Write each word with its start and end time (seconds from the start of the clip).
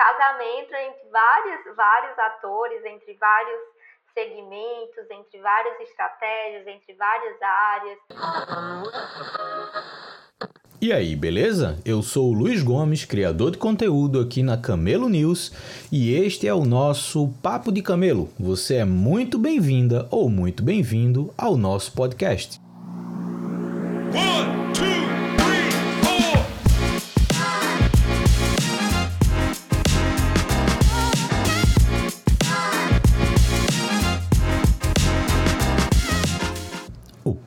casamento 0.00 0.74
entre 0.74 1.10
vários, 1.10 1.76
vários 1.76 2.18
atores, 2.18 2.82
entre 2.86 3.12
vários 3.20 3.60
segmentos, 4.14 5.10
entre 5.10 5.38
várias 5.40 5.78
estratégias, 5.80 6.66
entre 6.66 6.94
várias 6.94 7.36
áreas. 7.42 7.98
E 10.80 10.90
aí, 10.90 11.14
beleza? 11.14 11.78
Eu 11.84 12.00
sou 12.00 12.30
o 12.30 12.32
Luiz 12.32 12.62
Gomes, 12.62 13.04
criador 13.04 13.50
de 13.50 13.58
conteúdo 13.58 14.18
aqui 14.18 14.42
na 14.42 14.56
Camelo 14.56 15.10
News, 15.10 15.52
e 15.92 16.14
este 16.14 16.48
é 16.48 16.54
o 16.54 16.64
nosso 16.64 17.28
Papo 17.42 17.70
de 17.70 17.82
Camelo. 17.82 18.30
Você 18.40 18.76
é 18.76 18.84
muito 18.86 19.38
bem-vinda 19.38 20.08
ou 20.10 20.30
muito 20.30 20.62
bem-vindo 20.62 21.34
ao 21.36 21.58
nosso 21.58 21.92
podcast. 21.92 22.58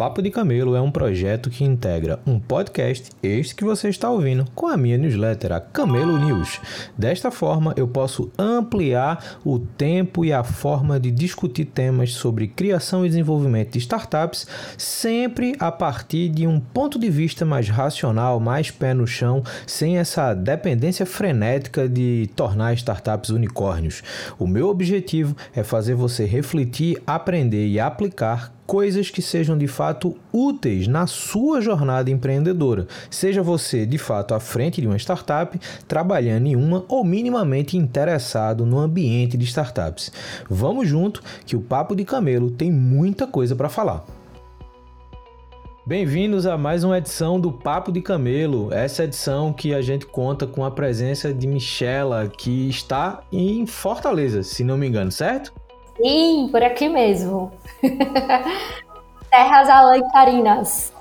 Papo 0.03 0.21
de 0.21 0.29
Camelo 0.29 0.75
é 0.75 0.81
um 0.81 0.91
projeto 0.91 1.49
que 1.49 1.63
integra 1.63 2.19
um 2.27 2.37
podcast, 2.37 3.09
este 3.23 3.55
que 3.55 3.63
você 3.63 3.87
está 3.87 4.09
ouvindo, 4.09 4.45
com 4.53 4.67
a 4.67 4.75
minha 4.75 4.97
newsletter, 4.97 5.53
a 5.53 5.61
Camelo 5.61 6.17
News. 6.17 6.59
Desta 6.97 7.31
forma, 7.31 7.73
eu 7.77 7.87
posso 7.87 8.29
ampliar 8.37 9.39
o 9.45 9.59
tempo 9.59 10.25
e 10.25 10.33
a 10.33 10.43
forma 10.43 10.99
de 10.99 11.09
discutir 11.09 11.63
temas 11.63 12.11
sobre 12.15 12.49
criação 12.49 13.05
e 13.05 13.07
desenvolvimento 13.07 13.71
de 13.71 13.79
startups, 13.79 14.45
sempre 14.77 15.55
a 15.57 15.71
partir 15.71 16.27
de 16.27 16.45
um 16.45 16.59
ponto 16.59 16.99
de 16.99 17.09
vista 17.09 17.45
mais 17.45 17.69
racional, 17.69 18.41
mais 18.41 18.69
pé 18.69 18.93
no 18.93 19.07
chão, 19.07 19.41
sem 19.65 19.99
essa 19.99 20.33
dependência 20.33 21.05
frenética 21.05 21.87
de 21.87 22.29
tornar 22.35 22.73
startups 22.73 23.29
unicórnios. 23.29 24.03
O 24.37 24.45
meu 24.45 24.67
objetivo 24.67 25.33
é 25.55 25.63
fazer 25.63 25.95
você 25.95 26.25
refletir, 26.25 27.01
aprender 27.07 27.67
e 27.67 27.79
aplicar 27.79 28.52
coisas 28.65 29.09
que 29.09 29.21
sejam 29.21 29.57
de 29.57 29.67
fato 29.67 30.15
úteis 30.31 30.87
na 30.87 31.07
sua 31.07 31.61
jornada 31.61 32.09
empreendedora. 32.09 32.87
Seja 33.09 33.41
você 33.41 33.85
de 33.85 33.97
fato 33.97 34.33
à 34.33 34.39
frente 34.39 34.81
de 34.81 34.87
uma 34.87 34.97
startup, 34.97 35.59
trabalhando 35.87 36.47
em 36.47 36.55
uma 36.55 36.85
ou 36.87 37.03
minimamente 37.03 37.77
interessado 37.77 38.65
no 38.65 38.79
ambiente 38.79 39.37
de 39.37 39.45
startups. 39.45 40.11
Vamos 40.49 40.87
junto 40.87 41.21
que 41.45 41.55
o 41.55 41.61
Papo 41.61 41.95
de 41.95 42.05
Camelo 42.05 42.51
tem 42.51 42.71
muita 42.71 43.27
coisa 43.27 43.55
para 43.55 43.69
falar. 43.69 44.05
Bem-vindos 45.85 46.45
a 46.45 46.57
mais 46.57 46.85
uma 46.85 46.97
edição 46.97 47.37
do 47.37 47.51
Papo 47.51 47.91
de 47.91 48.01
Camelo. 48.01 48.73
Essa 48.73 49.03
edição 49.03 49.51
que 49.51 49.73
a 49.73 49.81
gente 49.81 50.05
conta 50.05 50.47
com 50.47 50.63
a 50.63 50.71
presença 50.71 51.33
de 51.33 51.45
Michela, 51.45 52.29
que 52.29 52.69
está 52.69 53.21
em 53.29 53.65
Fortaleza, 53.65 54.43
se 54.43 54.63
não 54.63 54.77
me 54.77 54.87
engano, 54.87 55.11
certo? 55.11 55.53
Sim, 55.97 56.49
por 56.51 56.63
aqui 56.63 56.89
mesmo. 56.89 57.51
Terras 59.29 59.69
alantarinas. 59.69 60.93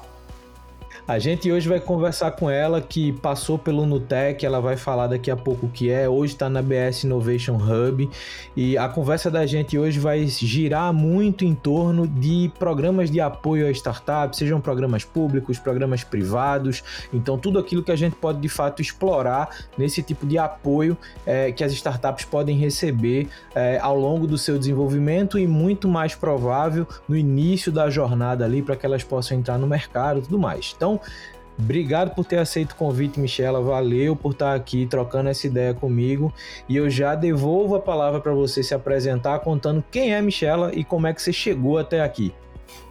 A 1.12 1.18
gente 1.18 1.52
hoje 1.52 1.68
vai 1.68 1.78
conversar 1.78 2.30
com 2.30 2.48
ela 2.48 2.80
que 2.80 3.12
passou 3.12 3.58
pelo 3.58 3.84
Nutec, 3.84 4.46
ela 4.46 4.62
vai 4.62 4.78
falar 4.78 5.08
daqui 5.08 5.30
a 5.30 5.36
pouco 5.36 5.66
o 5.66 5.68
que 5.68 5.90
é, 5.90 6.08
hoje 6.08 6.32
está 6.32 6.48
na 6.48 6.62
BS 6.62 7.04
Innovation 7.04 7.56
Hub. 7.56 8.08
E 8.56 8.78
a 8.78 8.88
conversa 8.88 9.30
da 9.30 9.44
gente 9.44 9.76
hoje 9.76 10.00
vai 10.00 10.26
girar 10.26 10.90
muito 10.90 11.44
em 11.44 11.54
torno 11.54 12.08
de 12.08 12.50
programas 12.58 13.10
de 13.10 13.20
apoio 13.20 13.66
a 13.66 13.70
startups, 13.70 14.38
sejam 14.38 14.58
programas 14.58 15.04
públicos, 15.04 15.58
programas 15.58 16.02
privados, 16.02 16.82
então 17.12 17.36
tudo 17.36 17.58
aquilo 17.58 17.82
que 17.82 17.92
a 17.92 17.96
gente 17.96 18.16
pode 18.16 18.40
de 18.40 18.48
fato 18.48 18.80
explorar 18.80 19.50
nesse 19.76 20.02
tipo 20.02 20.24
de 20.24 20.38
apoio 20.38 20.96
é, 21.26 21.52
que 21.52 21.62
as 21.62 21.72
startups 21.72 22.24
podem 22.24 22.56
receber 22.56 23.28
é, 23.54 23.78
ao 23.82 23.98
longo 23.98 24.26
do 24.26 24.38
seu 24.38 24.58
desenvolvimento 24.58 25.38
e 25.38 25.46
muito 25.46 25.86
mais 25.86 26.14
provável 26.14 26.88
no 27.06 27.14
início 27.14 27.70
da 27.70 27.90
jornada 27.90 28.46
ali 28.46 28.62
para 28.62 28.76
que 28.76 28.86
elas 28.86 29.04
possam 29.04 29.36
entrar 29.36 29.58
no 29.58 29.66
mercado 29.66 30.20
e 30.20 30.22
tudo 30.22 30.38
mais. 30.38 30.72
Então, 30.74 31.01
Obrigado 31.58 32.14
por 32.14 32.24
ter 32.24 32.38
aceito 32.38 32.72
o 32.72 32.76
convite, 32.76 33.20
Michela. 33.20 33.60
Valeu 33.60 34.16
por 34.16 34.32
estar 34.32 34.54
aqui 34.54 34.86
trocando 34.86 35.28
essa 35.28 35.46
ideia 35.46 35.74
comigo. 35.74 36.32
E 36.68 36.76
eu 36.76 36.88
já 36.88 37.14
devolvo 37.14 37.76
a 37.76 37.80
palavra 37.80 38.20
para 38.20 38.32
você 38.32 38.62
se 38.62 38.74
apresentar, 38.74 39.38
contando 39.40 39.84
quem 39.90 40.14
é 40.14 40.20
Michela 40.20 40.72
e 40.74 40.82
como 40.82 41.06
é 41.06 41.12
que 41.12 41.22
você 41.22 41.32
chegou 41.32 41.78
até 41.78 42.00
aqui. 42.00 42.34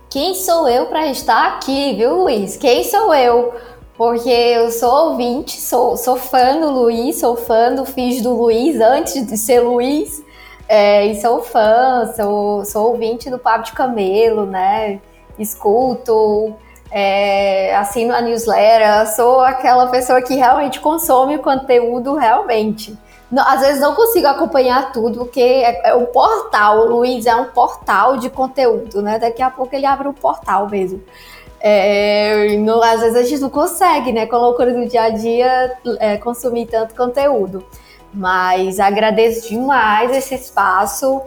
Quem 0.09 0.35
sou 0.35 0.67
eu 0.67 0.87
para 0.87 1.07
estar 1.07 1.55
aqui, 1.55 1.95
viu, 1.95 2.23
Luiz? 2.23 2.57
Quem 2.57 2.83
sou 2.83 3.13
eu? 3.13 3.53
Porque 3.97 4.29
eu 4.29 4.71
sou 4.71 5.11
ouvinte, 5.11 5.59
sou, 5.59 5.95
sou 5.95 6.15
fã 6.15 6.59
do 6.59 6.71
Luiz, 6.71 7.19
sou 7.19 7.35
fã 7.35 7.73
do 7.73 7.85
Fiz 7.85 8.21
do 8.21 8.33
Luiz 8.33 8.79
antes 8.79 9.25
de 9.25 9.37
ser 9.37 9.61
Luiz. 9.61 10.23
É, 10.67 11.05
e 11.05 11.19
sou 11.21 11.41
fã, 11.41 12.11
sou, 12.15 12.65
sou 12.65 12.89
ouvinte 12.89 13.29
do 13.29 13.37
Papo 13.37 13.65
de 13.65 13.73
Camelo, 13.73 14.45
né? 14.45 14.99
Escuto 15.37 16.55
é, 16.91 17.75
assino 17.75 18.13
a 18.13 18.21
newsletter, 18.21 19.15
sou 19.15 19.39
aquela 19.39 19.87
pessoa 19.87 20.21
que 20.21 20.35
realmente 20.35 20.79
consome 20.79 21.37
o 21.37 21.39
conteúdo 21.39 22.15
realmente. 22.15 22.97
Não, 23.31 23.47
às 23.47 23.61
vezes 23.61 23.79
não 23.79 23.95
consigo 23.95 24.27
acompanhar 24.27 24.91
tudo, 24.91 25.19
porque 25.19 25.39
é, 25.39 25.91
é 25.91 25.95
um 25.95 26.05
portal, 26.07 26.79
o 26.79 26.97
Luiz 26.97 27.25
é 27.25 27.33
um 27.33 27.45
portal 27.45 28.17
de 28.17 28.29
conteúdo, 28.29 29.01
né? 29.01 29.17
Daqui 29.17 29.41
a 29.41 29.49
pouco 29.49 29.73
ele 29.73 29.85
abre 29.85 30.07
um 30.07 30.13
portal 30.13 30.69
mesmo. 30.69 31.01
É, 31.61 32.57
não, 32.57 32.81
às 32.83 32.99
vezes 32.99 33.15
a 33.15 33.23
gente 33.23 33.39
não 33.39 33.49
consegue, 33.49 34.11
né, 34.11 34.25
com 34.25 34.35
a 34.35 34.39
loucura 34.39 34.73
do 34.73 34.85
dia 34.87 35.03
a 35.03 35.09
dia, 35.09 35.77
é, 35.99 36.17
consumir 36.17 36.65
tanto 36.65 36.93
conteúdo. 36.93 37.63
Mas 38.13 38.79
agradeço 38.79 39.47
demais 39.47 40.11
esse 40.11 40.35
espaço. 40.35 41.21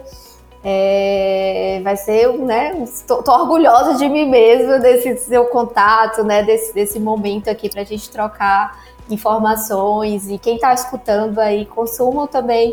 É, 0.67 1.79
vai 1.83 1.95
ser, 1.95 2.27
né? 2.39 2.73
Tô, 3.07 3.21
tô, 3.21 3.31
orgulhosa 3.31 3.99
de 3.99 4.09
mim 4.09 4.27
mesma 4.27 4.79
desse 4.79 5.15
seu 5.17 5.45
contato, 5.45 6.23
né? 6.23 6.41
Desse, 6.41 6.73
desse 6.73 6.99
momento 6.99 7.51
aqui 7.51 7.69
para 7.69 7.81
a 7.81 7.85
gente 7.85 8.09
trocar 8.09 8.83
informações 9.07 10.27
e 10.27 10.39
quem 10.39 10.55
está 10.55 10.73
escutando 10.73 11.37
aí 11.37 11.67
consumam 11.67 12.25
também 12.25 12.71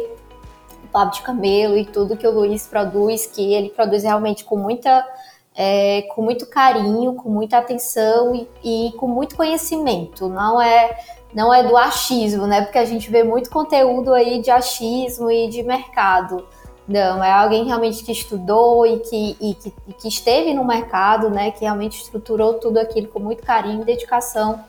o 0.83 0.89
Papo 0.89 1.17
de 1.17 1.21
Camelo 1.21 1.77
e 1.77 1.85
tudo 1.85 2.17
que 2.17 2.27
o 2.27 2.31
Luiz 2.31 2.67
produz, 2.67 3.27
que 3.27 3.53
ele 3.53 3.69
produz 3.69 4.05
realmente 4.05 4.43
com 4.43 4.57
muita 4.57 5.07
é, 5.55 6.01
com 6.15 6.23
muito 6.23 6.47
carinho, 6.47 7.13
com 7.13 7.29
muita 7.29 7.59
atenção 7.59 8.35
e, 8.35 8.49
e, 8.65 8.93
com 8.93 9.07
muito 9.07 9.37
conhecimento. 9.37 10.31
Não 10.31 10.59
é 10.63 10.97
não 11.35 11.53
é 11.53 11.63
do 11.63 11.77
achismo, 11.77 12.47
né? 12.47 12.63
Porque 12.63 12.79
a 12.79 12.87
gente 12.87 13.11
vê 13.11 13.23
muito 13.23 13.51
conteúdo 13.51 14.15
aí 14.15 14.41
de 14.41 14.51
achismo 14.51 15.31
e 15.31 15.47
de 15.49 15.63
mercado. 15.63 16.47
Não, 16.87 17.23
é 17.23 17.31
alguém 17.31 17.65
realmente 17.65 18.03
que 18.03 18.11
estudou 18.11 18.85
e 18.87 18.99
que, 18.99 19.37
e 19.41 19.55
que, 19.55 19.75
e 19.89 19.93
que, 19.93 20.09
esteve 20.09 20.53
no 20.53 20.65
mercado, 20.65 21.31
né? 21.31 21.53
Que 21.53 21.61
realmente 21.61 22.03
estruturou 22.03 22.55
tudo 22.55 22.79
aquilo 22.79 23.09
com 23.09 23.21
muito 23.21 23.43
carinho 23.43 23.83
e 23.83 23.85
dedicação 23.85 24.65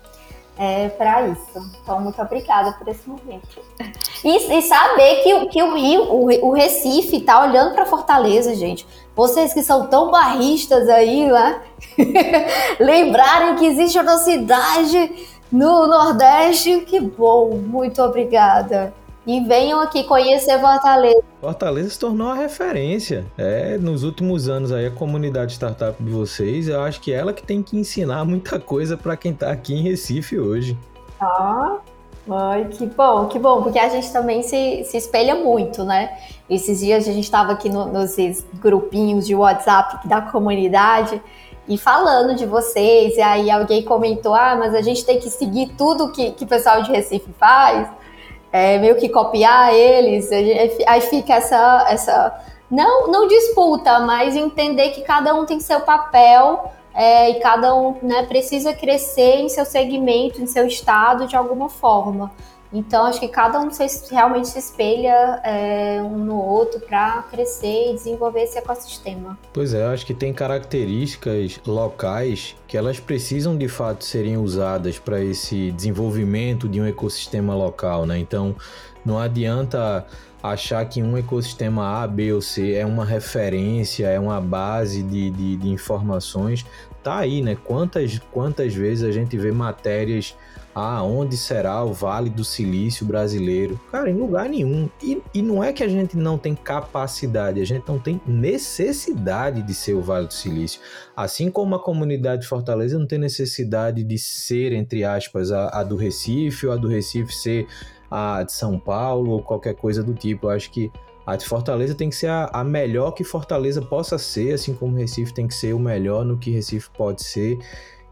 é, 0.57 0.89
para 0.89 1.27
isso. 1.27 1.71
Então, 1.81 1.99
muito 1.99 2.21
obrigada 2.21 2.73
por 2.73 2.87
esse 2.87 3.09
momento. 3.09 3.59
E, 4.23 4.57
e 4.57 4.61
saber 4.61 5.23
que, 5.23 5.45
que 5.47 5.63
o 5.63 5.73
Rio, 5.73 6.03
o, 6.03 6.49
o 6.49 6.51
Recife, 6.51 7.19
tá 7.21 7.41
olhando 7.41 7.73
para 7.73 7.85
Fortaleza, 7.85 8.53
gente. 8.55 8.85
Vocês 9.15 9.53
que 9.53 9.63
são 9.63 9.87
tão 9.87 10.11
barristas 10.11 10.87
aí, 10.89 11.25
né? 11.25 11.61
Lembrarem 12.79 13.55
que 13.55 13.65
existe 13.65 13.97
uma 13.97 14.17
cidade 14.17 15.27
no 15.51 15.87
Nordeste. 15.87 16.81
Que 16.81 16.99
bom, 16.99 17.55
muito 17.55 18.01
obrigada. 18.01 18.93
E 19.25 19.39
venham 19.41 19.79
aqui 19.79 20.03
conhecer 20.03 20.59
Fortaleza. 20.59 21.23
Fortaleza 21.39 21.89
se 21.89 21.99
tornou 21.99 22.27
uma 22.27 22.35
referência. 22.35 23.25
É, 23.37 23.77
nos 23.77 24.03
últimos 24.03 24.49
anos 24.49 24.71
aí 24.71 24.85
a 24.85 24.91
comunidade 24.91 25.53
startup 25.53 26.01
de 26.01 26.09
vocês, 26.09 26.67
eu 26.67 26.81
acho 26.81 26.99
que 26.99 27.13
é 27.13 27.17
ela 27.17 27.31
que 27.31 27.41
tem 27.41 27.63
que 27.63 27.77
ensinar 27.77 28.25
muita 28.25 28.59
coisa 28.59 28.97
para 28.97 29.15
quem 29.15 29.31
está 29.31 29.49
aqui 29.49 29.73
em 29.73 29.81
Recife 29.81 30.37
hoje. 30.37 30.77
Ah, 31.21 31.77
ai, 32.29 32.65
que 32.65 32.85
bom, 32.85 33.27
que 33.27 33.39
bom, 33.39 33.63
porque 33.63 33.79
a 33.79 33.87
gente 33.87 34.11
também 34.11 34.43
se, 34.43 34.83
se 34.83 34.97
espelha 34.97 35.35
muito, 35.35 35.85
né? 35.85 36.17
Esses 36.49 36.79
dias 36.79 37.07
a 37.07 37.11
gente 37.13 37.23
estava 37.23 37.53
aqui 37.53 37.69
no, 37.69 37.85
nos 37.85 38.17
grupinhos 38.55 39.25
de 39.25 39.33
WhatsApp 39.33 40.05
da 40.05 40.21
comunidade 40.21 41.21
e 41.65 41.77
falando 41.77 42.35
de 42.35 42.45
vocês, 42.45 43.15
e 43.15 43.21
aí 43.21 43.49
alguém 43.49 43.83
comentou: 43.83 44.35
ah, 44.35 44.57
mas 44.59 44.75
a 44.75 44.81
gente 44.81 45.05
tem 45.05 45.17
que 45.17 45.29
seguir 45.29 45.69
tudo 45.77 46.11
que, 46.11 46.31
que 46.31 46.43
o 46.43 46.47
pessoal 46.47 46.81
de 46.83 46.91
Recife 46.91 47.31
faz 47.39 47.87
é, 48.53 48.77
meio 48.77 48.95
que 48.95 49.09
copiar 49.09 49.73
eles, 49.73 50.29
aí 50.31 51.01
fica 51.01 51.33
essa, 51.33 51.87
essa 51.89 52.39
não, 52.69 53.07
não 53.07 53.27
disputa, 53.27 53.99
mas 53.99 54.35
entender 54.35 54.91
que 54.91 55.01
cada 55.01 55.33
um 55.33 55.43
tem 55.43 55.59
seu 55.59 55.81
papel 55.81 56.71
é, 56.93 57.31
e 57.31 57.39
cada 57.39 57.75
um 57.75 57.97
né, 58.03 58.23
precisa 58.27 58.71
crescer 58.71 59.37
em 59.37 59.49
seu 59.49 59.65
segmento, 59.65 60.39
em 60.39 60.45
seu 60.45 60.67
estado 60.67 61.25
de 61.25 61.35
alguma 61.35 61.67
forma. 61.67 62.31
Então, 62.73 63.05
acho 63.05 63.19
que 63.19 63.27
cada 63.27 63.59
um 63.59 63.69
realmente 64.09 64.47
se 64.47 64.57
espelha 64.57 65.39
é, 65.43 66.01
um 66.01 66.17
no 66.17 66.35
outro 66.35 66.79
para 66.79 67.21
crescer 67.29 67.91
e 67.91 67.93
desenvolver 67.93 68.41
esse 68.41 68.57
ecossistema. 68.57 69.37
Pois 69.53 69.75
é, 69.75 69.85
acho 69.85 70.03
que 70.03 70.13
tem 70.13 70.33
características 70.33 71.61
locais 71.67 72.55
que 72.67 72.75
elas 72.75 72.99
precisam 72.99 73.55
de 73.55 73.67
fato 73.67 74.03
serem 74.03 74.37
usadas 74.37 74.97
para 74.97 75.21
esse 75.21 75.71
desenvolvimento 75.71 76.67
de 76.67 76.81
um 76.81 76.85
ecossistema 76.85 77.53
local, 77.53 78.07
né? 78.07 78.17
Então, 78.17 78.55
não 79.05 79.19
adianta 79.19 80.05
achar 80.41 80.83
que 80.85 81.01
um 81.01 81.15
ecossistema 81.15 82.03
A, 82.03 82.07
B 82.07 82.33
ou 82.33 82.41
C 82.41 82.73
é 82.73 82.85
uma 82.85 83.05
referência, 83.05 84.07
é 84.07 84.19
uma 84.19 84.41
base 84.41 85.03
de, 85.03 85.29
de, 85.29 85.57
de 85.57 85.69
informações. 85.69 86.65
Tá 87.03 87.19
aí, 87.19 87.41
né? 87.41 87.55
Quantas, 87.63 88.19
quantas 88.31 88.73
vezes 88.73 89.07
a 89.07 89.11
gente 89.11 89.37
vê 89.37 89.51
matérias 89.51 90.35
ah, 90.75 91.03
onde 91.03 91.37
será 91.37 91.83
o 91.83 91.93
Vale 91.93 92.29
do 92.29 92.43
Silício 92.43 93.05
brasileiro? 93.05 93.79
Cara, 93.91 94.09
em 94.09 94.15
lugar 94.15 94.49
nenhum. 94.49 94.89
E, 95.01 95.21
e 95.33 95.41
não 95.41 95.63
é 95.63 95.71
que 95.71 95.83
a 95.83 95.87
gente 95.87 96.17
não 96.17 96.37
tem 96.37 96.55
capacidade, 96.55 97.61
a 97.61 97.65
gente 97.65 97.87
não 97.87 97.99
tem 97.99 98.19
necessidade 98.25 99.61
de 99.61 99.73
ser 99.73 99.93
o 99.93 100.01
Vale 100.01 100.27
do 100.27 100.33
Silício. 100.33 100.81
Assim 101.15 101.51
como 101.51 101.75
a 101.75 101.79
comunidade 101.79 102.41
de 102.41 102.47
Fortaleza 102.47 102.97
não 102.97 103.05
tem 103.05 103.19
necessidade 103.19 104.03
de 104.03 104.17
ser, 104.17 104.71
entre 104.73 105.03
aspas, 105.03 105.51
a, 105.51 105.69
a 105.69 105.83
do 105.83 105.95
Recife, 105.95 106.65
ou 106.65 106.73
a 106.73 106.75
do 106.75 106.87
Recife 106.87 107.33
ser 107.33 107.67
a 108.09 108.43
de 108.43 108.51
São 108.51 108.79
Paulo, 108.79 109.31
ou 109.31 109.43
qualquer 109.43 109.75
coisa 109.75 110.03
do 110.03 110.13
tipo. 110.13 110.47
Eu 110.47 110.51
acho 110.51 110.71
que 110.71 110.91
a 111.25 111.35
de 111.35 111.45
Fortaleza 111.45 111.95
tem 111.95 112.09
que 112.09 112.15
ser 112.15 112.27
a, 112.27 112.49
a 112.51 112.63
melhor 112.63 113.11
que 113.11 113.23
Fortaleza 113.23 113.81
possa 113.81 114.17
ser, 114.17 114.53
assim 114.53 114.73
como 114.73 114.97
Recife 114.97 115.33
tem 115.33 115.47
que 115.47 115.55
ser 115.55 115.73
o 115.73 115.79
melhor 115.79 116.25
no 116.25 116.37
que 116.37 116.51
Recife 116.51 116.89
pode 116.97 117.23
ser. 117.23 117.57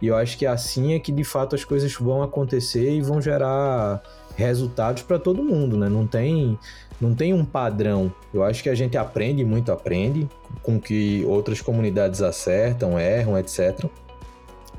E 0.02 0.08
eu 0.08 0.16
acho 0.16 0.38
que 0.38 0.46
assim 0.46 0.94
é 0.94 1.00
que 1.00 1.12
de 1.12 1.24
fato 1.24 1.56
as 1.56 1.64
coisas 1.64 1.94
vão 1.94 2.24
acontecer 2.24 2.92
e 2.92 3.02
vão 3.02 3.22
gerar 3.22 4.02
resultados 4.36 5.04
para 5.04 5.20
todo 5.20 5.44
mundo, 5.44 5.78
né? 5.78 5.88
Não 5.90 6.08
tem, 6.08 6.58
não 7.00 7.14
tem 7.14 7.34
um 7.34 7.46
padrão. 7.46 8.12
Eu 8.34 8.44
acho 8.44 8.64
que 8.64 8.70
a 8.70 8.76
gente 8.76 8.98
aprende 8.98 9.46
muito, 9.46 9.72
aprende 9.72 10.28
com 10.64 10.80
que 10.80 11.24
outras 11.28 11.62
comunidades 11.62 12.22
acertam, 12.22 13.00
erram, 13.00 13.38
etc. 13.38 13.86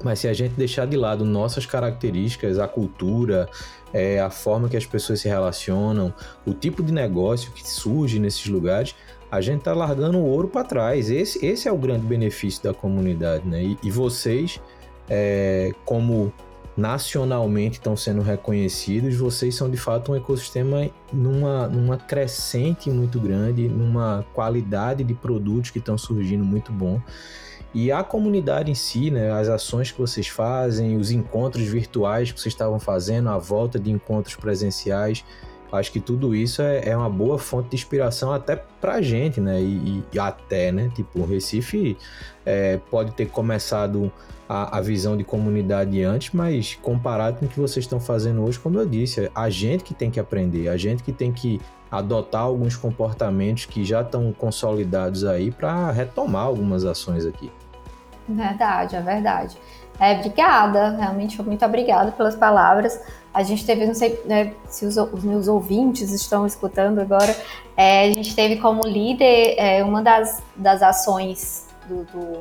Mas 0.03 0.19
se 0.19 0.29
a 0.29 0.33
gente 0.33 0.55
deixar 0.55 0.87
de 0.87 0.97
lado 0.97 1.25
nossas 1.25 1.65
características, 1.65 2.59
a 2.59 2.67
cultura, 2.67 3.49
é, 3.93 4.21
a 4.21 4.31
forma 4.31 4.69
que 4.69 4.77
as 4.77 4.87
pessoas 4.87 5.21
se 5.21 5.29
relacionam, 5.29 6.13
o 6.45 6.53
tipo 6.53 6.83
de 6.83 6.93
negócio 6.93 7.53
que 7.53 7.69
surge 7.69 8.19
nesses 8.19 8.47
lugares, 8.47 8.95
a 9.31 9.41
gente 9.41 9.61
está 9.61 9.73
largando 9.73 10.19
o 10.19 10.27
ouro 10.27 10.49
para 10.49 10.65
trás. 10.65 11.11
Esse, 11.11 11.45
esse 11.45 11.69
é 11.69 11.73
o 11.73 11.77
grande 11.79 12.05
benefício 12.05 12.63
da 12.63 12.75
comunidade, 12.75 13.47
né? 13.47 13.63
E, 13.63 13.79
e 13.83 13.91
vocês 13.91 14.61
é, 15.15 15.73
como 15.85 16.33
nacionalmente 16.75 17.75
estão 17.75 17.95
sendo 17.95 18.23
reconhecidos, 18.23 19.15
vocês 19.15 19.55
são 19.55 19.71
de 19.71 19.77
fato 19.77 20.11
um 20.11 20.17
ecossistema 20.17 20.89
numa, 21.13 21.69
numa 21.69 21.99
crescente 21.99 22.91
muito 22.91 23.21
grande, 23.21 23.69
numa 23.69 24.25
qualidade 24.33 25.05
de 25.05 25.13
produtos 25.13 25.71
que 25.71 25.79
estão 25.79 25.99
surgindo 25.99 26.43
muito 26.43 26.73
bom. 26.73 26.99
E 27.75 27.93
a 27.93 28.03
comunidade 28.03 28.71
em 28.71 28.75
si, 28.75 29.11
né, 29.11 29.31
as 29.31 29.49
ações 29.49 29.91
que 29.91 30.01
vocês 30.01 30.29
fazem, 30.29 30.97
os 30.97 31.11
encontros 31.11 31.65
virtuais 31.65 32.33
que 32.33 32.41
vocês 32.41 32.55
estavam 32.55 32.81
fazendo, 32.81 33.29
a 33.29 33.37
volta 33.37 33.79
de 33.79 33.91
encontros 33.91 34.37
presenciais, 34.37 35.25
acho 35.73 35.91
que 35.91 36.01
tudo 36.01 36.35
isso 36.35 36.61
é, 36.61 36.91
é 36.91 36.97
uma 36.97 37.09
boa 37.09 37.39
fonte 37.39 37.71
de 37.71 37.77
inspiração 37.77 38.33
até 38.33 38.57
pra 38.81 39.01
gente, 39.01 39.41
né? 39.41 39.61
E, 39.61 40.05
e 40.13 40.19
até, 40.19 40.71
né? 40.71 40.91
Tipo, 40.95 41.21
o 41.21 41.27
Recife 41.27 41.97
é, 42.45 42.79
pode 42.91 43.13
ter 43.13 43.27
começado 43.29 44.13
a, 44.49 44.79
a, 44.79 44.81
visão 44.81 45.17
de 45.17 45.25
comunidade 45.25 46.03
antes, 46.03 46.33
mas 46.35 46.75
comparado 46.83 47.39
com 47.39 47.47
o 47.47 47.49
que 47.49 47.59
vocês 47.59 47.85
estão 47.85 47.99
fazendo 47.99 48.45
hoje, 48.45 48.59
como 48.59 48.79
eu 48.79 48.87
disse, 48.87 49.31
a 49.35 49.49
gente 49.49 49.83
que 49.83 49.95
tem 49.95 50.11
que 50.11 50.21
aprender, 50.21 50.69
a 50.69 50.77
gente 50.77 51.03
que 51.03 51.13
tem 51.13 51.33
que 51.33 51.61
adotar 51.91 52.43
alguns 52.43 52.77
comportamentos 52.77 53.67
que 53.67 53.85
já 53.85 54.03
estão 54.03 54.33
consolidados 54.33 55.25
aí 55.25 55.51
para 55.51 55.91
retomar 55.91 56.45
algumas 56.45 56.85
ações 56.85 57.25
aqui. 57.25 57.51
Verdade, 58.29 58.97
é 58.97 59.01
verdade. 59.01 59.59
É, 60.03 60.15
obrigada, 60.15 60.97
realmente 60.99 61.41
muito 61.41 61.65
obrigada 61.65 62.11
pelas 62.11 62.35
palavras. 62.35 63.01
A 63.33 63.45
gente 63.45 63.65
teve, 63.65 63.87
não 63.87 63.95
sei 63.95 64.21
né, 64.25 64.53
se 64.67 64.85
os, 64.85 64.97
os, 64.97 65.23
meus 65.23 65.47
ouvintes 65.47 66.11
estão 66.11 66.45
escutando 66.45 66.99
agora, 66.99 67.37
é, 67.77 68.07
a 68.07 68.13
gente 68.13 68.35
teve 68.35 68.57
como 68.57 68.85
líder 68.85 69.55
é, 69.57 69.85
uma 69.85 70.03
das, 70.03 70.43
das 70.57 70.83
ações 70.83 71.69
do, 71.87 72.03
do 72.07 72.41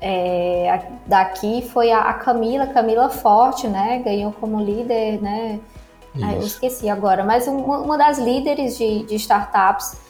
é, 0.00 0.86
daqui 1.04 1.68
foi 1.70 1.92
a, 1.92 2.00
a, 2.00 2.14
Camila, 2.14 2.66
Camila 2.68 3.10
Forte, 3.10 3.68
né? 3.68 4.00
Ganhou 4.02 4.32
como 4.32 4.58
líder, 4.58 5.20
né? 5.20 5.60
Ah, 6.22 6.32
eu 6.32 6.40
esqueci 6.40 6.88
agora, 6.88 7.22
mas 7.22 7.46
uma, 7.46 7.76
uma 7.76 7.98
das 7.98 8.18
líderes 8.18 8.78
de, 8.78 9.04
de, 9.04 9.16
startups 9.16 10.00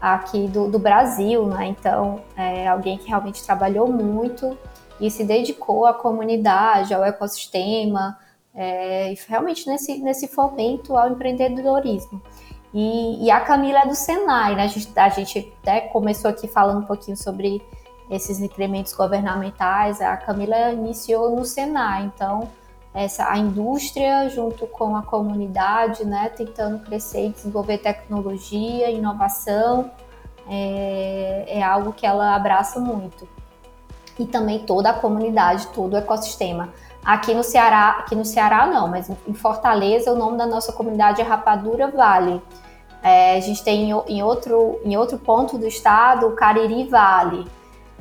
aqui 0.00 0.46
do, 0.46 0.70
do 0.70 0.78
Brasil, 0.78 1.44
né? 1.46 1.66
Então, 1.66 2.20
é 2.36 2.68
alguém 2.68 2.96
que 2.96 3.08
realmente 3.08 3.42
trabalhou 3.42 3.90
muito 3.90 4.56
e 5.00 5.10
se 5.10 5.24
dedicou 5.24 5.86
à 5.86 5.94
comunidade, 5.94 6.92
ao 6.92 7.04
ecossistema, 7.04 8.18
é, 8.54 9.14
realmente 9.28 9.66
nesse, 9.66 9.98
nesse 9.98 10.28
fomento 10.28 10.96
ao 10.96 11.08
empreendedorismo. 11.10 12.20
E, 12.72 13.24
e, 13.24 13.30
a 13.30 13.40
Camila 13.40 13.80
é 13.80 13.86
do 13.86 13.94
Senai, 13.94 14.54
né? 14.54 14.64
A 14.64 14.66
gente, 14.68 14.98
a 14.98 15.08
gente 15.08 15.52
até 15.60 15.80
começou 15.80 16.30
aqui 16.30 16.46
falando 16.46 16.82
um 16.82 16.86
pouquinho 16.86 17.16
sobre 17.16 17.60
esses 18.08 18.38
incrementos 18.38 18.92
governamentais. 18.92 20.00
A 20.00 20.16
Camila 20.16 20.72
iniciou 20.72 21.34
no 21.34 21.44
Senai, 21.44 22.04
então 22.04 22.48
essa 22.92 23.30
a 23.30 23.38
indústria 23.38 24.28
junto 24.28 24.66
com 24.66 24.96
a 24.96 25.02
comunidade, 25.02 26.04
né, 26.04 26.28
tentando 26.28 26.80
crescer 26.84 27.26
e 27.26 27.28
desenvolver 27.30 27.78
tecnologia, 27.78 28.90
inovação, 28.90 29.90
é, 30.48 31.44
é 31.46 31.62
algo 31.62 31.92
que 31.92 32.04
ela 32.04 32.34
abraça 32.34 32.80
muito. 32.80 33.28
E 34.20 34.26
também 34.26 34.60
toda 34.60 34.90
a 34.90 34.92
comunidade, 34.92 35.68
todo 35.68 35.94
o 35.94 35.96
ecossistema. 35.96 36.68
Aqui 37.04 37.32
no 37.32 37.42
Ceará, 37.42 37.96
aqui 38.00 38.14
no 38.14 38.24
Ceará 38.24 38.66
não, 38.66 38.86
mas 38.86 39.10
em 39.26 39.34
Fortaleza 39.34 40.12
o 40.12 40.16
nome 40.16 40.36
da 40.36 40.46
nossa 40.46 40.72
comunidade 40.72 41.20
é 41.20 41.24
Rapadura 41.24 41.88
Vale. 41.88 42.42
É, 43.02 43.36
a 43.36 43.40
gente 43.40 43.64
tem 43.64 43.90
em 43.90 44.22
outro, 44.22 44.78
em 44.84 44.96
outro 44.96 45.18
ponto 45.18 45.56
do 45.56 45.66
estado 45.66 46.26
o 46.26 46.32
Cariri 46.32 46.86
Vale 46.86 47.46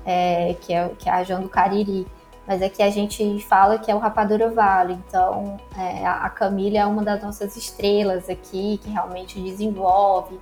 é, 0.06 0.56
que, 0.62 0.74
é, 0.74 0.90
que 0.98 1.08
é 1.08 1.12
a 1.12 1.18
região 1.18 1.42
do 1.42 1.50
Cariri. 1.50 2.08
Mas 2.48 2.64
aqui 2.64 2.82
a 2.82 2.90
gente 2.90 3.40
fala 3.42 3.78
que 3.78 3.92
é 3.92 3.96
o 3.96 4.00
Rapadura 4.00 4.50
Vale. 4.50 4.94
Então, 5.08 5.58
é, 5.78 6.06
a 6.06 6.30
Camila 6.30 6.80
é 6.80 6.86
uma 6.86 7.04
das 7.04 7.22
nossas 7.22 7.56
estrelas 7.56 8.28
aqui, 8.28 8.80
que 8.84 8.90
realmente 8.90 9.40
desenvolve 9.40 10.40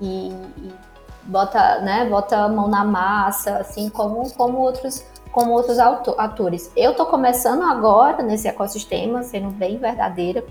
e, 0.00 0.30
e 0.30 0.72
bota, 1.24 1.80
né, 1.80 2.06
bota 2.08 2.38
a 2.38 2.48
mão 2.48 2.66
na 2.66 2.82
massa, 2.82 3.58
assim 3.58 3.90
como, 3.90 4.30
como 4.32 4.58
outros 4.58 5.04
como 5.32 5.52
outros 5.52 5.78
atores. 5.78 6.70
Eu 6.76 6.92
estou 6.92 7.06
começando 7.06 7.62
agora 7.62 8.22
nesse 8.22 8.48
ecossistema, 8.48 9.22
sendo 9.22 9.50
bem 9.50 9.78
verdadeira. 9.78 10.44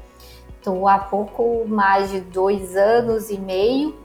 Estou 0.57 0.87
há 0.87 0.97
pouco 0.97 1.65
mais 1.67 2.09
de 2.09 2.19
dois 2.21 2.75
anos 2.75 3.29
e 3.29 3.37
meio. 3.37 3.95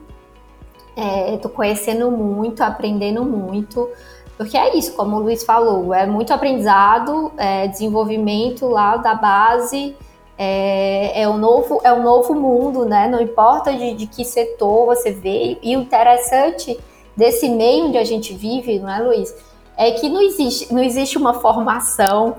Estou 1.35 1.51
é, 1.51 1.55
conhecendo 1.55 2.11
muito, 2.11 2.63
aprendendo 2.63 3.25
muito. 3.25 3.89
Porque 4.37 4.57
é 4.57 4.77
isso, 4.77 4.95
como 4.95 5.17
o 5.17 5.21
Luiz 5.21 5.45
falou, 5.45 5.95
é 5.95 6.07
muito 6.07 6.33
aprendizado, 6.33 7.33
é 7.37 7.69
desenvolvimento 7.69 8.67
lá 8.67 8.97
da 8.97 9.15
base, 9.15 9.97
é, 10.37 11.23
é, 11.23 11.29
o 11.29 11.37
novo, 11.37 11.81
é 11.85 11.93
o 11.93 12.03
novo 12.03 12.35
mundo, 12.35 12.85
né? 12.85 13.07
Não 13.07 13.21
importa 13.21 13.73
de, 13.73 13.95
de 13.95 14.07
que 14.09 14.25
setor 14.25 14.87
você 14.87 15.13
veio. 15.13 15.57
E 15.63 15.77
o 15.77 15.81
interessante 15.81 16.77
desse 17.17 17.49
meio 17.49 17.87
onde 17.87 17.99
a 17.99 18.05
gente 18.05 18.35
vive, 18.35 18.81
não 18.81 18.91
é, 18.91 18.99
Luiz? 19.01 19.35
É 19.77 19.91
que 19.93 20.09
não 20.09 20.23
existe, 20.23 20.73
não 20.73 20.83
existe 20.83 21.19
uma 21.19 21.35
formação 21.35 22.37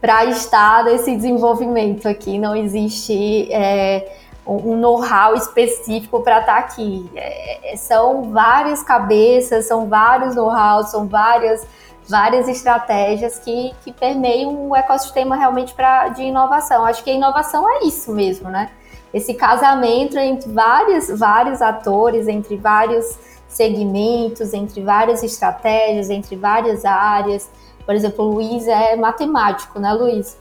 para 0.00 0.26
estar 0.26 0.84
nesse 0.84 1.16
desenvolvimento 1.16 2.06
aqui, 2.06 2.38
não 2.38 2.54
existe. 2.54 3.50
É, 3.50 4.20
um 4.46 4.76
know-how 4.76 5.34
específico 5.34 6.20
para 6.20 6.40
estar 6.40 6.54
tá 6.54 6.58
aqui. 6.58 7.10
É, 7.14 7.72
é, 7.72 7.76
são 7.76 8.30
várias 8.30 8.82
cabeças, 8.82 9.66
são 9.66 9.88
vários 9.88 10.34
know-how, 10.34 10.84
são 10.84 11.06
várias, 11.08 11.66
várias 12.08 12.46
estratégias 12.48 13.38
que, 13.38 13.74
que 13.82 13.92
permeiam 13.92 14.68
o 14.68 14.76
ecossistema 14.76 15.36
realmente 15.36 15.72
pra, 15.72 16.08
de 16.08 16.22
inovação. 16.22 16.84
Acho 16.84 17.02
que 17.02 17.10
a 17.10 17.14
inovação 17.14 17.68
é 17.68 17.84
isso 17.84 18.12
mesmo, 18.12 18.50
né? 18.50 18.70
Esse 19.12 19.32
casamento 19.32 20.18
entre 20.18 20.50
vários, 20.50 21.08
vários 21.08 21.62
atores, 21.62 22.26
entre 22.26 22.56
vários 22.56 23.16
segmentos, 23.54 24.52
entre 24.52 24.82
várias 24.82 25.22
estratégias, 25.22 26.10
entre 26.10 26.36
várias 26.36 26.84
áreas. 26.84 27.50
Por 27.84 27.94
exemplo, 27.94 28.24
o 28.24 28.34
Luiz 28.34 28.66
é 28.66 28.96
matemático, 28.96 29.78
né, 29.78 29.92
Luiz? 29.92 30.38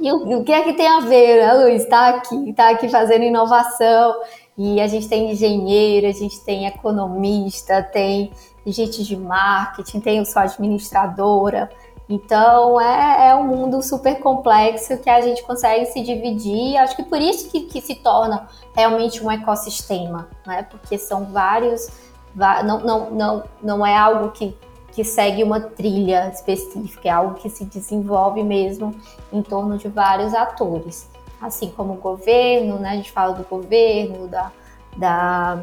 E 0.00 0.10
o, 0.10 0.40
o 0.40 0.44
que 0.44 0.52
é 0.52 0.62
que 0.62 0.72
tem 0.72 0.88
a 0.88 1.00
ver, 1.00 1.46
né, 1.46 1.52
Luiz? 1.54 1.82
Está 1.82 2.08
aqui, 2.08 2.50
está 2.50 2.70
aqui 2.70 2.88
fazendo 2.88 3.24
inovação. 3.24 4.16
E 4.56 4.80
a 4.80 4.86
gente 4.86 5.08
tem 5.08 5.30
engenheiro, 5.30 6.06
a 6.06 6.12
gente 6.12 6.40
tem 6.44 6.66
economista, 6.66 7.82
tem 7.82 8.30
gente 8.66 9.02
de 9.02 9.16
marketing, 9.16 10.00
tem 10.00 10.18
eu 10.18 10.24
sou 10.24 10.42
administradora. 10.42 11.70
Então 12.08 12.80
é, 12.80 13.28
é 13.28 13.34
um 13.34 13.46
mundo 13.46 13.82
super 13.82 14.18
complexo 14.20 14.98
que 14.98 15.08
a 15.08 15.20
gente 15.20 15.42
consegue 15.44 15.86
se 15.86 16.02
dividir. 16.02 16.76
Acho 16.76 16.96
que 16.96 17.04
por 17.04 17.20
isso 17.20 17.48
que, 17.50 17.62
que 17.62 17.80
se 17.80 17.94
torna 17.94 18.48
realmente 18.74 19.24
um 19.24 19.30
ecossistema, 19.30 20.28
né? 20.46 20.62
Porque 20.64 20.98
são 20.98 21.26
vários. 21.26 21.88
Não, 22.34 22.80
não, 22.80 23.10
não, 23.10 23.44
não 23.62 23.86
é 23.86 23.96
algo 23.96 24.30
que, 24.30 24.56
que 24.90 25.04
segue 25.04 25.44
uma 25.44 25.60
trilha 25.60 26.30
específica, 26.32 27.08
é 27.08 27.12
algo 27.12 27.34
que 27.34 27.50
se 27.50 27.64
desenvolve 27.64 28.42
mesmo 28.42 28.94
em 29.32 29.42
torno 29.42 29.76
de 29.76 29.88
vários 29.88 30.34
atores. 30.34 31.10
Assim 31.40 31.70
como 31.70 31.94
o 31.94 31.96
governo, 31.96 32.78
né? 32.78 32.90
A 32.90 32.96
gente 32.96 33.12
fala 33.12 33.34
do 33.34 33.44
governo, 33.44 34.28
da, 34.28 34.50
da, 34.96 35.62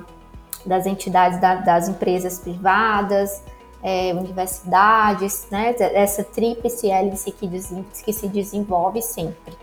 das 0.65 0.86
entidades, 0.86 1.39
da, 1.39 1.55
das 1.55 1.89
empresas 1.89 2.39
privadas, 2.39 3.43
é, 3.84 4.14
universidades, 4.14 5.48
né? 5.52 5.76
Essa 5.80 6.24
tríplice 6.24 6.90
hélice 6.90 7.32
que, 7.32 7.48
que 8.04 8.14
se 8.14 8.28
desenvolve 8.28 9.02
sempre. 9.02 9.54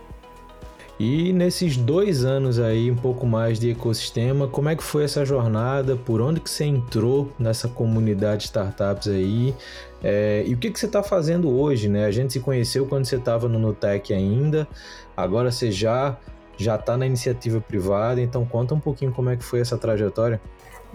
E 0.99 1.31
nesses 1.35 1.77
dois 1.77 2.25
anos 2.25 2.59
aí, 2.59 2.91
um 2.91 2.97
pouco 2.97 3.27
mais 3.27 3.61
de 3.61 3.71
ecossistema, 3.71 4.49
como 4.49 4.71
é 4.71 4.77
que 4.77 4.83
foi 4.83 5.05
essa 5.05 5.27
jornada? 5.27 5.95
Por 5.95 6.23
onde 6.23 6.41
que 6.41 6.49
você 6.49 6.65
entrou 6.65 7.31
nessa 7.39 7.69
comunidade 7.69 8.39
de 8.39 8.45
startups 8.45 9.09
aí? 9.09 9.55
É, 10.03 10.43
e 10.47 10.55
o 10.55 10.57
que, 10.57 10.71
que 10.71 10.81
você 10.81 10.87
está 10.87 11.03
fazendo 11.03 11.55
hoje, 11.55 11.87
né? 11.87 12.07
A 12.07 12.11
gente 12.11 12.33
se 12.33 12.41
conheceu 12.41 12.87
quando 12.87 13.05
você 13.05 13.17
estava 13.17 13.47
no 13.47 13.59
Nutec 13.59 14.15
ainda, 14.15 14.67
agora 15.15 15.51
você 15.51 15.71
já 15.71 16.17
já 16.59 16.77
está 16.77 16.97
na 16.97 17.05
iniciativa 17.05 17.61
privada, 17.61 18.19
então 18.19 18.47
conta 18.47 18.75
um 18.75 18.81
pouquinho 18.81 19.13
como 19.13 19.29
é 19.29 19.37
que 19.37 19.45
foi 19.45 19.61
essa 19.61 19.77
trajetória. 19.77 20.41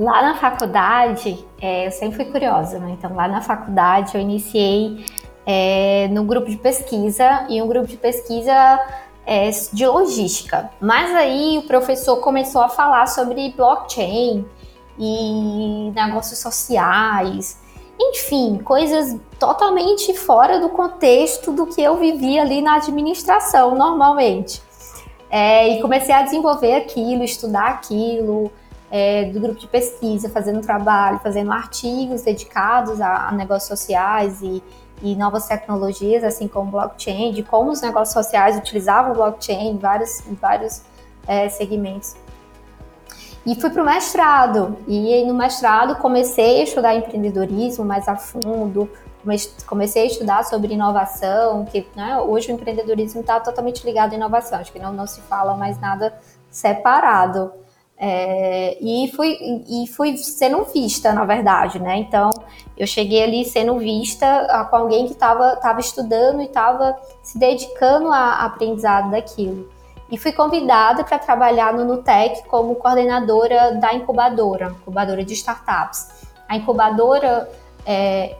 Lá 0.02 0.24
na 0.24 0.34
faculdade, 0.34 1.46
é, 1.62 1.86
eu 1.86 1.92
sempre 1.92 2.16
fui 2.16 2.26
curiosa, 2.26 2.80
né? 2.80 2.96
Então, 2.98 3.14
lá 3.14 3.28
na 3.28 3.40
faculdade, 3.40 4.16
eu 4.16 4.22
iniciei 4.22 5.06
é, 5.46 6.08
no 6.08 6.24
grupo 6.24 6.50
de 6.50 6.58
pesquisa 6.58 7.46
e 7.48 7.62
um 7.62 7.68
grupo 7.68 7.86
de 7.86 7.98
pesquisa 7.98 8.80
é, 9.28 9.52
de 9.72 9.86
logística. 9.86 10.72
Mas 10.82 11.14
aí 11.14 11.60
o 11.60 11.68
professor 11.68 12.18
começou 12.18 12.64
a 12.64 12.70
falar 12.70 13.06
sobre 13.06 13.54
blockchain 13.56 14.44
e 14.98 15.92
negócios 15.94 16.40
sociais, 16.40 17.62
enfim, 18.00 18.58
coisas 18.58 19.16
totalmente 19.38 20.16
fora 20.16 20.60
do 20.60 20.70
contexto 20.70 21.52
do 21.52 21.68
que 21.68 21.80
eu 21.80 21.98
vivia 21.98 22.42
ali 22.42 22.60
na 22.60 22.78
administração 22.78 23.76
normalmente. 23.76 24.64
É, 25.30 25.78
e 25.78 25.80
comecei 25.80 26.16
a 26.16 26.24
desenvolver 26.24 26.74
aquilo, 26.74 27.24
estudar 27.24 27.68
aquilo, 27.68 28.52
é, 28.92 29.26
do 29.26 29.40
grupo 29.40 29.58
de 29.58 29.68
pesquisa, 29.68 30.30
fazendo 30.30 30.60
trabalho, 30.60 31.20
fazendo 31.20 31.52
artigos 31.52 32.24
dedicados 32.24 33.00
a, 33.00 33.30
a 33.30 33.32
negócios 33.32 33.70
sociais 33.70 34.42
e, 34.42 34.62
e, 35.02 35.16
novas 35.16 35.48
tecnologias, 35.48 36.26
assim 36.26 36.48
como 36.48 36.70
blockchain, 36.70 37.32
de 37.32 37.42
como 37.42 37.72
os 37.72 37.82
negócios 37.82 38.14
sociais 38.14 38.58
utilizavam 38.58 39.14
blockchain 39.14 39.70
em 39.70 39.78
vários, 39.78 40.20
em 40.28 40.36
vários 40.36 40.82
é, 41.26 41.48
segmentos. 41.48 42.16
E 43.46 43.56
fui 43.56 43.70
para 43.72 43.82
o 43.82 43.86
mestrado, 43.86 44.78
e 44.88 45.24
no 45.26 45.34
mestrado 45.34 45.96
comecei 45.96 46.60
a 46.60 46.64
estudar 46.64 46.94
empreendedorismo 46.94 47.84
mais 47.84 48.08
a 48.08 48.16
fundo, 48.16 48.88
comecei 49.66 50.04
a 50.04 50.06
estudar 50.06 50.44
sobre 50.44 50.74
inovação, 50.74 51.66
que 51.66 51.88
né, 51.96 52.20
hoje 52.20 52.52
o 52.52 52.56
empreendedorismo 52.56 53.22
está 53.22 53.40
totalmente 53.40 53.84
ligado 53.84 54.14
à 54.14 54.16
inovação, 54.16 54.60
acho 54.60 54.72
que 54.72 54.80
não, 54.80 54.94
não 54.94 55.08
se 55.08 55.22
fala 55.22 55.56
mais 55.56 55.80
nada 55.80 56.14
separado. 56.52 57.52
É, 58.04 58.80
e, 58.82 59.12
fui, 59.16 59.38
e 59.70 59.86
fui 59.86 60.18
sendo 60.18 60.64
vista, 60.64 61.14
na 61.14 61.24
verdade, 61.24 61.78
né? 61.78 61.98
Então, 61.98 62.32
eu 62.76 62.88
cheguei 62.88 63.24
ali 63.24 63.46
sendo 63.46 63.78
vista 63.78 64.26
a, 64.50 64.66
com 64.66 64.76
alguém 64.76 65.06
que 65.06 65.12
estava 65.12 65.56
tava 65.58 65.80
estudando 65.80 66.42
e 66.42 66.46
estava 66.46 66.98
se 67.22 67.38
dedicando 67.38 68.12
a 68.12 68.44
aprendizado 68.44 69.12
daquilo. 69.12 69.70
E 70.10 70.18
fui 70.18 70.32
convidada 70.32 71.04
para 71.04 71.20
trabalhar 71.20 71.74
no 71.74 71.86
Nutec 71.86 72.44
como 72.48 72.74
coordenadora 72.74 73.76
da 73.76 73.94
incubadora, 73.94 74.76
incubadora 74.82 75.24
de 75.24 75.36
startups. 75.36 76.08
A 76.50 76.58
incubadora 76.58 77.48
é, 77.86 78.36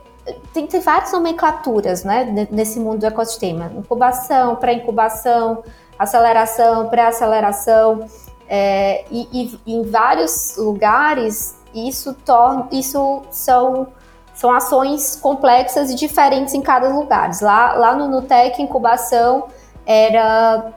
tem, 0.52 0.66
tem 0.66 0.80
várias 0.80 1.12
nomenclaturas 1.12 2.02
né, 2.02 2.48
nesse 2.50 2.80
mundo 2.80 2.98
do 2.98 3.06
ecossistema: 3.06 3.70
incubação, 3.76 4.56
pré-incubação, 4.56 5.62
aceleração, 5.96 6.88
pré-aceleração. 6.88 8.06
É, 8.54 9.06
e, 9.10 9.56
e, 9.66 9.72
em 9.74 9.82
vários 9.82 10.58
lugares 10.58 11.58
isso 11.74 12.12
torna, 12.12 12.68
isso 12.70 13.22
são 13.30 13.88
são 14.34 14.52
ações 14.52 15.16
complexas 15.16 15.90
e 15.90 15.94
diferentes 15.94 16.52
em 16.52 16.60
cada 16.60 16.88
lugar. 16.90 17.30
Lá, 17.40 17.72
lá 17.72 17.94
no 17.94 18.08
Nutec, 18.08 18.60
incubação 18.60 19.46
era 19.86 20.72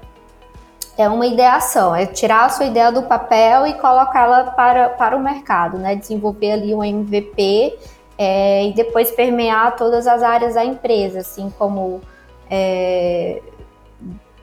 é 0.98 1.10
uma 1.10 1.26
ideação, 1.26 1.94
é 1.94 2.06
tirar 2.06 2.46
a 2.46 2.50
sua 2.50 2.66
ideia 2.66 2.94
do 2.94 3.04
papel 3.04 3.68
e 3.68 3.74
colocá-la 3.74 4.52
para, 4.52 4.90
para 4.90 5.18
o 5.18 5.20
mercado, 5.20 5.78
né? 5.78 5.96
Desenvolver 5.96 6.54
ali 6.54 6.74
um 6.74 6.82
MVP 6.82 7.78
é, 8.18 8.68
e 8.68 8.74
depois 8.74 9.12
permear 9.12 9.76
todas 9.76 10.08
as 10.08 10.24
áreas 10.24 10.54
da 10.56 10.64
empresa, 10.64 11.20
assim 11.20 11.52
como 11.58 12.00
é, 12.50 13.42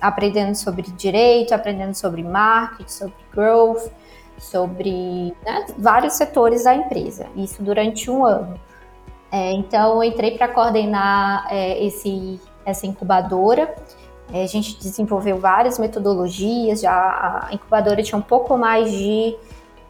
aprendendo 0.03 0.57
sobre 0.57 0.83
direito, 0.83 1.55
aprendendo 1.55 1.95
sobre 1.95 2.25
marketing, 2.25 2.91
sobre 2.91 3.15
growth, 3.33 3.89
sobre 4.37 5.33
né, 5.47 5.67
vários 5.79 6.15
setores 6.15 6.65
da 6.65 6.75
empresa. 6.75 7.27
Isso 7.37 7.63
durante 7.63 8.11
um 8.11 8.27
ano. 8.27 8.61
É, 9.31 9.53
então, 9.53 9.95
eu 9.97 10.05
entrei 10.05 10.37
para 10.37 10.49
coordenar 10.49 11.47
é, 11.49 11.83
esse, 11.83 12.41
essa 12.67 12.87
incubadora. 12.87 13.75
É, 14.33 14.43
a 14.43 14.47
gente 14.47 14.77
desenvolveu 14.79 15.39
várias 15.39 15.79
metodologias. 15.79 16.81
Já 16.81 17.49
a 17.49 17.55
incubadora 17.55 18.03
tinha 18.03 18.19
um 18.19 18.23
pouco 18.23 18.59
mais 18.59 18.91
de, 18.91 19.37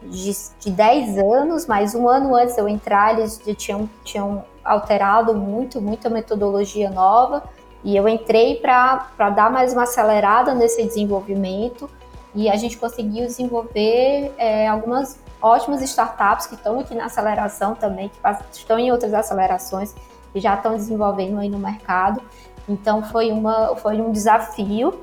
de, 0.03 0.31
de 0.59 0.71
10 0.71 1.17
anos, 1.17 1.65
mas 1.65 1.95
um 1.95 2.07
ano 2.07 2.35
antes 2.35 2.55
de 2.55 2.61
eu 2.61 2.69
entrar, 2.69 3.17
eles 3.17 3.41
já 3.45 3.55
tinham, 3.55 3.89
tinham 4.03 4.45
alterado 4.63 5.33
muito, 5.33 5.81
muita 5.81 6.09
metodologia 6.09 6.89
nova. 6.89 7.43
E 7.83 7.95
eu 7.95 8.07
entrei 8.07 8.55
para 8.55 9.29
dar 9.35 9.51
mais 9.51 9.73
uma 9.73 9.83
acelerada 9.83 10.53
nesse 10.53 10.83
desenvolvimento 10.83 11.89
e 12.33 12.49
a 12.49 12.55
gente 12.55 12.77
conseguiu 12.77 13.25
desenvolver 13.25 14.33
é, 14.37 14.67
algumas 14.67 15.19
ótimas 15.41 15.81
startups 15.81 16.47
que 16.47 16.55
estão 16.55 16.79
aqui 16.79 16.95
na 16.95 17.05
aceleração 17.05 17.75
também, 17.75 18.09
que 18.09 18.17
estão 18.53 18.79
em 18.79 18.91
outras 18.91 19.13
acelerações, 19.13 19.93
que 20.31 20.39
já 20.39 20.55
estão 20.55 20.75
desenvolvendo 20.75 21.39
aí 21.39 21.49
no 21.49 21.59
mercado. 21.59 22.21
Então 22.67 23.03
foi, 23.03 23.31
uma, 23.31 23.75
foi 23.75 23.99
um 23.99 24.11
desafio. 24.11 25.01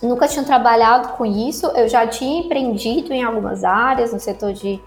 Nunca 0.00 0.28
tinha 0.28 0.44
trabalhado 0.44 1.08
com 1.10 1.26
isso, 1.26 1.66
eu 1.76 1.88
já 1.88 2.06
tinha 2.06 2.40
empreendido 2.40 3.12
em 3.12 3.22
algumas 3.22 3.64
áreas, 3.64 4.12
no 4.12 4.20
setor 4.20 4.52
de, 4.52 4.80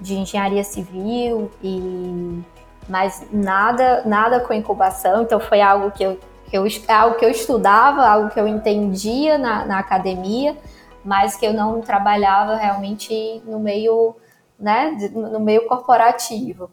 de 0.00 0.14
engenharia 0.14 0.62
civil, 0.62 1.50
e 1.60 2.40
mas 2.88 3.24
nada, 3.32 4.02
nada 4.04 4.40
com 4.40 4.52
incubação, 4.52 5.22
então 5.22 5.38
foi 5.40 5.60
algo 5.60 5.90
que 5.90 6.02
eu 6.02 6.18
que 6.50 6.58
eu, 6.58 6.66
é 6.66 6.92
algo 6.92 7.16
que 7.16 7.24
eu 7.24 7.30
estudava, 7.30 8.04
algo 8.06 8.30
que 8.30 8.40
eu 8.40 8.48
entendia 8.48 9.38
na, 9.38 9.64
na 9.64 9.78
academia, 9.78 10.56
mas 11.04 11.36
que 11.36 11.46
eu 11.46 11.54
não 11.54 11.80
trabalhava 11.80 12.56
realmente 12.56 13.40
no 13.46 13.60
meio, 13.60 14.16
né, 14.58 14.90
no 15.14 15.38
meio 15.38 15.66
corporativo. 15.68 16.68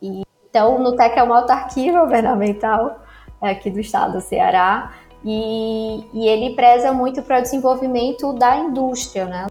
E, 0.00 0.22
então, 0.48 0.76
o 0.76 0.78
NUTEC 0.78 1.18
é 1.18 1.22
uma 1.22 1.38
autarquia 1.38 2.00
governamental 2.00 3.00
aqui 3.40 3.70
do 3.70 3.80
estado 3.80 4.12
do 4.12 4.20
Ceará, 4.20 4.92
e, 5.24 6.08
e 6.12 6.28
ele 6.28 6.54
preza 6.54 6.92
muito 6.92 7.22
para 7.22 7.40
o 7.40 7.42
desenvolvimento 7.42 8.32
da 8.34 8.56
indústria, 8.56 9.26
né? 9.26 9.46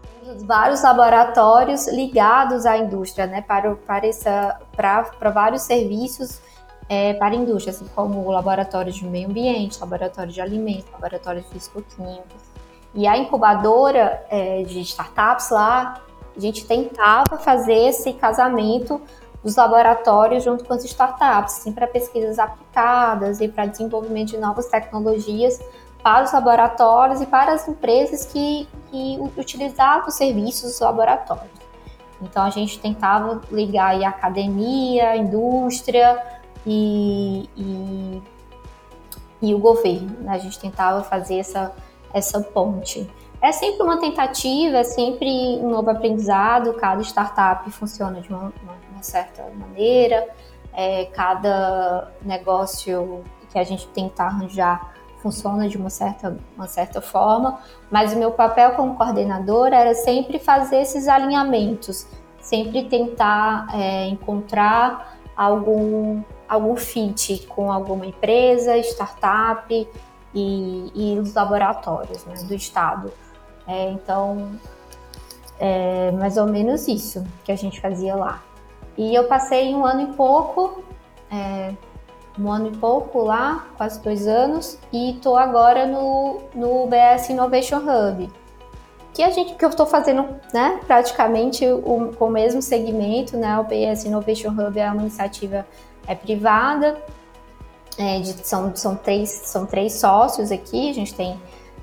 Vários 0.46 0.82
laboratórios 0.82 1.86
ligados 1.88 2.64
à 2.64 2.78
indústria, 2.78 3.26
né? 3.26 3.42
Para, 3.42 3.74
para, 3.74 4.06
essa, 4.06 4.58
para, 4.74 5.02
para 5.04 5.30
vários 5.30 5.62
serviços 5.62 6.40
é, 6.88 7.14
para 7.14 7.34
indústrias, 7.34 7.76
assim 7.76 7.86
como 7.94 8.26
o 8.26 8.30
laboratório 8.30 8.92
de 8.92 9.04
meio 9.04 9.28
ambiente, 9.28 9.78
laboratório 9.80 10.32
de 10.32 10.40
alimentos, 10.40 10.90
laboratório 10.92 11.42
de 11.42 11.48
físico-químicos. 11.48 12.48
E 12.94 13.06
a 13.06 13.16
incubadora 13.16 14.24
é, 14.30 14.62
de 14.62 14.80
startups 14.80 15.50
lá, 15.50 16.02
a 16.36 16.40
gente 16.40 16.66
tentava 16.66 17.36
fazer 17.38 17.88
esse 17.88 18.12
casamento 18.14 19.00
dos 19.42 19.56
laboratórios 19.56 20.42
junto 20.42 20.64
com 20.64 20.74
as 20.74 20.84
startups, 20.84 21.58
assim, 21.58 21.72
para 21.72 21.86
pesquisas 21.86 22.38
aplicadas 22.38 23.40
e 23.40 23.48
para 23.48 23.66
desenvolvimento 23.66 24.30
de 24.30 24.38
novas 24.38 24.66
tecnologias 24.66 25.60
para 26.02 26.24
os 26.24 26.32
laboratórios 26.32 27.20
e 27.20 27.26
para 27.26 27.52
as 27.52 27.68
empresas 27.68 28.24
que, 28.24 28.68
que 28.90 29.18
utilizavam 29.36 30.08
os 30.08 30.14
serviços 30.14 30.70
dos 30.70 30.80
laboratórios. 30.80 31.58
Então 32.20 32.42
a 32.44 32.50
gente 32.50 32.80
tentava 32.80 33.40
ligar 33.50 34.00
a 34.02 34.08
academia, 34.08 35.10
a 35.10 35.16
indústria, 35.16 36.37
e, 36.66 37.48
e, 37.56 38.22
e 39.42 39.54
o 39.54 39.58
governo. 39.58 40.20
Né? 40.20 40.32
A 40.32 40.38
gente 40.38 40.58
tentava 40.58 41.02
fazer 41.02 41.38
essa, 41.38 41.74
essa 42.12 42.40
ponte. 42.40 43.08
É 43.40 43.52
sempre 43.52 43.82
uma 43.82 43.98
tentativa, 44.00 44.78
é 44.78 44.84
sempre 44.84 45.28
um 45.60 45.70
novo 45.70 45.90
aprendizado, 45.90 46.74
cada 46.74 47.00
startup 47.02 47.70
funciona 47.70 48.20
de 48.20 48.28
uma, 48.30 48.52
uma 48.90 49.02
certa 49.02 49.44
maneira, 49.54 50.28
é, 50.72 51.04
cada 51.06 52.10
negócio 52.22 53.22
que 53.50 53.58
a 53.58 53.64
gente 53.64 53.86
tenta 53.88 54.24
arranjar 54.24 54.92
funciona 55.18 55.68
de 55.68 55.76
uma 55.76 55.90
certa, 55.90 56.36
uma 56.56 56.66
certa 56.66 57.00
forma, 57.00 57.58
mas 57.90 58.12
o 58.12 58.18
meu 58.18 58.32
papel 58.32 58.72
como 58.72 58.94
coordenadora 58.96 59.76
era 59.76 59.94
sempre 59.94 60.38
fazer 60.38 60.80
esses 60.80 61.08
alinhamentos, 61.08 62.06
sempre 62.40 62.84
tentar 62.84 63.68
é, 63.74 64.06
encontrar 64.06 65.18
algum, 65.36 66.22
algum 66.48 66.76
fit 66.76 67.46
com 67.48 67.70
alguma 67.70 68.06
empresa, 68.06 68.76
startup 68.78 69.88
e, 70.34 70.92
e 70.94 71.18
os 71.18 71.34
laboratórios 71.34 72.24
né, 72.24 72.34
do 72.44 72.54
Estado. 72.54 73.12
É, 73.66 73.90
então, 73.90 74.52
é 75.60 76.10
mais 76.12 76.36
ou 76.36 76.46
menos 76.46 76.88
isso 76.88 77.24
que 77.44 77.52
a 77.52 77.56
gente 77.56 77.80
fazia 77.80 78.14
lá. 78.14 78.42
E 78.96 79.14
eu 79.14 79.24
passei 79.24 79.74
um 79.74 79.84
ano 79.84 80.02
e 80.02 80.14
pouco 80.14 80.82
é, 81.30 81.72
um 82.38 82.50
ano 82.50 82.68
e 82.68 82.76
pouco 82.76 83.20
lá, 83.22 83.66
quase 83.76 84.00
dois 84.00 84.26
anos, 84.26 84.78
e 84.92 85.12
estou 85.12 85.36
agora 85.36 85.86
no, 85.86 86.40
no 86.54 86.86
BS 86.86 87.30
Innovation 87.30 87.78
Hub, 87.78 88.30
que 89.12 89.22
a 89.22 89.30
gente 89.30 89.54
que 89.54 89.64
eu 89.64 89.68
estou 89.68 89.86
fazendo, 89.86 90.28
né, 90.54 90.80
praticamente 90.86 91.66
o, 91.66 92.12
com 92.16 92.26
o 92.26 92.30
mesmo 92.30 92.62
segmento, 92.62 93.36
né, 93.36 93.58
o 93.58 93.64
BS 93.64 94.04
Innovation 94.04 94.50
Hub 94.50 94.78
é 94.78 94.90
uma 94.90 95.02
iniciativa 95.02 95.66
é 96.08 96.14
privada, 96.14 97.00
é, 97.98 98.18
de, 98.20 98.46
são, 98.46 98.74
são, 98.74 98.96
três, 98.96 99.28
são 99.28 99.66
três 99.66 99.94
sócios 99.94 100.50
aqui, 100.50 100.90
a 100.90 100.94
gente 100.94 101.14
tem 101.14 101.38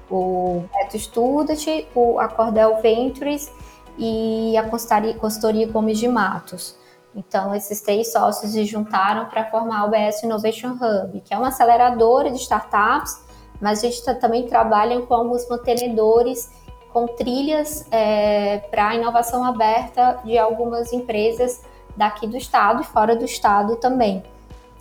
o 0.10 0.64
Beto 0.74 0.98
Student, 0.98 1.86
o, 1.94 2.20
a 2.20 2.28
Cordel 2.28 2.82
Ventures 2.82 3.52
e 3.98 4.58
a 4.58 4.64
consultoria, 4.64 5.14
consultoria 5.14 5.68
Gomes 5.68 6.00
de 6.00 6.08
Matos. 6.08 6.76
Então, 7.16 7.56
esses 7.56 7.80
três 7.80 8.12
sócios 8.12 8.52
se 8.52 8.66
juntaram 8.66 9.28
para 9.30 9.50
formar 9.50 9.86
o 9.86 9.90
BS 9.90 10.24
Innovation 10.24 10.72
Hub, 10.72 11.22
que 11.22 11.34
é 11.34 11.38
uma 11.38 11.48
aceleradora 11.48 12.30
de 12.30 12.38
startups, 12.38 13.24
mas 13.62 13.80
a 13.80 13.88
gente 13.88 14.04
tá, 14.04 14.14
também 14.14 14.48
trabalha 14.48 15.00
com 15.02 15.14
alguns 15.14 15.48
mantenedores, 15.48 16.52
com 16.92 17.08
trilhas 17.08 17.86
é, 17.92 18.58
para 18.70 18.96
inovação 18.96 19.46
aberta 19.46 20.20
de 20.26 20.38
algumas 20.38 20.92
empresas 20.92 21.62
daqui 21.96 22.28
do 22.28 22.38
estado 22.38 22.82
e 22.82 22.86
fora 22.86 23.16
do 23.16 23.26
estado 23.26 23.76
também. 23.76 24.24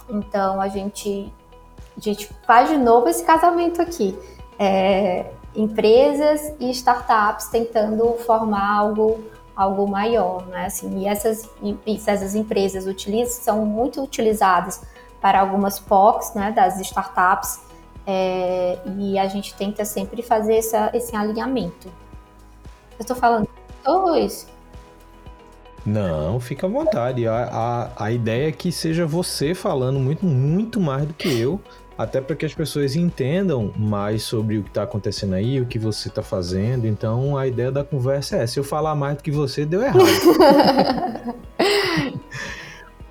Então, 0.09 0.61
a 0.61 0.69
gente, 0.69 1.33
a 1.97 2.01
gente 2.01 2.29
faz 2.47 2.69
de 2.69 2.77
novo 2.77 3.09
esse 3.09 3.25
casamento 3.25 3.81
aqui. 3.81 4.19
É, 4.59 5.31
empresas 5.55 6.55
e 6.61 6.71
startups 6.71 7.47
tentando 7.47 8.15
formar 8.25 8.77
algo 8.77 9.25
algo 9.57 9.87
maior, 9.87 10.45
né? 10.47 10.67
Assim, 10.67 10.99
e 10.99 11.07
essas, 11.07 11.49
essas 11.87 12.35
empresas 12.35 12.87
utilizam, 12.87 13.41
são 13.41 13.65
muito 13.65 14.03
utilizadas 14.03 14.83
para 15.21 15.41
algumas 15.41 15.79
POCs, 15.79 16.35
né, 16.35 16.51
das 16.51 16.79
startups, 16.81 17.61
é, 18.07 18.79
e 18.99 19.19
a 19.19 19.27
gente 19.27 19.55
tenta 19.55 19.85
sempre 19.85 20.23
fazer 20.23 20.57
essa, 20.57 20.91
esse 20.93 21.17
alinhamento. 21.17 21.89
Eu 22.99 23.01
estou 23.01 23.17
falando 23.17 23.49
tudo 23.83 24.17
isso? 24.17 24.47
Não, 25.85 26.41
fica 26.41 26.67
à 26.67 26.71
vontade. 26.71 27.27
A, 27.27 27.45
a, 27.97 28.05
a 28.07 28.13
ideia 28.13 28.49
é 28.49 28.53
que 28.53 28.73
seja 28.73 29.07
você 29.07 29.55
falando 29.55 29.99
muito, 29.99 30.25
muito 30.25 30.81
mais 30.81 31.07
do 31.07 31.13
que 31.13 31.39
eu, 31.39 31.61
até 31.97 32.21
para 32.21 32.35
que 32.35 32.47
as 32.47 32.55
pessoas 32.55 32.97
entendam 32.97 33.73
mais 33.77 34.23
sobre 34.23 34.59
o 34.59 34.63
que 34.63 34.71
está 34.71 34.83
acontecendo 34.83 35.35
aí, 35.35 35.61
o 35.61 35.67
que 35.67 35.79
você 35.79 36.09
está 36.09 36.23
fazendo. 36.23 36.87
Então 36.87 37.37
a 37.37 37.47
ideia 37.47 37.71
da 37.71 37.85
conversa 37.85 38.37
é: 38.37 38.47
se 38.47 38.59
eu 38.59 38.65
falar 38.65 38.95
mais 38.95 39.17
do 39.17 39.23
que 39.23 39.31
você, 39.31 39.65
deu 39.65 39.83
errado. 39.83 40.05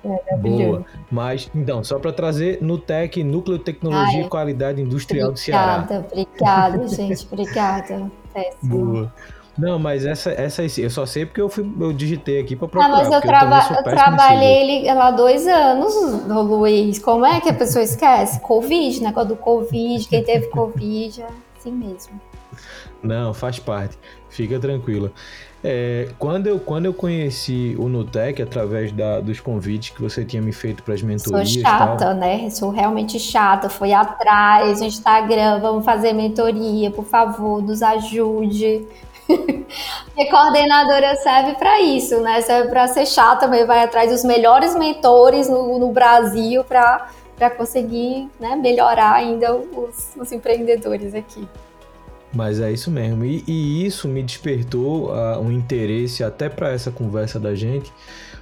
É, 0.04 0.36
Boa. 0.36 0.84
Mas, 1.10 1.50
então, 1.54 1.82
só 1.82 1.98
para 1.98 2.12
trazer 2.12 2.58
no 2.60 2.76
TEC, 2.76 3.24
Núcleo 3.24 3.58
Tecnologia 3.58 4.20
Ai, 4.20 4.26
e 4.26 4.28
Qualidade 4.28 4.82
Industrial 4.82 5.32
do 5.32 5.38
Ceará. 5.38 5.78
Obrigada, 5.78 6.06
obrigada, 6.12 6.88
gente. 6.88 7.26
Obrigada. 7.32 8.10
Péssimo. 8.34 8.84
Boa. 8.84 9.12
Não, 9.56 9.78
mas 9.78 10.04
essa, 10.04 10.30
essa 10.30 10.62
eu 10.80 10.90
só 10.90 11.06
sei 11.06 11.24
porque 11.24 11.40
eu, 11.40 11.48
fui, 11.48 11.64
eu 11.80 11.92
digitei 11.92 12.40
aqui 12.40 12.56
para 12.56 12.66
procurar. 12.66 12.92
Ah, 12.92 12.98
mas 12.98 13.12
eu, 13.12 13.20
traba 13.20 13.60
eu 13.76 13.82
trabalhei 13.84 14.92
lá 14.92 15.12
dois 15.12 15.46
anos, 15.46 15.94
Luiz. 16.26 16.98
Como 16.98 17.24
é 17.24 17.40
que 17.40 17.48
a 17.48 17.54
pessoa 17.54 17.82
esquece? 17.82 18.40
Covid, 18.40 19.00
negócio 19.02 19.28
do 19.28 19.36
Covid, 19.36 20.08
quem 20.08 20.24
teve 20.24 20.48
Covid, 20.48 21.22
é 21.22 21.28
assim 21.56 21.72
mesmo. 21.72 22.20
Não, 23.02 23.32
faz 23.32 23.58
parte. 23.58 23.96
Fica 24.28 24.58
tranquila. 24.58 25.12
É, 25.62 26.10
quando, 26.18 26.46
eu, 26.46 26.58
quando 26.58 26.84
eu 26.84 26.92
conheci 26.92 27.74
o 27.78 27.88
Nutec, 27.88 28.42
através 28.42 28.92
da, 28.92 29.18
dos 29.20 29.40
convites 29.40 29.94
que 29.94 30.02
você 30.02 30.22
tinha 30.22 30.42
me 30.42 30.52
feito 30.52 30.82
para 30.82 30.92
as 30.92 31.00
mentorias. 31.00 31.52
Sou 31.52 31.62
chata, 31.62 31.96
tal, 31.96 32.14
né? 32.14 32.50
Sou 32.50 32.70
realmente 32.70 33.18
chata. 33.18 33.70
Foi 33.70 33.92
atrás 33.92 34.80
no 34.80 34.86
Instagram, 34.86 35.60
vamos 35.60 35.84
fazer 35.84 36.12
mentoria, 36.12 36.90
por 36.90 37.06
favor, 37.06 37.62
nos 37.62 37.82
ajude. 37.82 38.86
e 40.16 40.30
coordenadora 40.30 41.16
serve 41.16 41.54
para 41.54 41.80
isso, 41.80 42.20
né? 42.20 42.40
Serve 42.40 42.68
para 42.68 42.86
ser 42.88 43.06
chata, 43.06 43.46
mas 43.46 43.66
vai 43.66 43.82
atrás 43.82 44.10
dos 44.10 44.24
melhores 44.24 44.74
mentores 44.74 45.48
no, 45.48 45.78
no 45.78 45.92
Brasil 45.92 46.64
para 46.64 47.50
conseguir 47.56 48.28
né, 48.38 48.56
melhorar 48.56 49.14
ainda 49.14 49.54
os, 49.54 50.14
os, 50.16 50.32
empreendedores 50.32 51.14
aqui. 51.14 51.46
Mas 52.32 52.60
é 52.60 52.72
isso 52.72 52.90
mesmo. 52.90 53.24
E, 53.24 53.44
e 53.46 53.86
isso 53.86 54.08
me 54.08 54.22
despertou 54.22 55.10
uh, 55.10 55.38
um 55.40 55.50
interesse 55.50 56.24
até 56.24 56.48
para 56.48 56.70
essa 56.70 56.90
conversa 56.90 57.38
da 57.38 57.54
gente 57.54 57.92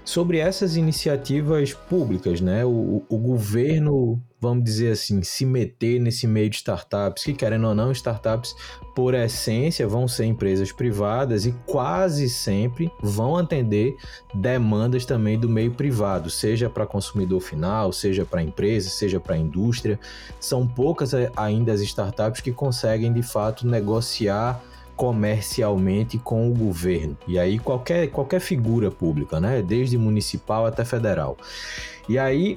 sobre 0.05 0.39
essas 0.39 0.77
iniciativas 0.77 1.73
públicas, 1.73 2.41
né? 2.41 2.65
O, 2.65 3.05
o 3.09 3.19
governo 3.19 4.23
vamos 4.43 4.65
dizer 4.65 4.91
assim, 4.91 5.23
se 5.23 5.47
meter 5.47 6.01
nesse 6.01 6.27
meio 6.27 6.51
de 6.51 6.57
startups, 6.57 7.23
que 7.23 7.33
querendo 7.33 7.69
ou 7.69 7.77
não, 7.77 7.93
startups 7.93 8.57
por 8.93 9.15
essência 9.15 9.87
vão 9.87 10.09
ser 10.09 10.25
empresas 10.25 10.73
privadas 10.73 11.47
e 11.47 11.53
quase 11.65 12.29
sempre 12.29 12.91
vão 13.01 13.37
atender 13.37 13.95
demandas 14.35 15.07
também 15.07 15.39
do 15.39 15.49
meio 15.49 15.71
privado, 15.71 16.29
seja 16.29 16.69
para 16.69 16.85
consumidor 16.85 17.41
final, 17.41 17.93
seja 17.93 18.25
para 18.25 18.43
empresa, 18.43 18.91
seja 18.91 19.21
para 19.21 19.37
indústria. 19.37 19.99
São 20.41 20.67
poucas 20.67 21.13
ainda 21.37 21.73
as 21.73 21.81
startups 21.81 22.41
que 22.41 22.51
conseguem 22.51 23.13
de 23.13 23.23
fato 23.23 23.65
negociar 23.65 24.61
comercialmente 25.03 26.17
com 26.17 26.49
o 26.49 26.55
governo. 26.55 27.19
E 27.27 27.37
aí 27.37 27.59
qualquer, 27.59 28.07
qualquer 28.07 28.39
figura 28.39 28.89
pública, 28.89 29.41
né? 29.41 29.61
Desde 29.61 29.99
municipal 29.99 30.65
até 30.65 30.85
federal. 30.85 31.37
E 32.09 32.17
aí 32.17 32.57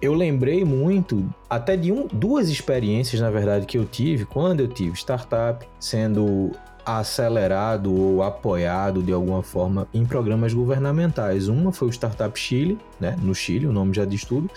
eu 0.00 0.14
lembrei 0.14 0.64
muito 0.64 1.28
até 1.50 1.76
de 1.76 1.90
um, 1.90 2.06
duas 2.06 2.48
experiências, 2.48 3.20
na 3.20 3.30
verdade, 3.32 3.66
que 3.66 3.76
eu 3.76 3.84
tive 3.84 4.24
quando 4.24 4.60
eu 4.60 4.68
tive 4.68 4.96
startup, 4.96 5.66
sendo 5.80 6.52
acelerado 6.86 7.92
ou 7.92 8.22
apoiado 8.22 9.02
de 9.02 9.12
alguma 9.12 9.42
forma 9.42 9.88
em 9.92 10.06
programas 10.06 10.54
governamentais. 10.54 11.48
Uma 11.48 11.72
foi 11.72 11.88
o 11.88 11.92
Startup 11.92 12.38
Chile, 12.38 12.78
né, 13.00 13.16
no 13.20 13.34
Chile, 13.34 13.66
o 13.66 13.72
nome 13.72 13.92
já 13.92 14.04
diz 14.04 14.24
tudo, 14.24 14.48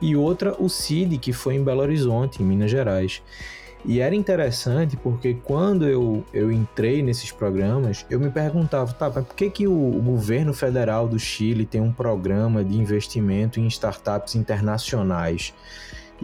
e 0.00 0.16
outra 0.16 0.56
o 0.58 0.68
CID, 0.68 1.16
que 1.18 1.32
foi 1.32 1.54
em 1.54 1.62
Belo 1.62 1.80
Horizonte, 1.80 2.42
em 2.42 2.44
Minas 2.44 2.72
Gerais. 2.72 3.22
E 3.84 4.00
era 4.00 4.14
interessante 4.14 4.96
porque 4.96 5.34
quando 5.34 5.86
eu, 5.88 6.24
eu 6.32 6.52
entrei 6.52 7.02
nesses 7.02 7.32
programas, 7.32 8.06
eu 8.08 8.20
me 8.20 8.30
perguntava, 8.30 8.92
tá, 8.92 9.10
mas 9.12 9.26
por 9.26 9.34
que, 9.34 9.50
que 9.50 9.66
o, 9.66 9.72
o 9.72 10.00
governo 10.00 10.54
federal 10.54 11.08
do 11.08 11.18
Chile 11.18 11.66
tem 11.66 11.80
um 11.80 11.92
programa 11.92 12.62
de 12.62 12.76
investimento 12.76 13.58
em 13.58 13.66
startups 13.66 14.36
internacionais? 14.36 15.52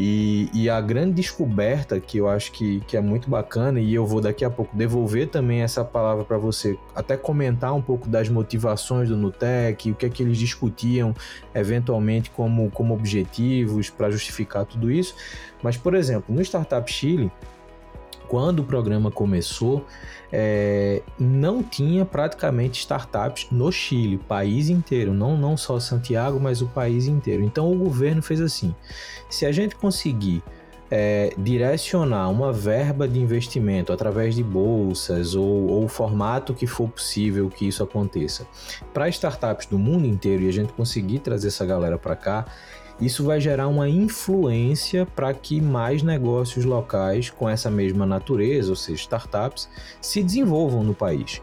E, 0.00 0.48
e, 0.54 0.70
a 0.70 0.80
grande 0.80 1.14
descoberta 1.14 1.98
que 1.98 2.18
eu 2.18 2.28
acho 2.28 2.52
que, 2.52 2.78
que 2.87 2.96
é 2.96 3.00
muito 3.00 3.28
bacana, 3.28 3.80
e 3.80 3.92
eu 3.92 4.06
vou 4.06 4.20
daqui 4.20 4.44
a 4.44 4.50
pouco 4.50 4.76
devolver 4.76 5.26
também 5.26 5.62
essa 5.62 5.84
palavra 5.84 6.24
para 6.24 6.38
você, 6.38 6.78
até 6.94 7.16
comentar 7.16 7.74
um 7.74 7.82
pouco 7.82 8.08
das 8.08 8.28
motivações 8.28 9.08
do 9.08 9.16
Nutec, 9.16 9.90
o 9.90 9.96
que 9.96 10.06
é 10.06 10.08
que 10.08 10.22
eles 10.22 10.38
discutiam 10.38 11.12
eventualmente 11.52 12.30
como, 12.30 12.70
como 12.70 12.94
objetivos 12.94 13.90
para 13.90 14.08
justificar 14.08 14.64
tudo 14.64 14.88
isso. 14.88 15.16
Mas, 15.64 15.76
por 15.76 15.94
exemplo, 15.94 16.32
no 16.32 16.40
Startup 16.42 16.88
Chile, 16.88 17.28
quando 18.29 18.61
o 18.61 18.64
programa 18.64 19.11
começou, 19.11 19.85
é, 20.33 21.03
não 21.19 21.62
tinha 21.62 22.05
praticamente 22.05 22.81
startups 22.81 23.49
no 23.51 23.73
Chile, 23.73 24.19
país 24.19 24.69
inteiro, 24.69 25.14
não, 25.14 25.37
não 25.37 25.57
só 25.57 25.81
Santiago, 25.81 26.38
mas 26.38 26.61
o 26.61 26.67
país 26.67 27.07
inteiro. 27.07 27.43
Então 27.43 27.73
o 27.73 27.77
governo 27.77 28.23
fez 28.23 28.41
assim: 28.41 28.75
se 29.29 29.47
a 29.47 29.53
gente 29.53 29.75
conseguir 29.75 30.43
é, 30.91 31.35
direcionar 31.37 32.29
uma 32.31 32.53
verba 32.53 33.07
de 33.07 33.19
investimento 33.19 33.93
através 33.93 34.35
de 34.35 34.43
bolsas 34.43 35.35
ou, 35.35 35.67
ou 35.69 35.85
o 35.85 35.88
formato 35.88 36.55
que 36.55 36.67
for 36.67 36.88
possível 36.88 37.49
que 37.51 37.69
isso 37.69 37.83
aconteça 37.83 38.47
para 38.93 39.09
startups 39.09 39.67
do 39.67 39.79
mundo 39.79 40.07
inteiro 40.07 40.45
e 40.45 40.49
a 40.49 40.53
gente 40.53 40.73
conseguir 40.73 41.19
trazer 41.19 41.49
essa 41.49 41.64
galera 41.67 41.99
para 41.99 42.17
cá, 42.17 42.47
isso 43.00 43.24
vai 43.24 43.40
gerar 43.40 43.68
uma 43.68 43.88
influência 43.88 45.06
para 45.06 45.32
que 45.32 45.61
mais 45.61 46.02
negócios 46.02 46.64
locais 46.64 47.30
com 47.30 47.48
essa 47.48 47.70
mesma 47.70 48.04
natureza, 48.04 48.70
ou 48.70 48.76
seja, 48.76 49.02
startups, 49.02 49.68
se 50.00 50.22
desenvolvam 50.22 50.82
no 50.82 50.94
país. 50.94 51.40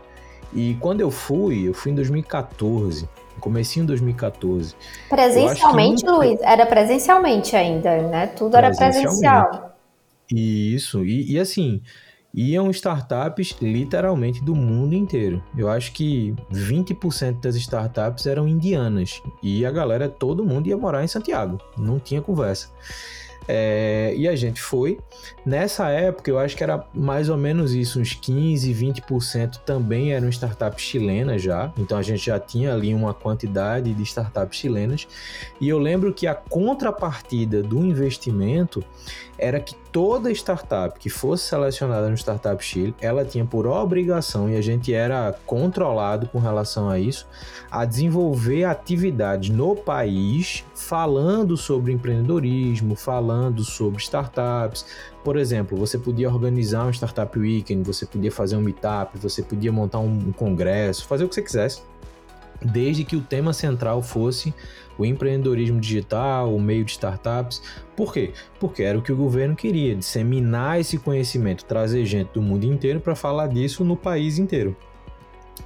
E 0.54 0.76
quando 0.80 1.02
eu 1.02 1.12
fui, 1.12 1.68
eu 1.68 1.74
fui 1.74 1.92
em 1.92 1.96
2014, 1.96 3.08
comecinho 3.40 3.86
de 3.86 3.90
2014. 3.90 4.76
Presencialmente, 5.10 6.06
Luiz? 6.06 6.40
Era 6.42 6.66
presencialmente 6.66 7.56
ainda, 7.56 8.02
né? 8.04 8.28
Tudo 8.28 8.58
era 8.58 8.76
presencial. 8.76 9.76
Isso, 10.32 11.06
e, 11.06 11.34
e 11.34 11.40
assim, 11.40 11.82
iam 12.36 12.70
startups 12.70 13.56
literalmente 13.62 14.44
do 14.44 14.54
mundo 14.54 14.94
inteiro. 14.94 15.42
Eu 15.58 15.70
acho 15.70 15.94
que 15.94 16.36
20% 16.52 17.40
das 17.40 17.56
startups 17.56 18.26
eram 18.26 18.48
indianas 18.48 19.24
e 19.42 19.66
a 19.66 19.72
galera, 19.72 20.10
todo 20.10 20.44
mundo 20.44 20.68
ia 20.68 20.78
morar 20.78 21.04
em 21.04 21.08
Santiago, 21.08 21.58
não 21.78 21.98
tinha 21.98 22.22
conversa. 22.22 22.70
É, 23.48 24.14
e 24.18 24.28
a 24.28 24.36
gente 24.36 24.62
foi. 24.62 25.00
Nessa 25.46 25.90
época, 25.90 26.30
eu 26.30 26.40
acho 26.40 26.58
que 26.58 26.64
era 26.64 26.86
mais 26.94 27.30
ou 27.30 27.38
menos 27.38 27.74
isso, 27.74 28.00
uns 28.00 28.14
15, 28.14 28.74
20% 28.74 29.58
também 29.60 30.14
eram 30.14 30.28
startups 30.30 30.84
chilenas 30.84 31.42
já. 31.42 31.72
Então 31.78 31.98
a 31.98 32.02
gente 32.02 32.26
já 32.26 32.40
tinha 32.40 32.74
ali 32.74 32.94
uma 32.94 33.14
quantidade 33.14 33.94
de 33.94 34.04
startups 34.04 34.58
chilenas. 34.58 35.08
E 35.62 35.70
eu 35.70 35.78
lembro 35.78 36.14
que 36.14 36.26
a 36.28 36.34
contrapartida 36.34 37.62
do 37.62 37.86
investimento 37.86 38.84
era 39.38 39.60
que 39.60 39.76
toda 39.92 40.32
startup 40.32 41.00
que 41.00 41.10
fosse 41.10 41.46
selecionada 41.46 42.10
no 42.10 42.16
Startup 42.16 42.64
Chile, 42.64 42.96
ela 43.02 43.26
tinha 43.26 43.46
por 43.46 43.68
obrigação, 43.68 44.50
e 44.50 44.56
a 44.56 44.62
gente 44.62 44.94
era 44.94 45.34
controlado 45.46 46.28
com 46.28 46.40
relação 46.40 46.90
a 46.90 47.00
isso, 47.00 47.28
a 47.70 47.86
desenvolver 47.86 48.64
atividades 48.64 49.50
no 49.50 49.76
país 49.76 50.64
falando 50.74 51.58
sobre 51.58 51.92
empreendedorismo, 51.92 52.96
falando 52.96 53.64
sobre 53.64 54.02
startups. 54.02 54.86
Por 55.24 55.38
exemplo, 55.38 55.78
você 55.78 55.98
podia 55.98 56.30
organizar 56.30 56.86
um 56.86 56.92
Startup 56.92 57.38
Weekend, 57.38 57.84
você 57.84 58.06
podia 58.06 58.32
fazer 58.32 58.56
um 58.56 58.62
meetup, 58.62 59.18
você 59.18 59.42
podia 59.42 59.72
montar 59.72 60.00
um 60.00 60.32
congresso, 60.32 61.06
fazer 61.06 61.26
o 61.26 61.30
que 61.30 61.36
você 61.36 61.42
quisesse, 61.42 61.82
desde 62.62 63.04
que 63.04 63.16
o 63.16 63.22
tema 63.22 63.54
central 63.54 64.02
fosse 64.02 64.54
o 64.98 65.06
empreendedorismo 65.06 65.80
digital, 65.80 66.54
o 66.54 66.60
meio 66.60 66.86
de 66.86 66.92
startups. 66.92 67.62
Por 67.96 68.14
quê? 68.14 68.34
Porque 68.60 68.84
era 68.84 68.98
o 68.98 69.02
que 69.02 69.12
o 69.12 69.16
governo 69.16 69.56
queria, 69.56 69.96
disseminar 69.96 70.80
esse 70.80 70.98
conhecimento, 70.98 71.66
trazer 71.66 72.06
gente 72.06 72.34
do 72.34 72.42
mundo 72.42 72.66
inteiro 72.66 73.00
para 73.00 73.16
falar 73.16 73.48
disso 73.48 73.84
no 73.84 73.96
país 73.96 74.38
inteiro. 74.38 74.76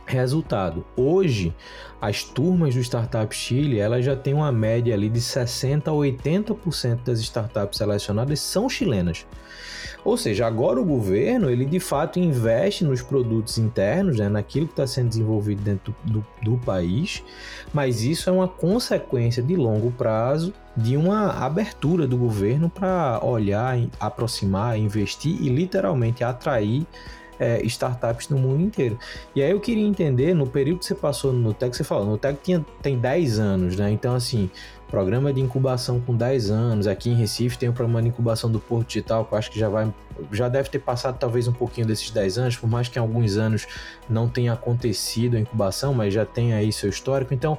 Resultado, 0.06 0.86
hoje 0.96 1.54
as 2.02 2.24
turmas 2.24 2.74
do 2.74 2.82
Startup 2.82 3.36
Chile, 3.36 3.80
elas 3.80 4.06
já 4.06 4.16
têm 4.16 4.34
uma 4.34 4.52
média 4.52 4.94
ali 4.94 5.10
de 5.10 5.22
60 5.22 5.90
a 5.90 5.94
80% 5.94 7.04
das 7.04 7.20
startups 7.20 7.78
selecionadas 7.78 8.40
são 8.40 8.70
chilenas. 8.70 9.26
Ou 10.04 10.16
seja, 10.18 10.48
agora 10.48 10.80
o 10.80 10.86
governo 10.86 11.50
ele 11.50 11.66
de 11.66 11.80
fato 11.80 12.20
investe 12.20 12.84
nos 12.84 13.02
produtos 13.02 13.58
internos, 13.58 14.18
né, 14.18 14.30
naquilo 14.30 14.66
que 14.66 14.74
está 14.74 14.88
sendo 14.88 15.10
desenvolvido 15.10 15.62
dentro 15.62 15.94
do, 16.04 16.26
do, 16.42 16.58
país, 16.58 17.24
mas 17.74 18.02
isso 18.04 18.30
é 18.30 18.34
uma 18.34 18.48
consequência 18.48 19.44
de 19.44 19.56
longo 19.56 19.92
prazo 19.92 20.54
de 20.76 20.96
uma 20.96 21.46
abertura 21.46 22.08
do 22.08 22.18
governo 22.18 22.70
para 22.70 23.20
olhar, 23.24 23.78
aproximar, 24.00 24.78
investir 24.78 25.38
e 25.42 25.50
literalmente 25.50 26.24
atrair 26.24 26.86
é, 27.40 27.62
startups 27.66 28.30
no 28.30 28.38
mundo 28.38 28.62
inteiro. 28.62 29.00
E 29.34 29.42
aí 29.42 29.52
eu 29.52 29.60
queria 29.60 29.86
entender, 29.86 30.34
no 30.34 30.46
período 30.46 30.80
que 30.80 30.86
você 30.86 30.96
passou 30.96 31.32
no 31.32 31.40
Nutec, 31.40 31.76
você 31.76 31.84
falou, 31.84 32.06
no 32.06 32.12
Nutec 32.12 32.40
tinha, 32.44 32.66
tem 32.82 32.98
10 33.00 33.40
anos, 33.40 33.78
né? 33.78 33.90
Então, 33.90 34.14
assim, 34.14 34.50
programa 34.90 35.32
de 35.32 35.40
incubação 35.40 36.00
com 36.00 36.16
10 36.16 36.50
anos. 36.50 36.88
Aqui 36.88 37.10
em 37.10 37.16
Recife 37.16 37.58
tem 37.58 37.70
o 37.70 37.74
programa 37.74 38.02
de 38.02 38.10
incubação 38.10 38.52
do 38.52 38.60
Porto 38.60 38.88
Digital, 38.88 39.26
que 39.26 39.34
eu 39.34 39.38
acho 39.38 39.52
que 39.52 39.60
já 39.60 39.70
vai 39.70 39.94
já 40.32 40.50
deve 40.50 40.70
ter 40.70 40.80
passado 40.80 41.18
talvez 41.18 41.48
um 41.48 41.54
pouquinho 41.54 41.88
desses 41.88 42.12
10 42.12 42.38
anos, 42.38 42.58
por 42.58 42.70
mais 42.70 42.90
que 42.90 43.00
em 43.00 43.02
alguns 43.02 43.38
anos 43.38 43.66
não 44.10 44.28
tenha 44.28 44.54
acontecido 44.54 45.38
a 45.38 45.40
incubação, 45.40 45.94
mas 45.94 46.14
já 46.14 46.26
tem 46.26 46.54
aí 46.54 46.74
seu 46.74 46.90
histórico. 46.90 47.34
Então, 47.34 47.58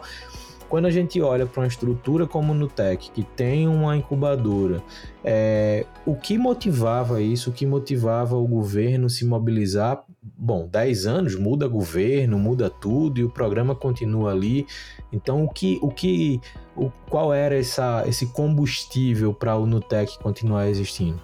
quando 0.69 0.87
a 0.87 0.91
gente 0.91 1.21
olha 1.21 1.47
para 1.47 1.63
uma 1.63 1.67
estrutura 1.67 2.27
como 2.27 2.53
o 2.53 2.55
Nutec, 2.55 3.11
que 3.11 3.25
tem 3.25 3.67
uma 3.67 3.97
incubadora, 3.97 4.83
é, 5.25 5.85
o 6.07 6.15
que 6.15 6.39
motivava 6.39 7.21
isso, 7.21 7.51
o 7.51 7.53
que 7.53 7.67
motivava 7.67 8.37
o 8.37 8.47
governo 8.47 9.11
se 9.11 9.25
mobilizar? 9.25 10.05
Bom, 10.23 10.67
10 10.67 11.07
anos, 11.07 11.35
muda 11.35 11.67
governo, 11.67 12.39
muda 12.39 12.69
tudo 12.69 13.21
e 13.21 13.25
o 13.25 13.31
programa 13.31 13.75
continua 13.75 14.33
ali. 14.33 14.67
Então, 15.11 15.45
o 15.45 15.49
que, 15.49 15.79
o 15.81 15.89
que, 15.91 16.41
o, 16.77 16.91
qual 17.09 17.33
era 17.33 17.59
essa, 17.59 18.05
esse 18.07 18.27
combustível 18.27 19.33
para 19.33 19.57
o 19.57 19.67
Nutec 19.67 20.19
continuar 20.19 20.69
existindo? 20.69 21.21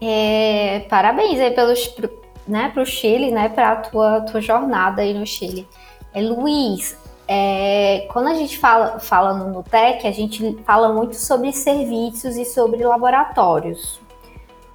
É, 0.00 0.80
parabéns 0.88 1.38
aí 1.38 1.52
pelos, 1.52 1.94
né, 2.46 2.70
para 2.72 2.82
o 2.82 2.86
Chile, 2.86 3.30
né, 3.30 3.48
para 3.48 3.72
a 3.72 3.76
tua, 3.76 4.20
tua 4.22 4.40
jornada 4.40 5.02
aí 5.02 5.14
no 5.14 5.26
Chile. 5.26 5.66
É, 6.12 6.20
Luiz, 6.20 6.96
é, 7.28 8.08
quando 8.10 8.28
a 8.28 8.34
gente 8.34 8.58
fala, 8.58 8.98
fala 8.98 9.34
no 9.34 9.52
Nutec, 9.52 10.06
a 10.06 10.12
gente 10.12 10.56
fala 10.64 10.92
muito 10.92 11.14
sobre 11.14 11.52
serviços 11.52 12.36
e 12.36 12.44
sobre 12.44 12.82
laboratórios. 12.82 14.00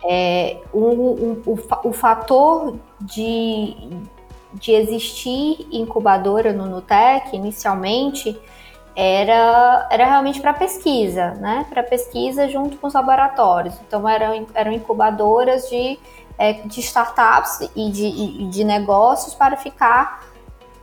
É, 0.05 0.57
o, 0.73 0.79
o, 0.79 1.43
o, 1.45 1.59
o, 1.85 1.93
fator 1.93 2.77
de, 2.99 3.75
de 4.53 4.73
existir 4.73 5.65
incubadora 5.71 6.51
no 6.51 6.65
Nutec, 6.65 7.33
inicialmente, 7.33 8.37
era, 8.95 9.87
era 9.89 10.05
realmente 10.05 10.41
para 10.41 10.53
pesquisa, 10.53 11.31
né? 11.35 11.65
Para 11.69 11.81
pesquisa 11.83 12.47
junto 12.49 12.77
com 12.77 12.87
os 12.87 12.93
laboratórios. 12.93 13.75
Então, 13.87 14.07
eram, 14.07 14.45
eram 14.53 14.71
incubadoras 14.71 15.69
de, 15.69 15.97
é, 16.37 16.53
de 16.53 16.79
startups 16.81 17.69
e 17.75 17.89
de, 17.89 18.05
e 18.05 18.47
de 18.47 18.63
negócios 18.63 19.33
para 19.33 19.55
ficar 19.57 20.27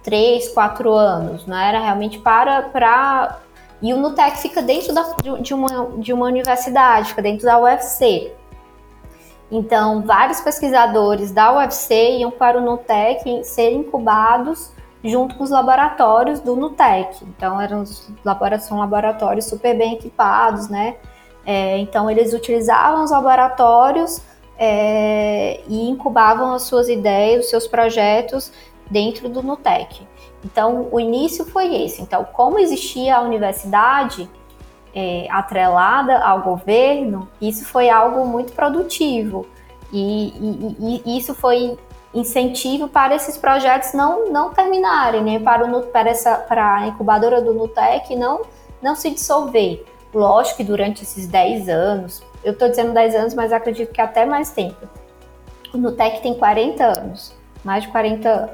três, 0.02 0.48
quatro 0.48 0.92
anos, 0.92 1.46
né? 1.46 1.68
Era 1.68 1.80
realmente 1.80 2.18
para, 2.18 2.62
para... 2.62 3.38
E 3.82 3.94
o 3.94 3.96
Nutec 3.96 4.38
fica 4.38 4.60
dentro 4.60 4.92
da, 4.92 5.14
de, 5.40 5.54
uma, 5.54 5.90
de 5.98 6.12
uma 6.12 6.26
universidade, 6.26 7.10
fica 7.10 7.22
dentro 7.22 7.46
da 7.46 7.58
UFC. 7.58 8.32
Então, 9.50 10.02
vários 10.02 10.40
pesquisadores 10.40 11.32
da 11.32 11.52
UFC 11.52 12.18
iam 12.18 12.30
para 12.30 12.58
o 12.58 12.60
Nutec 12.60 13.44
ser 13.44 13.72
incubados 13.72 14.72
junto 15.02 15.34
com 15.34 15.44
os 15.44 15.50
laboratórios 15.50 16.40
do 16.40 16.54
Nutec. 16.54 17.24
Então, 17.24 17.60
eram 17.60 17.84
são 17.84 18.78
laboratórios 18.78 19.46
super 19.46 19.76
bem 19.76 19.94
equipados, 19.94 20.68
né? 20.68 20.96
É, 21.44 21.78
então, 21.78 22.08
eles 22.08 22.32
utilizavam 22.32 23.02
os 23.02 23.10
laboratórios 23.10 24.22
é, 24.58 25.60
e 25.66 25.88
incubavam 25.88 26.52
as 26.52 26.62
suas 26.62 26.88
ideias, 26.88 27.44
os 27.44 27.50
seus 27.50 27.66
projetos 27.66 28.52
dentro 28.90 29.28
do 29.28 29.42
Nutec. 29.42 30.06
Então, 30.44 30.88
o 30.92 31.00
início 31.00 31.44
foi 31.44 31.82
esse. 31.82 32.02
Então, 32.02 32.24
como 32.24 32.58
existia 32.58 33.16
a 33.16 33.22
universidade 33.22 34.28
é, 34.94 35.26
atrelada 35.30 36.18
ao 36.18 36.42
governo, 36.42 37.28
isso 37.40 37.64
foi 37.64 37.88
algo 37.88 38.26
muito 38.26 38.52
produtivo. 38.52 39.46
E, 39.92 40.28
e, 40.28 41.02
e, 41.04 41.18
isso 41.18 41.34
foi 41.34 41.76
incentivo 42.14 42.88
para 42.88 43.14
esses 43.14 43.36
projetos 43.36 43.92
não, 43.92 44.30
não 44.30 44.52
terminarem, 44.52 45.22
né? 45.22 45.38
para, 45.38 45.64
o, 45.64 45.82
para, 45.86 46.10
essa, 46.10 46.36
para 46.36 46.76
a 46.76 46.86
incubadora 46.88 47.40
do 47.40 47.54
Nutec 47.54 48.14
não, 48.16 48.42
não 48.82 48.94
se 48.94 49.10
dissolver. 49.10 49.84
Lógico 50.12 50.58
que 50.58 50.64
durante 50.64 51.02
esses 51.02 51.26
10 51.26 51.68
anos, 51.68 52.22
eu 52.42 52.52
estou 52.52 52.68
dizendo 52.68 52.92
10 52.92 53.14
anos, 53.14 53.34
mas 53.34 53.52
acredito 53.52 53.92
que 53.92 54.00
até 54.00 54.24
mais 54.24 54.50
tempo. 54.50 54.88
O 55.72 55.78
Nutec 55.78 56.20
tem 56.20 56.34
40 56.34 56.84
anos, 56.84 57.32
mais 57.62 57.84
de 57.84 57.90
40 57.90 58.28
anos. 58.28 58.50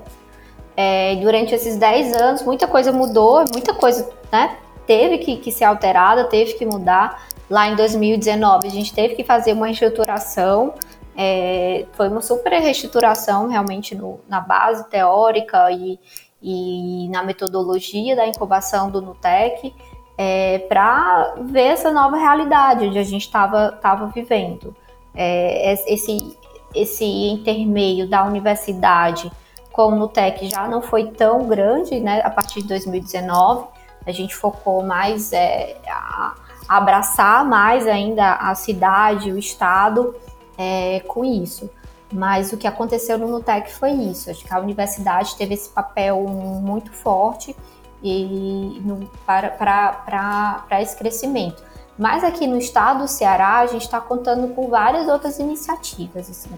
É, 0.77 1.16
durante 1.16 1.55
esses 1.55 1.79
10 1.79 2.14
anos, 2.14 2.42
muita 2.42 2.68
coisa 2.68 2.92
mudou, 2.92 3.42
muita 3.51 3.72
coisa 3.72 4.11
né, 4.31 4.59
teve 4.87 5.18
que, 5.18 5.37
que 5.37 5.51
ser 5.51 5.64
alterada, 5.64 6.25
teve 6.25 6.55
que 6.55 6.64
mudar. 6.64 7.27
Lá 7.49 7.68
em 7.68 7.77
2019, 7.77 8.66
a 8.66 8.70
gente 8.70 8.92
teve 8.94 9.14
que 9.14 9.25
fazer 9.25 9.53
uma 9.53 9.66
reestruturação. 9.66 10.75
É, 11.16 11.87
foi 11.92 12.09
uma 12.09 12.20
super 12.20 12.53
reestruturação 12.53 13.49
realmente 13.49 13.94
no, 13.94 14.20
na 14.29 14.40
base 14.40 14.88
teórica 14.90 15.70
e, 15.70 15.99
e 16.42 17.09
na 17.09 17.22
metodologia 17.22 18.14
da 18.14 18.27
incubação 18.27 18.90
do 18.90 19.01
Nutec 19.01 19.75
é, 20.18 20.61
para 20.61 21.35
ver 21.40 21.68
essa 21.68 21.90
nova 21.90 22.16
realidade 22.16 22.87
onde 22.87 22.99
a 22.99 23.05
gente 23.05 23.22
estava 23.22 24.11
vivendo. 24.14 24.75
É, 25.14 25.72
esse, 25.88 26.37
esse 26.75 27.05
intermeio 27.05 28.09
da 28.09 28.25
universidade 28.25 29.31
com 29.72 29.92
o 29.92 29.96
Nutec 29.96 30.49
já 30.49 30.66
não 30.66 30.81
foi 30.81 31.11
tão 31.11 31.46
grande, 31.46 32.01
né? 32.01 32.20
A 32.25 32.31
partir 32.31 32.62
de 32.62 32.68
2019, 32.68 33.66
a 34.07 34.12
gente 34.12 34.35
focou 34.35 34.83
mais 34.83 35.33
é, 35.33 35.77
a, 35.88 36.35
abraçar 36.69 37.45
mais 37.45 37.87
ainda 37.87 38.35
a 38.35 38.55
cidade, 38.55 39.33
o 39.33 39.38
estado 39.38 40.14
é, 40.57 41.01
com 41.01 41.25
isso. 41.25 41.69
Mas 42.12 42.53
o 42.53 42.57
que 42.57 42.66
aconteceu 42.66 43.19
no 43.19 43.27
Nutec 43.27 43.73
foi 43.73 43.90
isso. 43.90 44.31
Acho 44.31 44.45
que 44.45 44.55
a 44.55 44.61
universidade 44.61 45.35
teve 45.37 45.55
esse 45.55 45.69
papel 45.69 46.21
muito 46.21 46.92
forte 46.92 47.55
e 48.03 48.81
no, 48.85 49.07
para, 49.27 49.51
para, 49.51 49.92
para, 49.92 50.64
para 50.69 50.83
esse 50.83 50.97
crescimento. 50.97 51.62
Mas 51.99 52.23
aqui 52.23 52.47
no 52.47 52.59
estado 52.59 53.01
do 53.01 53.09
Ceará, 53.09 53.59
a 53.59 53.66
gente 53.66 53.83
está 53.83 54.01
contando 54.01 54.55
com 54.55 54.69
várias 54.69 55.09
outras 55.09 55.38
iniciativas. 55.38 56.31
Assim. 56.31 56.51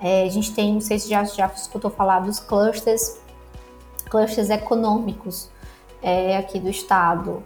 É, 0.00 0.24
a 0.24 0.30
gente 0.30 0.52
tem, 0.52 0.74
não 0.74 0.80
sei 0.80 0.98
se 0.98 1.08
já, 1.08 1.22
já 1.24 1.46
escutou 1.46 1.90
falar 1.90 2.20
dos 2.20 2.40
clusters, 2.40 3.18
clusters 4.08 4.50
econômicos. 4.50 5.50
É, 6.02 6.36
aqui 6.36 6.58
do 6.58 6.68
estado. 6.68 7.42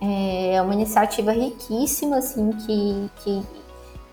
É 0.00 0.60
uma 0.60 0.74
iniciativa 0.74 1.32
riquíssima, 1.32 2.18
assim, 2.18 2.50
que, 2.52 3.10
que, 3.16 3.42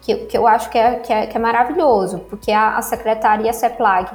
que, 0.01 0.15
que 0.25 0.37
eu 0.37 0.47
acho 0.47 0.69
que 0.69 0.77
é, 0.77 0.95
que 0.95 1.11
é, 1.11 1.27
que 1.27 1.35
é 1.35 1.39
maravilhoso, 1.39 2.19
porque 2.29 2.51
a, 2.51 2.77
a 2.77 2.81
Secretaria 2.81 3.51
CEPLAG 3.51 4.09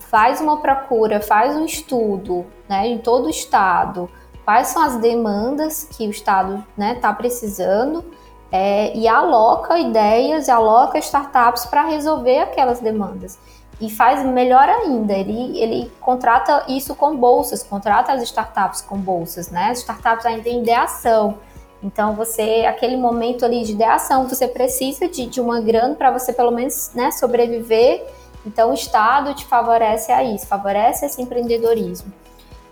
faz 0.00 0.40
uma 0.40 0.58
procura, 0.58 1.20
faz 1.20 1.56
um 1.56 1.64
estudo 1.64 2.46
né, 2.68 2.86
em 2.86 2.98
todo 2.98 3.26
o 3.26 3.30
estado, 3.30 4.08
quais 4.44 4.68
são 4.68 4.82
as 4.82 4.96
demandas 4.96 5.84
que 5.84 6.06
o 6.06 6.10
estado 6.10 6.54
está 6.54 6.66
né, 6.76 6.94
tá 6.94 7.12
precisando 7.12 8.04
é, 8.50 8.96
e 8.96 9.08
aloca 9.08 9.78
ideias, 9.78 10.48
aloca 10.48 10.98
startups 10.98 11.64
para 11.66 11.84
resolver 11.84 12.38
aquelas 12.38 12.80
demandas. 12.80 13.38
E 13.80 13.90
faz 13.90 14.24
melhor 14.24 14.68
ainda, 14.68 15.12
ele, 15.14 15.58
ele 15.58 15.92
contrata 16.00 16.64
isso 16.68 16.94
com 16.94 17.16
bolsas, 17.16 17.62
contrata 17.62 18.12
as 18.12 18.22
startups 18.22 18.80
com 18.80 18.96
bolsas, 18.96 19.50
né? 19.50 19.70
As 19.70 19.78
startups 19.78 20.24
ainda 20.24 20.48
em 20.48 20.60
ideação. 20.60 21.38
Então, 21.82 22.14
você, 22.14 22.64
aquele 22.66 22.96
momento 22.96 23.44
ali 23.44 23.62
de 23.62 23.72
ideação, 23.72 24.26
você 24.26 24.48
precisa 24.48 25.06
de, 25.06 25.26
de 25.26 25.40
uma 25.40 25.60
grana 25.60 25.94
para 25.94 26.10
você, 26.10 26.32
pelo 26.32 26.50
menos, 26.50 26.92
né, 26.94 27.10
sobreviver. 27.10 28.06
Então, 28.46 28.70
o 28.70 28.74
Estado 28.74 29.34
te 29.34 29.44
favorece 29.44 30.10
a 30.10 30.24
isso, 30.24 30.46
favorece 30.46 31.04
esse 31.04 31.20
empreendedorismo. 31.20 32.10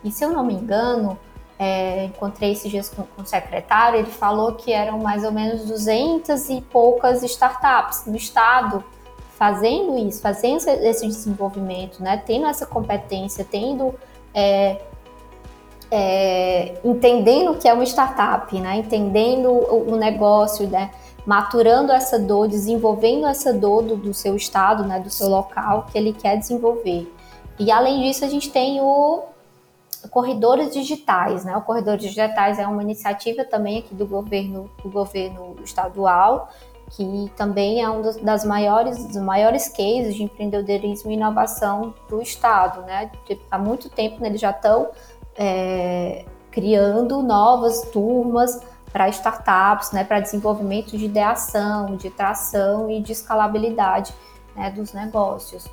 E 0.02 0.10
se 0.10 0.24
eu 0.24 0.30
não 0.30 0.42
me 0.42 0.54
engano, 0.54 1.18
é, 1.58 2.06
encontrei 2.06 2.52
esses 2.52 2.70
dias 2.70 2.88
com, 2.88 3.02
com, 3.02 3.22
o 3.22 3.26
secretário, 3.26 3.98
ele 3.98 4.10
falou 4.10 4.54
que 4.54 4.72
eram 4.72 4.98
mais 4.98 5.24
ou 5.24 5.30
menos 5.30 5.64
200 5.66 6.48
e 6.48 6.60
poucas 6.62 7.22
startups 7.22 8.04
no 8.06 8.16
Estado 8.16 8.82
fazendo 9.42 9.98
isso, 9.98 10.22
fazendo 10.22 10.58
esse 10.68 11.04
desenvolvimento, 11.04 12.00
né, 12.00 12.16
tendo 12.24 12.46
essa 12.46 12.64
competência, 12.64 13.44
tendo 13.44 13.92
é, 14.32 14.80
é, 15.90 16.80
entendendo 16.84 17.50
o 17.50 17.56
que 17.56 17.66
é 17.66 17.74
uma 17.74 17.82
startup, 17.82 18.56
né, 18.60 18.76
entendendo 18.76 19.50
o, 19.50 19.94
o, 19.94 19.96
negócio, 19.96 20.68
né, 20.68 20.92
maturando 21.26 21.90
essa 21.90 22.20
dor, 22.20 22.46
desenvolvendo 22.46 23.26
essa 23.26 23.52
dor 23.52 23.82
do, 23.82 23.96
do 23.96 24.14
seu 24.14 24.36
estado, 24.36 24.84
né, 24.84 25.00
do 25.00 25.10
seu 25.10 25.28
local 25.28 25.86
que 25.90 25.98
ele 25.98 26.12
quer 26.12 26.36
desenvolver. 26.36 27.12
E 27.58 27.72
além 27.72 28.00
disso, 28.02 28.24
a 28.24 28.28
gente 28.28 28.48
tem 28.48 28.80
o 28.80 29.24
corredores 30.10 30.72
digitais, 30.72 31.44
né? 31.44 31.56
O 31.56 31.62
corredores 31.62 32.02
digitais 32.02 32.58
é 32.58 32.66
uma 32.66 32.82
iniciativa 32.82 33.44
também 33.44 33.78
aqui 33.78 33.94
do 33.94 34.04
governo, 34.04 34.68
do 34.82 34.90
governo 34.90 35.56
estadual, 35.62 36.50
que 36.92 37.32
também 37.36 37.82
é 37.82 37.88
um 37.88 38.02
das 38.22 38.44
maiores, 38.44 39.04
dos 39.06 39.16
maiores 39.16 39.68
cases 39.68 40.14
de 40.14 40.24
empreendedorismo 40.24 41.10
e 41.10 41.14
inovação 41.14 41.94
do 42.08 42.20
Estado. 42.20 42.82
Né? 42.82 43.10
Há 43.50 43.58
muito 43.58 43.88
tempo 43.88 44.20
né, 44.20 44.28
eles 44.28 44.40
já 44.40 44.50
estão 44.50 44.90
é, 45.34 46.26
criando 46.50 47.22
novas 47.22 47.82
turmas 47.90 48.60
para 48.92 49.08
startups, 49.08 49.90
né, 49.92 50.04
para 50.04 50.20
desenvolvimento 50.20 50.96
de 50.98 51.06
ideação, 51.06 51.96
de 51.96 52.10
tração 52.10 52.90
e 52.90 53.00
de 53.00 53.12
escalabilidade 53.12 54.14
né, 54.54 54.70
dos 54.70 54.92
negócios. 54.92 55.66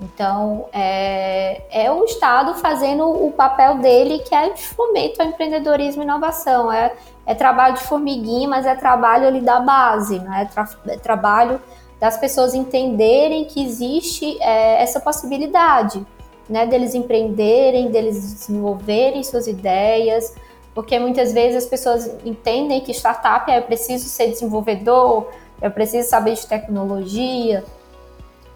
Então, 0.00 0.66
é, 0.72 1.62
é, 1.70 1.90
o 1.90 2.04
Estado 2.04 2.54
fazendo 2.54 3.08
o 3.08 3.32
papel 3.32 3.78
dele, 3.78 4.18
que 4.18 4.34
é 4.34 4.50
de 4.50 4.62
fomento 4.62 5.22
ao 5.22 5.28
empreendedorismo 5.28 6.02
e 6.02 6.04
inovação. 6.04 6.70
É, 6.70 6.92
é 7.24 7.34
trabalho 7.34 7.74
de 7.74 7.82
formiguinha, 7.82 8.46
mas 8.46 8.66
é 8.66 8.74
trabalho 8.74 9.26
ali 9.26 9.40
da 9.40 9.58
base, 9.58 10.18
né? 10.18 10.42
é, 10.42 10.44
tra 10.44 10.68
é 10.86 10.96
trabalho 10.96 11.60
das 11.98 12.18
pessoas 12.18 12.54
entenderem 12.54 13.46
que 13.46 13.64
existe 13.64 14.36
é, 14.42 14.82
essa 14.82 15.00
possibilidade, 15.00 16.06
né? 16.48 16.66
Deles 16.66 16.94
empreenderem, 16.94 17.90
deles 17.90 18.34
desenvolverem 18.34 19.24
suas 19.24 19.46
ideias, 19.46 20.34
porque 20.74 20.98
muitas 20.98 21.32
vezes 21.32 21.64
as 21.64 21.66
pessoas 21.66 22.06
entendem 22.22 22.82
que 22.82 22.92
startup 22.92 23.50
é 23.50 23.62
preciso 23.62 24.10
ser 24.10 24.28
desenvolvedor, 24.28 25.30
é 25.58 25.70
preciso 25.70 26.06
saber 26.08 26.34
de 26.34 26.46
tecnologia, 26.46 27.64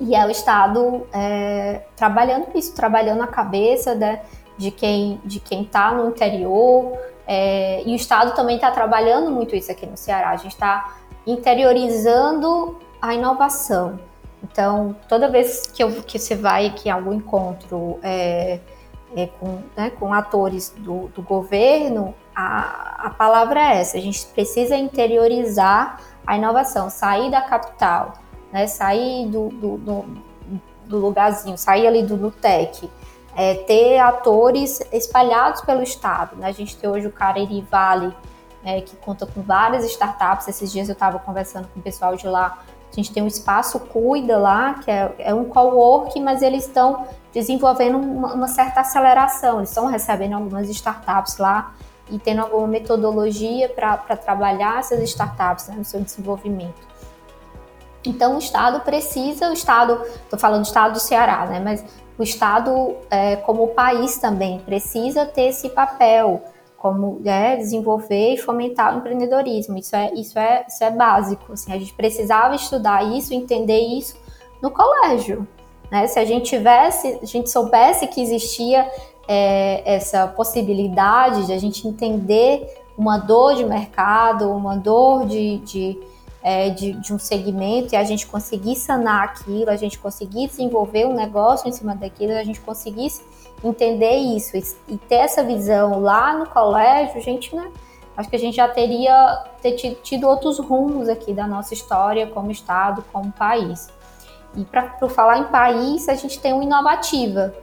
e 0.01 0.15
é 0.15 0.27
o 0.27 0.31
Estado 0.31 1.07
é, 1.13 1.83
trabalhando 1.95 2.47
isso, 2.55 2.75
trabalhando 2.75 3.23
a 3.23 3.27
cabeça 3.27 3.95
né, 3.95 4.23
de 4.57 4.71
quem 4.71 5.21
de 5.25 5.39
quem 5.39 5.63
está 5.63 5.93
no 5.93 6.09
interior. 6.09 6.99
É, 7.27 7.83
e 7.85 7.93
o 7.93 7.95
Estado 7.95 8.35
também 8.35 8.57
está 8.57 8.71
trabalhando 8.71 9.31
muito 9.31 9.55
isso 9.55 9.71
aqui 9.71 9.87
no 9.87 9.97
Ceará. 9.97 10.31
A 10.31 10.37
gente 10.37 10.53
está 10.53 10.97
interiorizando 11.27 12.79
a 13.01 13.15
inovação. 13.15 14.01
Então, 14.43 14.97
toda 15.07 15.29
vez 15.29 15.67
que, 15.67 15.83
eu, 15.83 16.03
que 16.03 16.19
você 16.19 16.35
vai 16.35 16.67
aqui 16.67 16.89
em 16.89 16.93
algum 16.93 17.13
encontro 17.13 18.01
é, 18.03 18.59
é, 19.15 19.27
com, 19.27 19.59
né, 19.77 19.91
com 19.91 20.15
atores 20.15 20.75
do, 20.79 21.09
do 21.09 21.21
governo, 21.23 22.15
a, 22.35 23.07
a 23.07 23.11
palavra 23.11 23.61
é 23.61 23.81
essa: 23.81 23.99
a 23.99 24.01
gente 24.01 24.25
precisa 24.29 24.77
interiorizar 24.77 26.01
a 26.27 26.37
inovação, 26.37 26.89
sair 26.89 27.31
da 27.31 27.43
capital 27.43 28.15
né? 28.53 28.67
Sair 28.67 29.27
do, 29.27 29.49
do, 29.49 29.79
do, 29.79 30.05
do 30.87 30.99
lugarzinho, 30.99 31.57
sair 31.57 31.87
ali 31.87 32.03
do 32.03 32.17
Nutec, 32.17 32.91
é, 33.37 33.55
ter 33.55 33.99
atores 33.99 34.81
espalhados 34.93 35.61
pelo 35.63 35.83
estado. 35.83 36.37
Né? 36.37 36.49
A 36.49 36.53
gente 36.53 36.77
tem 36.77 36.91
hoje 36.91 37.07
o 37.07 37.13
Cariri 37.13 37.63
Vale, 37.71 38.15
é, 38.65 38.81
que 38.81 38.97
conta 38.97 39.27
com 39.27 39.43
várias 39.43 39.85
startups. 39.85 40.49
Esses 40.49 40.71
dias 40.71 40.89
eu 40.89 40.93
estava 40.93 41.19
conversando 41.19 41.69
com 41.69 41.81
o 41.81 41.83
pessoal 41.83 42.17
de 42.17 42.27
lá. 42.27 42.59
A 42.93 42.95
gente 42.95 43.13
tem 43.13 43.23
um 43.23 43.27
espaço 43.27 43.79
Cuida 43.79 44.37
lá, 44.37 44.75
que 44.75 44.91
é, 44.91 45.15
é 45.21 45.35
um 45.35 45.45
co-work, 45.45 46.19
mas 46.21 46.43
eles 46.43 46.67
estão 46.67 47.07
desenvolvendo 47.33 47.97
uma, 47.97 48.35
uma, 48.35 48.49
certa 48.49 48.81
aceleração. 48.81 49.59
Eles 49.59 49.69
estão 49.69 49.87
recebendo 49.87 50.35
algumas 50.35 50.69
startups 50.69 51.39
lá 51.39 51.73
e 52.11 52.19
tendo 52.19 52.41
alguma 52.41 52.67
metodologia 52.67 53.69
para 53.69 53.97
trabalhar 54.17 54.81
essas 54.81 55.01
startups 55.03 55.69
né, 55.69 55.77
no 55.77 55.85
seu 55.85 56.01
desenvolvimento. 56.01 56.89
Então 58.05 58.37
o 58.37 58.39
Estado 58.39 58.81
precisa, 58.81 59.51
o 59.51 59.53
Estado, 59.53 60.01
estou 60.23 60.39
falando 60.39 60.63
do 60.63 60.67
Estado 60.67 60.93
do 60.95 61.01
Ceará, 61.01 61.47
né? 61.47 61.61
Mas 61.61 61.85
o 62.19 62.23
Estado, 62.23 62.97
é, 63.11 63.37
como 63.37 63.69
país 63.69 64.19
também, 64.19 64.59
precisa 64.61 65.27
ter 65.27 65.49
esse 65.49 65.69
papel, 65.71 66.43
como 66.77 67.21
é, 67.25 67.57
desenvolver 67.57 68.35
e 68.35 68.39
fomentar 68.39 68.95
o 68.95 68.99
empreendedorismo. 68.99 69.77
Isso 69.77 69.95
é, 69.95 70.13
isso 70.15 70.39
é, 70.39 70.65
isso 70.67 70.83
é 70.83 70.91
básico. 70.91 71.53
Assim, 71.53 71.73
a 71.73 71.79
gente 71.79 71.93
precisava 71.93 72.55
estudar 72.55 73.05
isso, 73.05 73.35
entender 73.35 73.81
isso 73.81 74.17
no 74.63 74.71
colégio. 74.71 75.47
Né? 75.91 76.07
Se 76.07 76.19
a 76.19 76.25
gente 76.25 76.49
tivesse, 76.49 77.19
a 77.23 77.27
gente 77.27 77.51
soubesse 77.51 78.07
que 78.07 78.21
existia 78.23 78.91
é, 79.29 79.83
essa 79.85 80.27
possibilidade 80.27 81.47
de 81.47 81.53
a 81.53 81.59
gente 81.59 81.87
entender 81.87 82.67
uma 82.97 83.19
dor 83.19 83.55
de 83.55 83.65
mercado, 83.65 84.51
uma 84.51 84.77
dor 84.77 85.27
de, 85.27 85.59
de 85.59 85.99
é, 86.42 86.70
de, 86.70 86.92
de, 86.92 87.12
um 87.12 87.18
segmento 87.18 87.94
e 87.94 87.96
a 87.96 88.05
gente 88.05 88.26
conseguir 88.26 88.76
sanar 88.76 89.24
aquilo, 89.24 89.70
a 89.70 89.76
gente 89.76 89.98
conseguir 89.98 90.48
desenvolver 90.48 91.07
um 91.07 91.14
negócio 91.14 91.68
em 91.68 91.72
cima 91.72 91.94
daquilo, 91.94 92.33
a 92.33 92.44
gente 92.44 92.61
conseguisse 92.61 93.22
entender 93.62 94.16
isso 94.16 94.57
e, 94.57 94.64
e 94.88 94.96
ter 94.96 95.16
essa 95.16 95.44
visão 95.44 96.00
lá 96.00 96.33
no 96.37 96.46
colégio, 96.46 97.16
a 97.16 97.20
gente, 97.20 97.55
né? 97.55 97.70
Acho 98.16 98.29
que 98.29 98.37
a 98.37 98.38
gente 98.38 98.57
já 98.57 98.68
teria 98.68 99.44
ter 99.62 99.72
tido 100.03 100.29
outros 100.29 100.59
rumos 100.59 101.09
aqui 101.09 101.33
da 101.33 101.46
nossa 101.46 101.72
história 101.72 102.26
como 102.26 102.50
Estado, 102.50 103.05
como 103.12 103.33
país. 103.33 103.88
E 104.55 104.64
para 104.64 104.90
falar 105.09 105.38
em 105.38 105.44
país, 105.44 106.09
a 106.09 106.14
gente 106.14 106.38
tem 106.38 106.53
uma 106.53 106.64
inovativa, 106.64 107.55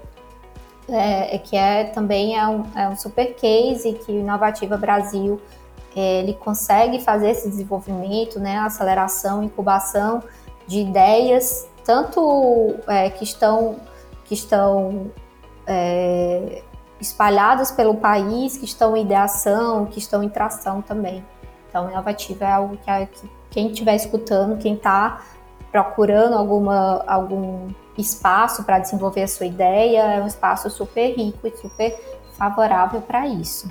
é, 0.90 1.38
que 1.38 1.56
é 1.56 1.84
também 1.84 2.38
é 2.38 2.48
um, 2.48 2.64
é 2.76 2.88
um 2.88 2.96
super 2.96 3.36
case 3.36 3.94
que 3.94 4.12
o 4.12 4.20
Inovativa 4.20 4.78
Brasil 4.78 5.40
ele 6.00 6.34
consegue 6.34 7.00
fazer 7.00 7.32
esse 7.32 7.50
desenvolvimento, 7.50 8.40
né, 8.40 8.58
aceleração, 8.60 9.44
incubação 9.44 10.22
de 10.68 10.80
ideias, 10.80 11.68
tanto 11.84 12.76
é, 12.88 13.10
que 13.10 13.24
estão, 13.24 13.78
que 14.26 14.34
estão 14.34 15.12
é, 15.66 16.62
espalhadas 17.00 17.72
pelo 17.72 17.96
país, 17.96 18.58
que 18.58 18.66
estão 18.66 18.96
em 18.96 19.04
ideação, 19.04 19.86
que 19.86 20.00
estão 20.00 20.22
em 20.22 20.30
tração 20.30 20.82
também. 20.82 21.24
Então, 21.70 21.90
inovativa 21.90 22.46
é 22.46 22.52
algo 22.52 22.78
que, 22.78 23.06
que 23.08 23.32
quem 23.50 23.72
estiver 23.72 23.96
escutando, 23.96 24.58
quem 24.58 24.74
está 24.74 25.22
procurando 25.72 26.36
alguma, 26.36 27.04
algum 27.08 27.70
espaço 27.98 28.64
para 28.64 28.80
desenvolver 28.80 29.24
a 29.24 29.28
sua 29.28 29.46
ideia, 29.46 30.02
é 30.02 30.22
um 30.22 30.28
espaço 30.28 30.70
super 30.70 31.16
rico 31.16 31.48
e 31.48 31.56
super 31.58 31.98
favorável 32.38 33.02
para 33.02 33.28
isso. 33.28 33.68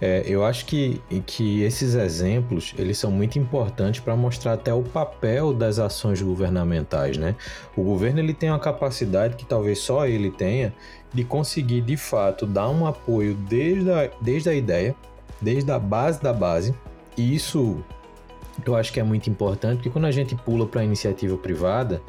É, 0.00 0.22
eu 0.26 0.44
acho 0.44 0.66
que, 0.66 1.00
que 1.24 1.62
esses 1.62 1.94
exemplos 1.94 2.74
eles 2.78 2.98
são 2.98 3.10
muito 3.10 3.38
importantes 3.38 4.00
para 4.00 4.14
mostrar 4.14 4.52
até 4.52 4.72
o 4.72 4.82
papel 4.82 5.54
das 5.54 5.78
ações 5.78 6.20
governamentais, 6.20 7.16
né? 7.16 7.34
O 7.74 7.82
governo 7.82 8.20
ele 8.20 8.34
tem 8.34 8.50
uma 8.50 8.58
capacidade 8.58 9.36
que 9.36 9.46
talvez 9.46 9.78
só 9.78 10.06
ele 10.06 10.30
tenha 10.30 10.74
de 11.14 11.24
conseguir 11.24 11.80
de 11.80 11.96
fato 11.96 12.46
dar 12.46 12.68
um 12.68 12.86
apoio 12.86 13.34
desde 13.34 13.90
a, 13.90 14.10
desde 14.20 14.50
a 14.50 14.54
ideia, 14.54 14.94
desde 15.40 15.70
a 15.70 15.78
base 15.78 16.20
da 16.20 16.32
base. 16.32 16.74
E 17.16 17.34
isso 17.34 17.82
eu 18.66 18.76
acho 18.76 18.92
que 18.92 19.00
é 19.00 19.02
muito 19.02 19.30
importante 19.30 19.76
porque 19.76 19.90
quando 19.90 20.06
a 20.06 20.10
gente 20.10 20.34
pula 20.34 20.66
para 20.66 20.82
a 20.82 20.84
iniciativa 20.84 21.38
privada 21.38 22.02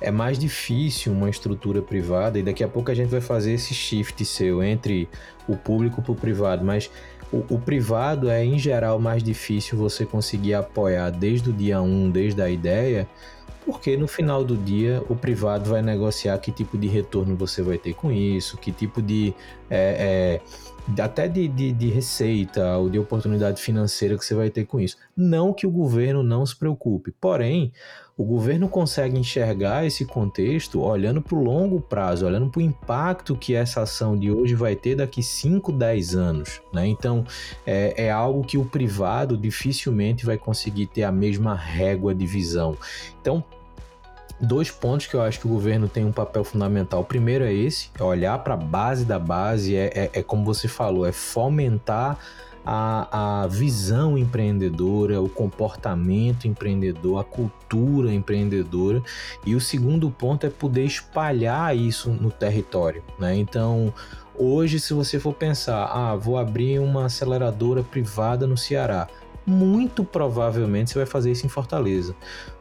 é 0.00 0.10
mais 0.10 0.38
difícil 0.38 1.12
uma 1.12 1.28
estrutura 1.28 1.82
privada, 1.82 2.38
e 2.38 2.42
daqui 2.42 2.62
a 2.62 2.68
pouco 2.68 2.90
a 2.90 2.94
gente 2.94 3.08
vai 3.08 3.20
fazer 3.20 3.52
esse 3.52 3.74
shift 3.74 4.24
seu 4.24 4.62
entre 4.62 5.08
o 5.48 5.56
público 5.56 6.00
para 6.00 6.12
o 6.12 6.14
privado, 6.14 6.64
mas 6.64 6.90
o, 7.32 7.54
o, 7.54 7.58
privado 7.58 8.30
é, 8.30 8.44
em 8.44 8.58
geral, 8.58 8.98
mais 8.98 9.22
difícil 9.22 9.76
você 9.76 10.06
conseguir 10.06 10.54
apoiar 10.54 11.10
desde 11.10 11.50
o 11.50 11.52
dia 11.52 11.80
1, 11.80 12.10
desde 12.10 12.40
a 12.40 12.48
ideia, 12.48 13.06
porque 13.64 13.98
no 13.98 14.08
final 14.08 14.42
do 14.42 14.56
dia 14.56 15.02
o 15.10 15.14
privado 15.14 15.68
vai 15.68 15.82
negociar 15.82 16.38
que 16.38 16.50
tipo 16.50 16.78
de 16.78 16.88
retorno 16.88 17.36
você 17.36 17.60
vai 17.60 17.76
ter 17.76 17.92
com 17.92 18.10
isso, 18.10 18.56
que 18.56 18.72
tipo 18.72 19.02
de. 19.02 19.34
É, 19.68 20.40
é, 20.96 21.02
até 21.02 21.28
de, 21.28 21.46
de, 21.48 21.70
de, 21.70 21.90
receita 21.90 22.78
ou 22.78 22.88
de 22.88 22.98
oportunidade 22.98 23.60
financeira 23.60 24.16
que 24.16 24.24
você 24.24 24.34
vai 24.34 24.48
ter 24.48 24.64
com 24.64 24.80
isso. 24.80 24.96
Não 25.14 25.52
que 25.52 25.66
o 25.66 25.70
governo 25.70 26.22
não 26.22 26.46
se 26.46 26.56
preocupe, 26.56 27.12
porém, 27.20 27.70
o 28.18 28.24
governo 28.24 28.68
consegue 28.68 29.16
enxergar 29.16 29.86
esse 29.86 30.04
contexto 30.04 30.80
olhando 30.80 31.22
para 31.22 31.36
o 31.36 31.42
longo 31.42 31.80
prazo, 31.80 32.26
olhando 32.26 32.50
para 32.50 32.58
o 32.58 32.62
impacto 32.62 33.36
que 33.36 33.54
essa 33.54 33.82
ação 33.82 34.18
de 34.18 34.28
hoje 34.28 34.56
vai 34.56 34.74
ter 34.74 34.96
daqui 34.96 35.22
5, 35.22 35.70
10 35.70 36.16
anos. 36.16 36.60
Né? 36.72 36.88
Então, 36.88 37.24
é, 37.64 38.06
é 38.06 38.10
algo 38.10 38.42
que 38.42 38.58
o 38.58 38.64
privado 38.64 39.36
dificilmente 39.36 40.26
vai 40.26 40.36
conseguir 40.36 40.86
ter 40.86 41.04
a 41.04 41.12
mesma 41.12 41.54
régua 41.54 42.12
de 42.12 42.26
visão. 42.26 42.76
Então, 43.22 43.44
dois 44.40 44.68
pontos 44.68 45.06
que 45.06 45.14
eu 45.14 45.22
acho 45.22 45.38
que 45.38 45.46
o 45.46 45.50
governo 45.50 45.88
tem 45.88 46.04
um 46.04 46.12
papel 46.12 46.42
fundamental. 46.42 47.02
O 47.02 47.04
primeiro 47.04 47.44
é 47.44 47.52
esse, 47.52 47.88
é 47.96 48.02
olhar 48.02 48.36
para 48.40 48.54
a 48.54 48.56
base 48.56 49.04
da 49.04 49.20
base, 49.20 49.76
é, 49.76 49.92
é, 49.94 50.10
é, 50.12 50.22
como 50.24 50.44
você 50.44 50.66
falou, 50.66 51.06
é 51.06 51.12
fomentar 51.12 52.18
a, 52.70 53.44
a 53.44 53.46
visão 53.46 54.18
empreendedora, 54.18 55.22
o 55.22 55.28
comportamento 55.28 56.46
empreendedor, 56.46 57.18
a 57.18 57.24
cultura 57.24 58.12
empreendedora. 58.12 59.02
E 59.46 59.54
o 59.54 59.60
segundo 59.60 60.10
ponto 60.10 60.44
é 60.44 60.50
poder 60.50 60.84
espalhar 60.84 61.74
isso 61.74 62.10
no 62.10 62.30
território. 62.30 63.02
Né? 63.18 63.36
Então, 63.36 63.94
hoje, 64.34 64.78
se 64.78 64.92
você 64.92 65.18
for 65.18 65.32
pensar, 65.32 65.84
ah, 65.86 66.14
vou 66.14 66.36
abrir 66.36 66.78
uma 66.78 67.06
aceleradora 67.06 67.82
privada 67.82 68.46
no 68.46 68.56
Ceará 68.56 69.08
muito 69.46 70.04
provavelmente 70.04 70.90
você 70.90 70.98
vai 70.98 71.06
fazer 71.06 71.30
isso 71.30 71.46
em 71.46 71.48
Fortaleza. 71.48 72.14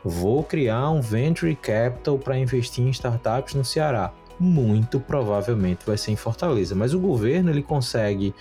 Vou 0.06 0.42
criar 0.42 0.90
um 0.90 1.02
venture 1.02 1.54
capital 1.54 2.18
para 2.18 2.40
investir 2.40 2.82
em 2.82 2.90
startups 2.92 3.56
no 3.56 3.66
Ceará. 3.66 4.14
Muito 4.40 4.98
provavelmente 4.98 5.86
vai 5.86 5.98
ser 5.98 6.12
em 6.12 6.16
Fortaleza, 6.16 6.76
mas 6.76 6.94
o 6.94 7.00
governo 7.00 7.50
ele 7.50 7.62
consegue 7.62 8.34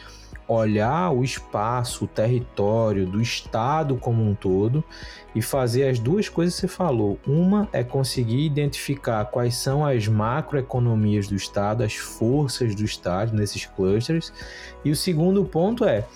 olhar 0.48 1.10
o 1.10 1.24
espaço, 1.24 2.04
o 2.04 2.08
território 2.08 3.06
do 3.06 3.20
estado 3.20 3.96
como 3.96 4.22
um 4.22 4.34
todo 4.34 4.84
e 5.34 5.42
fazer 5.42 5.88
as 5.88 5.98
duas 5.98 6.28
coisas 6.28 6.54
que 6.54 6.60
você 6.62 6.68
falou. 6.68 7.18
Uma 7.26 7.68
é 7.72 7.82
conseguir 7.82 8.44
identificar 8.44 9.24
quais 9.26 9.56
são 9.56 9.84
as 9.84 10.06
macroeconomias 10.06 11.26
do 11.26 11.34
estado, 11.34 11.82
as 11.82 11.94
forças 11.94 12.74
do 12.74 12.84
estado 12.84 13.34
nesses 13.34 13.66
clusters, 13.66 14.32
e 14.84 14.90
o 14.90 14.96
segundo 14.96 15.44
ponto 15.44 15.84
é 15.84 16.06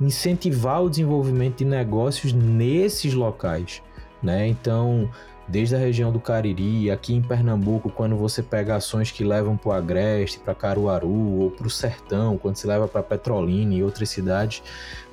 incentivar 0.00 0.82
o 0.82 0.90
desenvolvimento 0.90 1.58
de 1.58 1.64
negócios 1.64 2.32
nesses 2.32 3.14
locais, 3.14 3.82
né? 4.22 4.46
Então, 4.46 5.10
desde 5.48 5.76
a 5.76 5.78
região 5.78 6.12
do 6.12 6.18
Cariri, 6.18 6.90
aqui 6.90 7.14
em 7.14 7.22
Pernambuco, 7.22 7.88
quando 7.88 8.16
você 8.16 8.42
pega 8.42 8.76
ações 8.76 9.10
que 9.10 9.22
levam 9.22 9.56
para 9.56 9.68
o 9.68 9.72
Agreste, 9.72 10.38
para 10.38 10.54
Caruaru 10.54 11.08
ou 11.08 11.50
para 11.50 11.66
o 11.66 11.70
Sertão, 11.70 12.36
quando 12.36 12.56
se 12.56 12.66
leva 12.66 12.88
para 12.88 13.02
Petrolina 13.02 13.74
e 13.74 13.82
outras 13.82 14.10
cidades, 14.10 14.62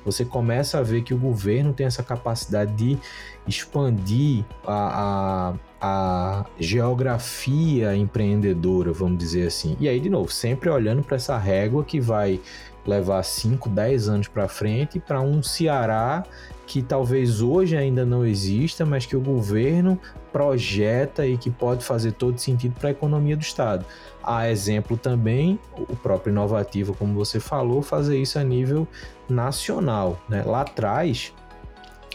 você 0.04 0.24
começa 0.24 0.78
a 0.78 0.82
ver 0.82 1.02
que 1.02 1.14
o 1.14 1.18
governo 1.18 1.72
tem 1.72 1.86
essa 1.86 2.02
capacidade 2.02 2.72
de 2.72 2.98
expandir 3.46 4.44
a, 4.66 5.54
a, 5.80 6.40
a 6.40 6.46
geografia 6.58 7.94
empreendedora, 7.96 8.92
vamos 8.92 9.18
dizer 9.18 9.46
assim. 9.46 9.76
E 9.78 9.88
aí, 9.88 10.00
de 10.00 10.08
novo, 10.08 10.30
sempre 10.30 10.68
olhando 10.68 11.02
para 11.02 11.16
essa 11.16 11.36
régua 11.36 11.84
que 11.84 12.00
vai 12.00 12.40
levar 12.86 13.22
5, 13.22 13.68
10 13.68 14.08
anos 14.08 14.28
para 14.28 14.46
frente 14.46 15.00
para 15.00 15.20
um 15.20 15.42
Ceará 15.42 16.24
que 16.66 16.82
talvez 16.82 17.40
hoje 17.40 17.76
ainda 17.76 18.04
não 18.04 18.24
exista, 18.24 18.84
mas 18.84 19.04
que 19.04 19.16
o 19.16 19.20
governo 19.20 19.98
projeta 20.32 21.26
e 21.26 21.36
que 21.36 21.50
pode 21.50 21.84
fazer 21.84 22.12
todo 22.12 22.38
sentido 22.38 22.74
para 22.78 22.88
a 22.88 22.92
economia 22.92 23.36
do 23.36 23.42
estado. 23.42 23.84
Há 24.22 24.50
exemplo 24.50 24.96
também, 24.96 25.58
o 25.76 25.94
próprio 25.94 26.30
Inovativo, 26.30 26.94
como 26.94 27.14
você 27.14 27.38
falou, 27.38 27.82
fazer 27.82 28.20
isso 28.20 28.38
a 28.38 28.42
nível 28.42 28.88
nacional. 29.28 30.18
Né? 30.28 30.42
Lá 30.42 30.62
atrás, 30.62 31.32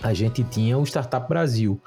a 0.02 0.14
gente 0.14 0.44
tinha 0.44 0.78
o 0.78 0.84
Startup 0.84 1.28
Brasil, 1.28 1.82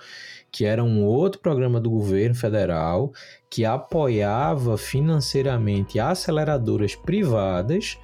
que 0.51 0.64
era 0.64 0.85
um 0.85 1.05
outro 1.05 1.40
programa 1.40 1.81
do 1.81 1.90
governo 1.90 2.35
federal 2.35 3.12
que 3.48 3.64
apoiava 3.64 4.77
financeiramente 4.77 5.98
aceleradoras 5.98 6.94
privadas 6.94 7.98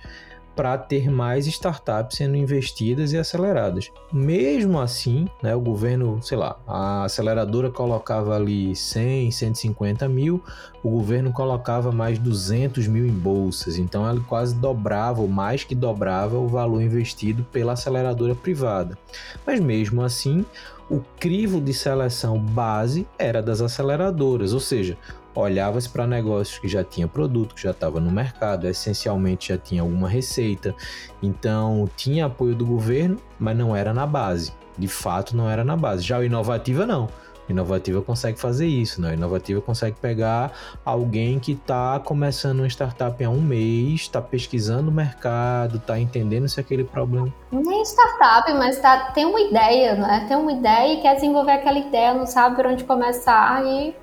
para 0.58 0.76
ter 0.76 1.08
mais 1.08 1.46
startups 1.46 2.16
sendo 2.16 2.34
investidas 2.34 3.12
e 3.12 3.16
aceleradas. 3.16 3.92
Mesmo 4.12 4.80
assim, 4.80 5.28
né, 5.40 5.54
o 5.54 5.60
governo, 5.60 6.20
sei 6.20 6.36
lá, 6.36 6.58
a 6.66 7.04
aceleradora 7.04 7.70
colocava 7.70 8.34
ali 8.34 8.74
100, 8.74 9.30
150 9.30 10.08
mil, 10.08 10.42
o 10.82 10.90
governo 10.90 11.32
colocava 11.32 11.92
mais 11.92 12.18
200 12.18 12.88
mil 12.88 13.06
em 13.06 13.12
bolsas, 13.12 13.78
então 13.78 14.10
ele 14.10 14.18
quase 14.18 14.56
dobrava, 14.56 15.22
ou 15.22 15.28
mais 15.28 15.62
que 15.62 15.76
dobrava, 15.76 16.36
o 16.36 16.48
valor 16.48 16.82
investido 16.82 17.46
pela 17.52 17.74
aceleradora 17.74 18.34
privada. 18.34 18.98
Mas 19.46 19.60
mesmo 19.60 20.02
assim, 20.02 20.44
o 20.90 21.00
crivo 21.20 21.60
de 21.60 21.72
seleção 21.72 22.36
base 22.36 23.06
era 23.16 23.40
das 23.40 23.60
aceleradoras, 23.60 24.52
ou 24.52 24.60
seja, 24.60 24.98
olhava-se 25.34 25.88
para 25.88 26.06
negócios 26.06 26.58
que 26.58 26.68
já 26.68 26.82
tinha 26.82 27.06
produto, 27.06 27.54
que 27.54 27.62
já 27.62 27.70
estava 27.70 28.00
no 28.00 28.10
mercado, 28.10 28.66
essencialmente 28.66 29.48
já 29.48 29.58
tinha 29.58 29.82
alguma 29.82 30.08
receita. 30.08 30.74
Então, 31.22 31.88
tinha 31.96 32.26
apoio 32.26 32.54
do 32.54 32.66
governo, 32.66 33.18
mas 33.38 33.56
não 33.56 33.74
era 33.74 33.94
na 33.94 34.06
base. 34.06 34.52
De 34.76 34.88
fato, 34.88 35.36
não 35.36 35.48
era 35.48 35.64
na 35.64 35.76
base. 35.76 36.02
Já 36.02 36.18
o 36.18 36.24
Inovativa, 36.24 36.86
não. 36.86 37.08
Inovativa 37.48 38.02
consegue 38.02 38.38
fazer 38.38 38.66
isso, 38.66 39.00
né? 39.00 39.14
Inovativa 39.14 39.60
consegue 39.60 39.96
pegar 39.98 40.52
alguém 40.84 41.38
que 41.38 41.52
está 41.52 41.98
começando 41.98 42.58
uma 42.58 42.68
startup 42.68 43.22
há 43.24 43.30
um 43.30 43.40
mês, 43.40 44.02
está 44.02 44.20
pesquisando 44.20 44.90
o 44.90 44.92
mercado, 44.92 45.78
está 45.78 45.98
entendendo 45.98 46.48
se 46.48 46.60
aquele 46.60 46.84
problema. 46.84 47.32
Nem 47.50 47.82
startup, 47.82 48.52
mas 48.54 48.78
tá, 48.80 49.12
tem 49.12 49.24
uma 49.24 49.40
ideia, 49.40 49.94
né? 49.94 50.26
Tem 50.28 50.36
uma 50.36 50.52
ideia 50.52 50.94
e 50.94 51.00
quer 51.00 51.14
desenvolver 51.14 51.52
aquela 51.52 51.78
ideia, 51.78 52.14
não 52.14 52.26
sabe 52.26 52.56
por 52.56 52.66
onde 52.66 52.84
começar 52.84 53.64
e 53.64 53.94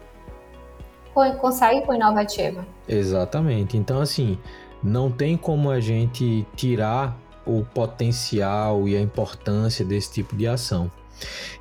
consegue 1.39 1.81
com 1.85 1.93
inovativa. 1.93 2.65
Exatamente. 2.87 3.77
Então, 3.77 4.01
assim, 4.01 4.37
não 4.83 5.09
tem 5.09 5.37
como 5.37 5.71
a 5.71 5.79
gente 5.79 6.45
tirar 6.55 7.17
o 7.45 7.63
potencial 7.63 8.87
e 8.87 8.95
a 8.95 9.01
importância 9.01 9.85
desse 9.85 10.11
tipo 10.11 10.35
de 10.35 10.47
ação. 10.47 10.91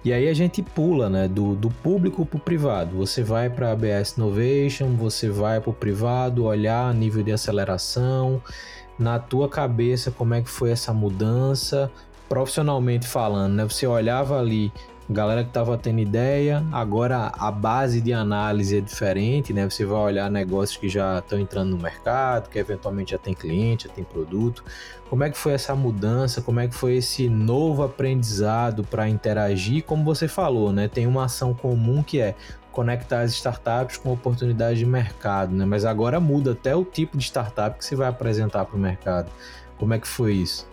E 0.04 0.12
aí 0.12 0.28
a 0.28 0.34
gente 0.34 0.62
pula 0.62 1.08
né, 1.08 1.28
do, 1.28 1.54
do 1.54 1.70
público 1.70 2.26
para 2.26 2.36
o 2.36 2.40
privado. 2.40 2.96
Você 2.96 3.22
vai 3.22 3.48
para 3.48 3.68
a 3.68 3.72
ABS 3.72 4.16
Innovation, 4.18 4.94
você 4.96 5.30
vai 5.30 5.60
para 5.60 5.70
o 5.70 5.74
privado, 5.74 6.44
olhar 6.44 6.92
nível 6.92 7.22
de 7.22 7.32
aceleração, 7.32 8.42
na 8.98 9.18
tua 9.18 9.48
cabeça 9.48 10.10
como 10.10 10.34
é 10.34 10.42
que 10.42 10.50
foi 10.50 10.70
essa 10.70 10.92
mudança, 10.92 11.90
profissionalmente 12.28 13.06
falando, 13.06 13.54
né? 13.54 13.64
Você 13.64 13.86
olhava 13.86 14.38
ali 14.38 14.72
galera 15.08 15.42
que 15.42 15.50
estava 15.50 15.76
tendo 15.76 16.00
ideia, 16.00 16.64
agora 16.72 17.30
a 17.38 17.50
base 17.50 18.00
de 18.00 18.12
análise 18.12 18.78
é 18.78 18.80
diferente, 18.80 19.52
né? 19.52 19.68
Você 19.68 19.84
vai 19.84 19.98
olhar 19.98 20.30
negócios 20.30 20.76
que 20.78 20.88
já 20.88 21.18
estão 21.18 21.38
entrando 21.38 21.70
no 21.70 21.78
mercado, 21.78 22.48
que 22.48 22.58
eventualmente 22.58 23.10
já 23.12 23.18
tem 23.18 23.34
cliente, 23.34 23.86
já 23.86 23.94
tem 23.94 24.02
produto. 24.02 24.64
Como 25.10 25.22
é 25.22 25.30
que 25.30 25.36
foi 25.36 25.52
essa 25.52 25.74
mudança? 25.74 26.40
Como 26.40 26.58
é 26.58 26.66
que 26.66 26.74
foi 26.74 26.96
esse 26.96 27.28
novo 27.28 27.82
aprendizado 27.82 28.82
para 28.82 29.08
interagir? 29.08 29.84
Como 29.84 30.02
você 30.04 30.26
falou, 30.26 30.72
né? 30.72 30.88
Tem 30.88 31.06
uma 31.06 31.24
ação 31.24 31.52
comum 31.52 32.02
que 32.02 32.20
é 32.20 32.34
conectar 32.72 33.20
as 33.20 33.32
startups 33.32 33.98
com 33.98 34.10
oportunidades 34.10 34.78
de 34.78 34.86
mercado, 34.86 35.54
né? 35.54 35.64
Mas 35.64 35.84
agora 35.84 36.18
muda 36.18 36.52
até 36.52 36.74
o 36.74 36.84
tipo 36.84 37.16
de 37.18 37.24
startup 37.24 37.78
que 37.78 37.84
você 37.84 37.94
vai 37.94 38.08
apresentar 38.08 38.64
para 38.64 38.76
o 38.76 38.80
mercado. 38.80 39.30
Como 39.78 39.92
é 39.92 39.98
que 39.98 40.08
foi 40.08 40.32
isso? 40.34 40.66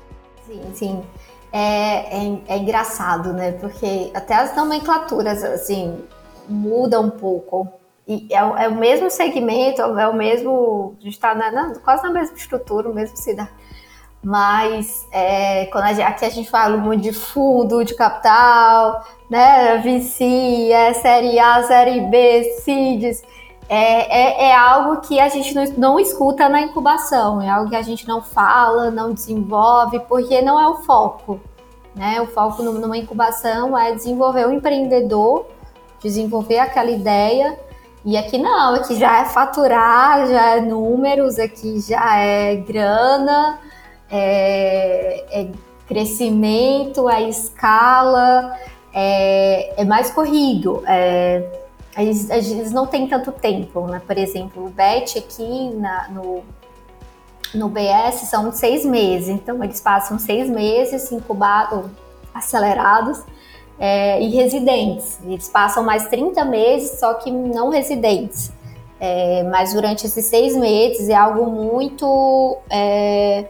Sim, 0.47 0.61
sim 0.73 1.03
é, 1.51 2.17
é, 2.17 2.37
é, 2.47 2.57
engraçado, 2.57 3.33
né? 3.33 3.51
Porque 3.53 4.11
até 4.13 4.35
as 4.35 4.55
nomenclaturas, 4.55 5.43
assim, 5.43 5.99
mudam 6.47 7.05
um 7.05 7.09
pouco. 7.09 7.67
E 8.07 8.27
é, 8.31 8.37
é 8.37 8.67
o 8.67 8.75
mesmo 8.75 9.09
segmento, 9.09 9.81
é 9.81 10.07
o 10.07 10.13
mesmo. 10.13 10.95
A 10.99 11.03
gente 11.03 11.13
está 11.13 11.35
quase 11.83 12.03
na 12.03 12.11
mesma 12.11 12.35
estrutura, 12.35 12.89
o 12.89 12.93
mesmo 12.93 13.17
cidade. 13.17 13.49
Mas 14.23 15.07
é, 15.11 15.65
quando 15.67 15.86
a 15.86 15.93
gente, 15.93 16.03
aqui 16.03 16.26
a 16.26 16.30
gente 16.30 16.49
fala 16.49 16.78
muito 16.78 17.01
de 17.01 17.11
fundo, 17.11 17.84
de 17.84 17.95
capital, 17.95 19.05
né? 19.30 19.78
VC, 19.80 20.71
é 20.71 20.93
série 20.93 21.39
A, 21.39 21.63
série 21.63 22.01
B, 22.01 22.43
CIDs 22.63 23.23
é, 23.74 23.78
é, 23.78 24.49
é, 24.49 24.53
algo 24.53 24.99
que 24.99 25.17
a 25.17 25.30
gente 25.30 25.55
não, 25.55 25.63
não 25.78 25.97
escuta 25.97 26.49
na 26.49 26.59
incubação, 26.59 27.41
é 27.41 27.49
algo 27.49 27.69
que 27.69 27.76
a 27.78 27.82
gente 27.82 28.05
não 28.05 28.22
fala, 28.22 28.91
não 28.91 29.13
desenvolve, 29.13 29.97
porque 30.09 30.41
não 30.41 30.59
é 30.59 30.67
o 30.67 30.80
foco. 30.80 31.39
Né? 31.95 32.19
O 32.19 32.28
foco 32.28 32.61
numa 32.63 32.97
incubação 32.97 33.78
é 33.78 33.93
desenvolver 33.93 34.45
o 34.45 34.51
empreendedor, 34.51 35.45
desenvolver 36.01 36.59
aquela 36.59 36.89
ideia 36.89 37.57
E 38.03 38.17
aqui 38.17 38.38
não, 38.38 38.76
aqui 38.76 38.99
já 38.99 39.22
é 39.22 39.26
faturar, 39.26 40.28
já 40.28 40.57
é 40.57 40.61
números, 40.61 41.39
aqui 41.39 41.80
já 41.80 42.17
é 42.17 42.57
grana, 42.57 43.57
é, 44.09 45.24
é 45.32 45.51
crescimento, 45.88 47.09
é 47.09 47.30
escala, 47.30 48.53
é, 48.93 49.82
é 49.82 49.86
mais 49.86 50.11
corrido. 50.11 50.84
É, 50.86 51.61
eles, 51.97 52.29
eles, 52.29 52.71
não 52.71 52.87
têm 52.87 53.07
tanto 53.07 53.31
tempo, 53.31 53.87
né? 53.87 54.01
Por 54.05 54.17
exemplo, 54.17 54.65
o 54.65 54.69
BET 54.69 55.17
aqui 55.17 55.69
na, 55.75 56.07
no, 56.09 56.43
no 57.53 57.69
BS 57.69 58.29
são 58.29 58.51
seis 58.51 58.85
meses, 58.85 59.29
então 59.29 59.63
eles 59.63 59.81
passam 59.81 60.17
seis 60.17 60.49
meses 60.49 61.11
incubados, 61.11 61.85
acelerados, 62.33 63.23
é, 63.81 64.21
e 64.21 64.29
residentes. 64.29 65.19
Eles 65.25 65.49
passam 65.49 65.83
mais 65.83 66.07
30 66.07 66.45
meses, 66.45 66.99
só 66.99 67.15
que 67.15 67.31
não 67.31 67.69
residentes. 67.69 68.51
É, 68.99 69.41
mas 69.43 69.73
durante 69.73 70.05
esses 70.05 70.25
seis 70.25 70.55
meses 70.55 71.09
é 71.09 71.15
algo 71.15 71.49
muito 71.49 72.59
é, 72.69 73.45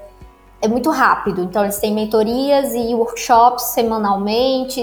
é 0.61 0.67
muito 0.69 0.89
rápido. 0.89 1.43
Então 1.43 1.63
eles 1.63 1.77
têm 1.79 1.93
mentorias 1.93 2.73
e 2.73 2.95
workshops 2.95 3.65
semanalmente, 3.73 4.81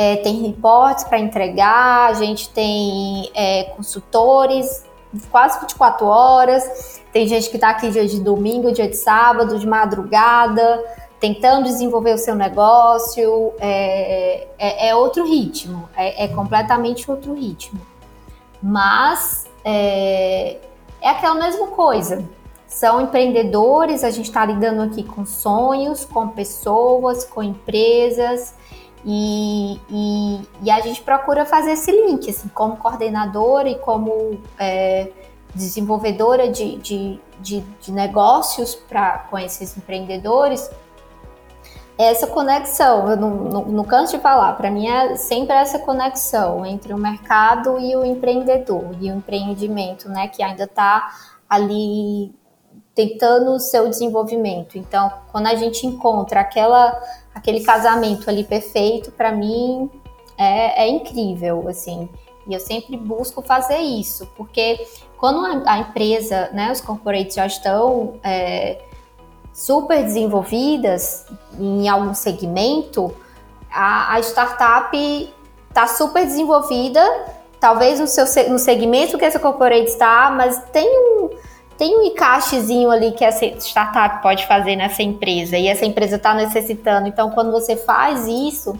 é, 0.00 0.16
tem 0.16 0.40
reportes 0.46 1.04
para 1.04 1.18
entregar, 1.18 2.08
a 2.08 2.14
gente 2.14 2.48
tem 2.48 3.30
é, 3.34 3.64
consultores 3.64 4.82
quase 5.30 5.60
24 5.60 6.06
horas, 6.06 7.02
tem 7.12 7.28
gente 7.28 7.50
que 7.50 7.56
está 7.58 7.68
aqui 7.68 7.90
dia 7.90 8.06
de 8.06 8.18
domingo, 8.18 8.72
dia 8.72 8.88
de 8.88 8.96
sábado, 8.96 9.58
de 9.58 9.66
madrugada, 9.66 10.82
tentando 11.20 11.64
desenvolver 11.64 12.14
o 12.14 12.18
seu 12.18 12.34
negócio, 12.34 13.52
é, 13.60 14.46
é, 14.58 14.88
é 14.88 14.96
outro 14.96 15.26
ritmo, 15.26 15.86
é, 15.94 16.24
é, 16.24 16.28
completamente 16.28 17.10
outro 17.10 17.34
ritmo. 17.34 17.78
Mas 18.62 19.46
é, 19.62 20.56
é 21.02 21.10
aquela 21.10 21.34
mesma 21.34 21.66
coisa. 21.66 22.24
São 22.66 23.02
empreendedores, 23.02 24.02
a 24.02 24.10
gente 24.10 24.26
está 24.26 24.46
lidando 24.46 24.80
aqui 24.80 25.02
com 25.02 25.26
sonhos, 25.26 26.06
com 26.06 26.28
pessoas, 26.28 27.22
com 27.22 27.42
empresas, 27.42 28.54
e, 29.04 29.80
e, 29.88 30.40
e, 30.62 30.70
a 30.70 30.80
gente 30.80 31.00
procura 31.00 31.46
fazer 31.46 31.72
esse 31.72 31.90
link, 31.90 32.28
assim, 32.28 32.48
como 32.48 32.76
coordenadora 32.76 33.68
e 33.68 33.78
como 33.78 34.38
é, 34.58 35.10
desenvolvedora 35.54 36.50
de, 36.50 36.76
de, 36.76 37.20
de, 37.40 37.60
de 37.80 37.92
negócios 37.92 38.74
pra, 38.74 39.26
com 39.30 39.38
esses 39.38 39.76
empreendedores, 39.76 40.70
essa 41.96 42.26
conexão, 42.26 43.10
eu 43.10 43.16
não, 43.16 43.30
não, 43.30 43.64
não 43.66 43.84
canso 43.84 44.16
de 44.16 44.22
falar, 44.22 44.54
para 44.54 44.70
mim 44.70 44.88
é 44.88 45.16
sempre 45.16 45.54
essa 45.54 45.78
conexão 45.78 46.64
entre 46.64 46.94
o 46.94 46.98
mercado 46.98 47.78
e 47.78 47.94
o 47.94 48.04
empreendedor, 48.04 48.96
e 49.00 49.10
o 49.10 49.16
empreendimento, 49.16 50.08
né, 50.08 50.28
que 50.28 50.42
ainda 50.42 50.64
está 50.64 51.10
ali 51.48 52.34
tentando 52.94 53.52
o 53.52 53.60
seu 53.60 53.88
desenvolvimento. 53.88 54.76
Então, 54.76 55.10
quando 55.30 55.46
a 55.46 55.54
gente 55.54 55.86
encontra 55.86 56.40
aquela 56.40 57.00
aquele 57.34 57.60
casamento 57.60 58.28
ali 58.28 58.44
perfeito, 58.44 59.12
para 59.12 59.32
mim 59.32 59.90
é, 60.36 60.84
é, 60.84 60.88
incrível, 60.88 61.68
assim. 61.68 62.08
E 62.46 62.54
eu 62.54 62.60
sempre 62.60 62.96
busco 62.96 63.42
fazer 63.42 63.78
isso, 63.78 64.26
porque 64.36 64.86
quando 65.18 65.44
a, 65.66 65.78
empresa, 65.78 66.48
né, 66.52 66.72
os 66.72 66.80
corporates 66.80 67.34
já 67.34 67.46
estão 67.46 68.14
é, 68.24 68.80
super 69.52 70.02
desenvolvidas 70.02 71.26
em 71.58 71.88
algum 71.88 72.14
segmento, 72.14 73.14
a, 73.70 74.14
a 74.14 74.20
startup 74.20 75.34
está 75.68 75.86
super 75.86 76.24
desenvolvida, 76.24 77.02
talvez 77.60 78.00
no 78.00 78.06
seu 78.06 78.24
no 78.50 78.58
segmento 78.58 79.18
que 79.18 79.24
essa 79.24 79.38
corporate 79.38 79.84
está, 79.84 80.30
mas 80.30 80.64
tem 80.72 80.88
um 80.88 81.30
tem 81.80 81.96
um 81.96 82.02
encaixezinho 82.02 82.90
ali 82.90 83.12
que 83.12 83.24
essa 83.24 83.46
startup 83.58 84.20
pode 84.20 84.46
fazer 84.46 84.76
nessa 84.76 85.02
empresa 85.02 85.56
e 85.56 85.66
essa 85.66 85.86
empresa 85.86 86.16
está 86.16 86.34
necessitando. 86.34 87.08
Então, 87.08 87.30
quando 87.30 87.50
você 87.50 87.74
faz 87.74 88.26
isso, 88.28 88.78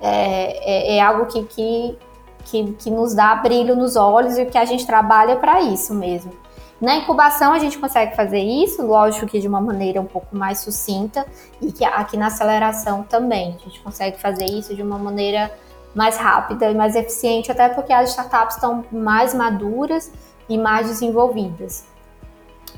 é, 0.00 0.94
é, 0.94 0.96
é 0.96 1.00
algo 1.02 1.26
que, 1.26 1.42
que, 1.42 1.98
que, 2.46 2.72
que, 2.72 2.90
nos 2.90 3.14
dá 3.14 3.34
brilho 3.34 3.76
nos 3.76 3.96
olhos 3.96 4.38
e 4.38 4.46
que 4.46 4.56
a 4.56 4.64
gente 4.64 4.86
trabalha 4.86 5.36
para 5.36 5.60
isso 5.60 5.92
mesmo. 5.92 6.32
Na 6.80 6.96
incubação 6.96 7.52
a 7.52 7.58
gente 7.58 7.76
consegue 7.76 8.16
fazer 8.16 8.40
isso, 8.40 8.80
lógico 8.80 9.26
que 9.26 9.38
de 9.38 9.46
uma 9.46 9.60
maneira 9.60 10.00
um 10.00 10.06
pouco 10.06 10.34
mais 10.34 10.60
sucinta 10.60 11.26
e 11.60 11.70
que 11.70 11.84
aqui 11.84 12.16
na 12.16 12.28
aceleração 12.28 13.02
também 13.02 13.58
a 13.60 13.68
gente 13.68 13.78
consegue 13.80 14.18
fazer 14.18 14.46
isso 14.46 14.74
de 14.74 14.80
uma 14.80 14.96
maneira 14.96 15.52
mais 15.94 16.16
rápida 16.16 16.70
e 16.70 16.74
mais 16.74 16.96
eficiente, 16.96 17.52
até 17.52 17.68
porque 17.68 17.92
as 17.92 18.08
startups 18.08 18.54
estão 18.54 18.86
mais 18.90 19.34
maduras 19.34 20.10
e 20.48 20.56
mais 20.56 20.86
desenvolvidas 20.86 21.91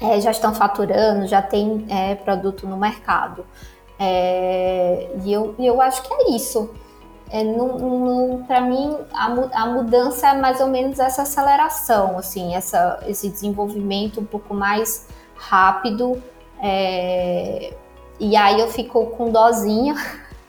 é, 0.01 0.20
já 0.20 0.30
estão 0.30 0.55
faturando, 0.55 1.26
já 1.26 1.42
tem 1.42 1.86
é, 1.88 2.14
produto 2.14 2.66
no 2.66 2.76
mercado. 2.76 3.45
É, 3.99 5.11
e 5.24 5.32
eu, 5.32 5.55
eu 5.59 5.80
acho 5.80 6.03
que 6.03 6.12
é 6.12 6.30
isso. 6.30 6.70
É, 7.30 7.42
para 8.47 8.61
mim, 8.61 8.97
a, 9.12 9.62
a, 9.62 9.66
mudança 9.66 10.28
é 10.28 10.34
mais 10.34 10.61
ou 10.61 10.68
menos 10.68 10.99
essa 10.99 11.22
aceleração, 11.22 12.18
assim, 12.18 12.55
essa, 12.55 13.01
esse 13.07 13.28
desenvolvimento 13.28 14.20
um 14.20 14.24
pouco 14.24 14.55
mais 14.55 15.07
rápido. 15.34 16.22
É, 16.62 17.74
e 18.20 18.36
aí 18.36 18.61
eu 18.61 18.68
fico 18.68 19.07
com 19.07 19.30
dozinha, 19.30 19.95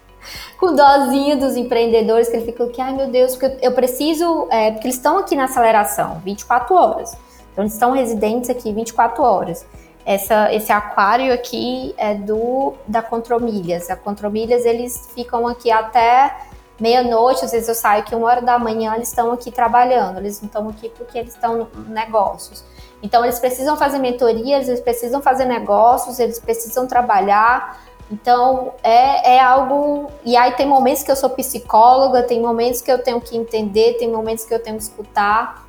com 0.59 0.75
dozinha 0.75 1.35
dos 1.37 1.55
empreendedores, 1.55 2.29
que 2.29 2.35
ele 2.35 2.45
fica 2.45 2.67
que, 2.67 2.81
ai 2.81 2.93
meu 2.93 3.07
Deus, 3.07 3.35
porque 3.35 3.57
eu 3.65 3.71
preciso, 3.71 4.47
é, 4.51 4.71
porque 4.71 4.87
eles 4.87 4.97
estão 4.97 5.17
aqui 5.17 5.35
na 5.35 5.45
aceleração, 5.45 6.21
24 6.23 6.75
horas. 6.75 7.24
Então, 7.55 7.63
eles 7.63 7.73
estão 7.73 7.91
residentes 7.91 8.49
aqui 8.49 8.73
24 8.73 9.23
horas. 9.23 9.65
Essa, 10.05 10.53
esse 10.53 10.71
aquário 10.73 11.33
aqui 11.33 11.95
é 11.97 12.13
do 12.13 12.73
da 12.85 13.01
Contromilhas. 13.01 13.89
A 13.89 13.95
Contromilhas, 13.95 14.65
eles 14.65 15.09
ficam 15.15 15.47
aqui 15.47 15.71
até 15.71 16.35
meia-noite, 16.77 17.45
às 17.45 17.51
vezes 17.51 17.69
eu 17.69 17.73
saio 17.73 18.01
aqui 18.01 18.13
uma 18.13 18.27
hora 18.27 18.41
da 18.41 18.59
manhã, 18.59 18.93
eles 18.95 19.07
estão 19.07 19.31
aqui 19.31 19.49
trabalhando, 19.49 20.17
eles 20.17 20.41
não 20.41 20.47
estão 20.47 20.67
aqui 20.67 20.89
porque 20.89 21.17
eles 21.17 21.33
estão 21.33 21.69
negócios. 21.87 22.65
Então, 23.01 23.23
eles 23.23 23.39
precisam 23.39 23.77
fazer 23.77 23.99
mentorias, 23.99 24.67
eles 24.67 24.81
precisam 24.81 25.21
fazer 25.21 25.45
negócios, 25.45 26.19
eles 26.19 26.39
precisam 26.39 26.85
trabalhar. 26.85 27.81
Então, 28.11 28.73
é, 28.83 29.35
é 29.35 29.39
algo. 29.39 30.11
E 30.25 30.35
aí, 30.35 30.51
tem 30.51 30.67
momentos 30.67 31.03
que 31.03 31.09
eu 31.11 31.15
sou 31.15 31.29
psicóloga, 31.29 32.21
tem 32.21 32.41
momentos 32.41 32.81
que 32.81 32.91
eu 32.91 33.01
tenho 33.01 33.21
que 33.21 33.37
entender, 33.37 33.93
tem 33.93 34.11
momentos 34.11 34.43
que 34.43 34.53
eu 34.53 34.61
tenho 34.61 34.75
que 34.75 34.83
escutar 34.83 35.64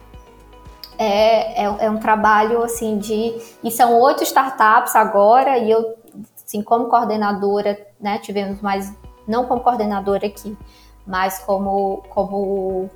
é, 0.98 1.64
é, 1.64 1.76
é, 1.80 1.90
um 1.90 1.98
trabalho 1.98 2.62
assim 2.62 2.98
de. 2.98 3.34
E 3.62 3.70
são 3.70 3.98
oito 4.00 4.22
startups 4.22 4.94
agora, 4.94 5.58
e 5.58 5.70
eu, 5.70 5.94
assim, 6.36 6.62
como 6.62 6.86
coordenadora, 6.86 7.78
né, 8.00 8.18
tivemos 8.18 8.60
mais, 8.60 8.92
não 9.26 9.44
como 9.44 9.62
coordenadora 9.62 10.26
aqui, 10.26 10.56
mas 11.06 11.38
como, 11.40 12.02
como, 12.08 12.90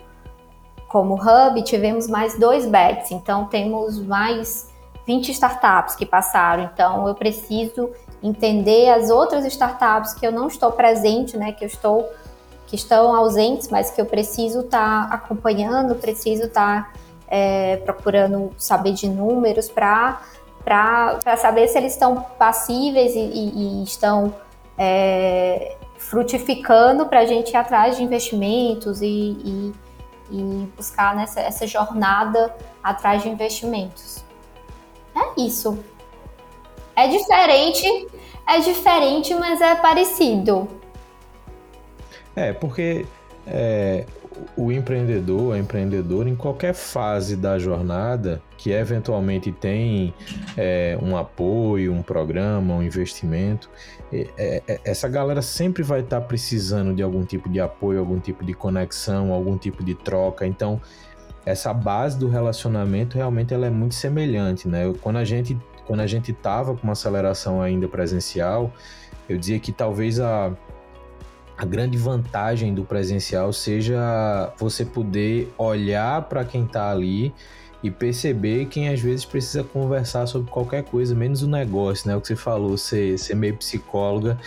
como 0.88 1.14
hub, 1.14 1.62
tivemos 1.62 2.08
mais 2.08 2.38
dois 2.38 2.66
bets, 2.66 3.10
então 3.10 3.46
temos 3.46 3.98
mais 3.98 4.70
20 5.06 5.30
startups 5.30 5.94
que 5.94 6.06
passaram. 6.06 6.70
Então 6.72 7.06
eu 7.08 7.14
preciso 7.14 7.90
entender 8.22 8.90
as 8.90 9.10
outras 9.10 9.44
startups 9.46 10.14
que 10.14 10.26
eu 10.26 10.32
não 10.32 10.46
estou 10.46 10.72
presente, 10.72 11.36
né, 11.36 11.52
que 11.52 11.64
eu 11.64 11.68
estou 11.68 12.08
que 12.66 12.76
estão 12.76 13.16
ausentes, 13.16 13.68
mas 13.68 13.90
que 13.90 14.00
eu 14.00 14.06
preciso 14.06 14.60
estar 14.60 15.08
tá 15.08 15.14
acompanhando, 15.16 15.96
preciso 15.96 16.44
estar 16.44 16.84
tá 16.84 17.00
é, 17.30 17.76
procurando 17.78 18.50
saber 18.58 18.92
de 18.92 19.08
números 19.08 19.68
para 19.68 20.20
saber 21.38 21.68
se 21.68 21.78
eles 21.78 21.92
estão 21.92 22.22
passíveis 22.38 23.14
e, 23.14 23.20
e, 23.20 23.80
e 23.80 23.84
estão 23.84 24.34
é, 24.76 25.76
frutificando 25.96 27.06
para 27.06 27.20
a 27.20 27.26
gente 27.26 27.50
ir 27.52 27.56
atrás 27.56 27.96
de 27.96 28.02
investimentos 28.02 29.00
e, 29.00 29.06
e, 29.06 29.72
e 30.30 30.68
buscar 30.76 31.14
nessa, 31.14 31.40
essa 31.40 31.66
jornada 31.66 32.54
atrás 32.82 33.22
de 33.22 33.28
investimentos. 33.28 34.24
É 35.14 35.40
isso. 35.40 35.78
É 36.96 37.06
diferente, 37.06 38.08
é 38.46 38.58
diferente, 38.58 39.34
mas 39.34 39.60
é 39.60 39.74
parecido. 39.76 40.68
É, 42.34 42.52
porque 42.52 43.06
é, 43.46 44.06
o 44.56 44.70
empreendedor, 44.70 45.54
a 45.54 45.58
empreendedora, 45.58 46.28
em 46.28 46.36
qualquer 46.36 46.74
fase 46.74 47.36
da 47.36 47.58
jornada, 47.58 48.42
que 48.56 48.70
eventualmente 48.70 49.52
tem 49.52 50.14
é, 50.56 50.98
um 51.02 51.16
apoio, 51.16 51.92
um 51.92 52.02
programa, 52.02 52.74
um 52.74 52.82
investimento, 52.82 53.70
é, 54.12 54.62
é, 54.66 54.80
essa 54.84 55.08
galera 55.08 55.40
sempre 55.40 55.82
vai 55.82 56.00
estar 56.00 56.20
tá 56.20 56.26
precisando 56.26 56.94
de 56.94 57.02
algum 57.02 57.24
tipo 57.24 57.48
de 57.48 57.60
apoio, 57.60 58.00
algum 58.00 58.18
tipo 58.18 58.44
de 58.44 58.52
conexão, 58.52 59.32
algum 59.32 59.56
tipo 59.56 59.84
de 59.84 59.94
troca. 59.94 60.46
Então, 60.46 60.80
essa 61.46 61.72
base 61.72 62.18
do 62.18 62.28
relacionamento 62.28 63.16
realmente 63.16 63.54
ela 63.54 63.66
é 63.66 63.70
muito 63.70 63.94
semelhante, 63.94 64.68
né? 64.68 64.92
Quando 65.00 65.16
a 65.16 65.24
gente 65.24 65.56
quando 65.86 66.00
a 66.00 66.06
gente 66.06 66.32
tava 66.32 66.76
com 66.76 66.84
uma 66.84 66.92
aceleração 66.92 67.60
ainda 67.60 67.88
presencial, 67.88 68.72
eu 69.28 69.36
dizia 69.36 69.58
que 69.58 69.72
talvez 69.72 70.20
a 70.20 70.52
a 71.60 71.64
grande 71.66 71.98
vantagem 71.98 72.72
do 72.72 72.84
presencial 72.84 73.52
seja 73.52 74.50
você 74.56 74.82
poder 74.82 75.52
olhar 75.58 76.22
para 76.22 76.42
quem 76.42 76.64
está 76.64 76.90
ali 76.90 77.34
e 77.82 77.90
perceber 77.90 78.64
quem 78.64 78.88
às 78.88 78.98
vezes 78.98 79.26
precisa 79.26 79.62
conversar 79.62 80.26
sobre 80.26 80.50
qualquer 80.50 80.84
coisa, 80.84 81.14
menos 81.14 81.42
o 81.42 81.46
negócio, 81.46 82.08
né? 82.08 82.16
O 82.16 82.20
que 82.22 82.28
você 82.28 82.36
falou, 82.36 82.78
ser, 82.78 83.18
ser 83.18 83.34
meio 83.34 83.58
psicóloga, 83.58 84.38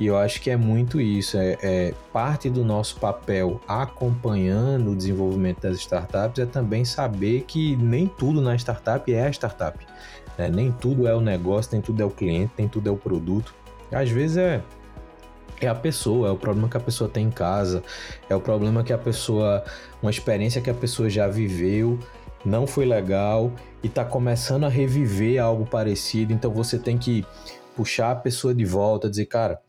e 0.00 0.06
eu 0.06 0.18
acho 0.18 0.40
que 0.40 0.50
é 0.50 0.56
muito 0.56 1.00
isso. 1.00 1.38
É, 1.38 1.56
é 1.62 1.94
parte 2.12 2.50
do 2.50 2.64
nosso 2.64 2.96
papel 2.96 3.60
acompanhando 3.68 4.90
o 4.90 4.96
desenvolvimento 4.96 5.60
das 5.60 5.78
startups 5.78 6.40
é 6.40 6.46
também 6.46 6.84
saber 6.84 7.42
que 7.42 7.76
nem 7.76 8.08
tudo 8.08 8.40
na 8.40 8.56
startup 8.56 9.12
é 9.12 9.24
a 9.24 9.30
startup. 9.30 9.78
Né? 10.36 10.48
Nem 10.48 10.72
tudo 10.72 11.06
é 11.06 11.14
o 11.14 11.20
negócio, 11.20 11.70
nem 11.74 11.80
tudo 11.80 12.02
é 12.02 12.04
o 12.04 12.10
cliente, 12.10 12.54
nem 12.58 12.66
tudo 12.66 12.88
é 12.88 12.92
o 12.92 12.96
produto. 12.96 13.54
Às 13.92 14.10
vezes 14.10 14.36
é 14.36 14.62
é 15.60 15.68
a 15.68 15.74
pessoa, 15.74 16.28
é 16.28 16.30
o 16.30 16.36
problema 16.36 16.68
que 16.68 16.76
a 16.76 16.80
pessoa 16.80 17.08
tem 17.08 17.26
em 17.26 17.30
casa, 17.30 17.82
é 18.28 18.34
o 18.34 18.40
problema 18.40 18.84
que 18.84 18.92
a 18.92 18.98
pessoa, 18.98 19.64
uma 20.02 20.10
experiência 20.10 20.60
que 20.60 20.70
a 20.70 20.74
pessoa 20.74 21.08
já 21.08 21.28
viveu 21.28 21.98
não 22.44 22.66
foi 22.66 22.84
legal 22.84 23.52
e 23.82 23.86
está 23.86 24.04
começando 24.04 24.64
a 24.64 24.68
reviver 24.68 25.42
algo 25.42 25.66
parecido, 25.66 26.32
então 26.32 26.52
você 26.52 26.78
tem 26.78 26.96
que 26.96 27.24
puxar 27.74 28.12
a 28.12 28.16
pessoa 28.16 28.54
de 28.54 28.64
volta, 28.64 29.10
dizer, 29.10 29.26
cara, 29.26 29.60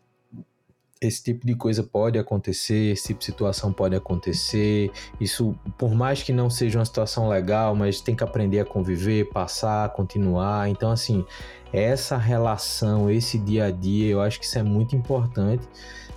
esse 1.02 1.24
tipo 1.24 1.46
de 1.46 1.56
coisa 1.56 1.84
pode 1.84 2.18
acontecer, 2.18 2.92
esse 2.92 3.08
tipo 3.08 3.20
de 3.20 3.26
situação 3.26 3.72
pode 3.72 3.96
acontecer. 3.96 4.92
Isso, 5.20 5.56
por 5.78 5.94
mais 5.94 6.24
que 6.24 6.34
não 6.34 6.50
seja 6.50 6.80
uma 6.80 6.86
situação 6.86 7.30
legal, 7.30 7.76
mas 7.76 8.02
tem 8.02 8.16
que 8.16 8.24
aprender 8.24 8.60
a 8.60 8.66
conviver, 8.66 9.30
passar, 9.30 9.90
continuar. 9.90 10.70
Então, 10.70 10.92
assim, 10.92 11.24
essa 11.72 12.18
relação, 12.18 13.10
esse 13.10 13.38
dia 13.38 13.66
a 13.66 13.72
dia, 13.72 14.12
eu 14.12 14.22
acho 14.22 14.40
que 14.40 14.46
isso 14.46 14.58
é 14.58 14.64
muito 14.64 14.96
importante. 14.96 15.68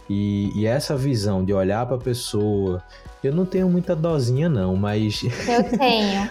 E, 0.09 0.51
e 0.55 0.67
essa 0.67 0.97
visão 0.97 1.45
de 1.45 1.53
olhar 1.53 1.87
para 1.87 1.97
a 1.97 2.01
pessoa, 2.01 2.83
eu 3.23 3.33
não 3.33 3.47
tenho 3.47 3.69
muita 3.69 3.95
dosinha, 3.95 4.49
não, 4.49 4.75
mas. 4.75 5.23
Eu 5.49 5.79
tenho. 5.79 6.31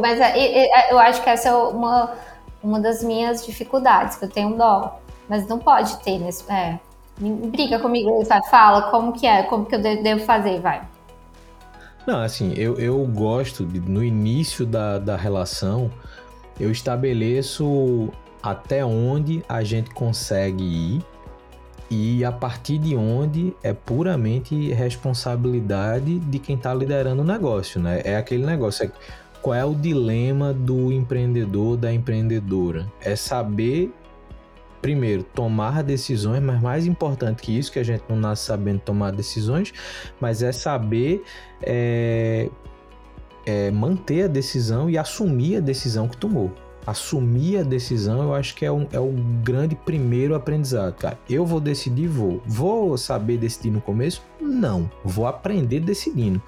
mas 0.00 0.20
é, 0.20 0.90
eu 0.90 0.98
acho 0.98 1.22
que 1.22 1.30
essa 1.30 1.48
é 1.48 1.52
uma, 1.54 2.14
uma 2.62 2.80
das 2.80 3.02
minhas 3.02 3.44
dificuldades, 3.44 4.16
que 4.16 4.24
eu 4.24 4.28
tenho 4.28 4.56
dó. 4.56 4.98
Mas 5.28 5.46
não 5.46 5.58
pode 5.58 5.96
ter 5.98 6.18
nesse. 6.18 6.50
É, 6.50 6.78
briga 7.18 7.78
comigo, 7.78 8.24
sabe? 8.24 8.48
Fala 8.48 8.90
como 8.90 9.12
que 9.12 9.26
é, 9.26 9.44
como 9.44 9.64
que 9.66 9.74
eu 9.74 9.80
devo 9.80 10.24
fazer, 10.24 10.60
vai. 10.60 10.82
Não, 12.06 12.20
assim, 12.20 12.52
eu, 12.54 12.76
eu 12.78 12.98
gosto 13.06 13.64
de, 13.64 13.80
no 13.80 14.04
início 14.04 14.66
da, 14.66 14.98
da 14.98 15.16
relação, 15.16 15.90
eu 16.58 16.70
estabeleço 16.70 18.10
até 18.42 18.84
onde 18.84 19.42
a 19.48 19.64
gente 19.64 19.90
consegue 19.90 20.64
ir 20.64 21.02
e 21.90 22.24
a 22.24 22.32
partir 22.32 22.78
de 22.78 22.96
onde 22.96 23.54
é 23.62 23.72
puramente 23.72 24.72
responsabilidade 24.72 26.18
de 26.18 26.38
quem 26.38 26.56
está 26.56 26.74
liderando 26.74 27.22
o 27.22 27.24
negócio, 27.24 27.80
né? 27.80 28.00
É 28.04 28.16
aquele 28.16 28.44
negócio, 28.44 28.86
é, 28.86 28.90
qual 29.40 29.54
é 29.54 29.64
o 29.64 29.74
dilema 29.74 30.52
do 30.52 30.90
empreendedor, 30.90 31.76
da 31.76 31.92
empreendedora? 31.92 32.90
É 33.00 33.14
saber, 33.14 33.92
primeiro, 34.80 35.22
tomar 35.22 35.82
decisões, 35.82 36.42
mas 36.42 36.60
mais 36.60 36.86
importante 36.86 37.42
que 37.42 37.56
isso, 37.56 37.70
que 37.70 37.78
a 37.78 37.84
gente 37.84 38.02
não 38.08 38.16
nasce 38.16 38.46
sabendo 38.46 38.80
tomar 38.80 39.12
decisões, 39.12 39.72
mas 40.20 40.42
é 40.42 40.50
saber 40.50 41.22
é, 41.62 42.48
é, 43.46 43.70
manter 43.70 44.24
a 44.24 44.28
decisão 44.28 44.88
e 44.88 44.98
assumir 44.98 45.56
a 45.56 45.60
decisão 45.60 46.08
que 46.08 46.16
tomou 46.16 46.52
assumir 46.86 47.58
a 47.58 47.62
decisão, 47.62 48.22
eu 48.22 48.34
acho 48.34 48.54
que 48.54 48.64
é, 48.64 48.70
um, 48.70 48.86
é 48.92 49.00
o 49.00 49.12
grande 49.42 49.74
primeiro 49.74 50.34
aprendizado, 50.34 50.94
cara. 50.94 51.18
Eu 51.28 51.46
vou 51.46 51.60
decidir, 51.60 52.06
vou. 52.06 52.42
Vou 52.44 52.96
saber 52.98 53.38
decidir 53.38 53.70
no 53.70 53.80
começo? 53.80 54.22
Não. 54.40 54.90
Vou 55.04 55.26
aprender 55.26 55.80
decidindo. 55.80 56.42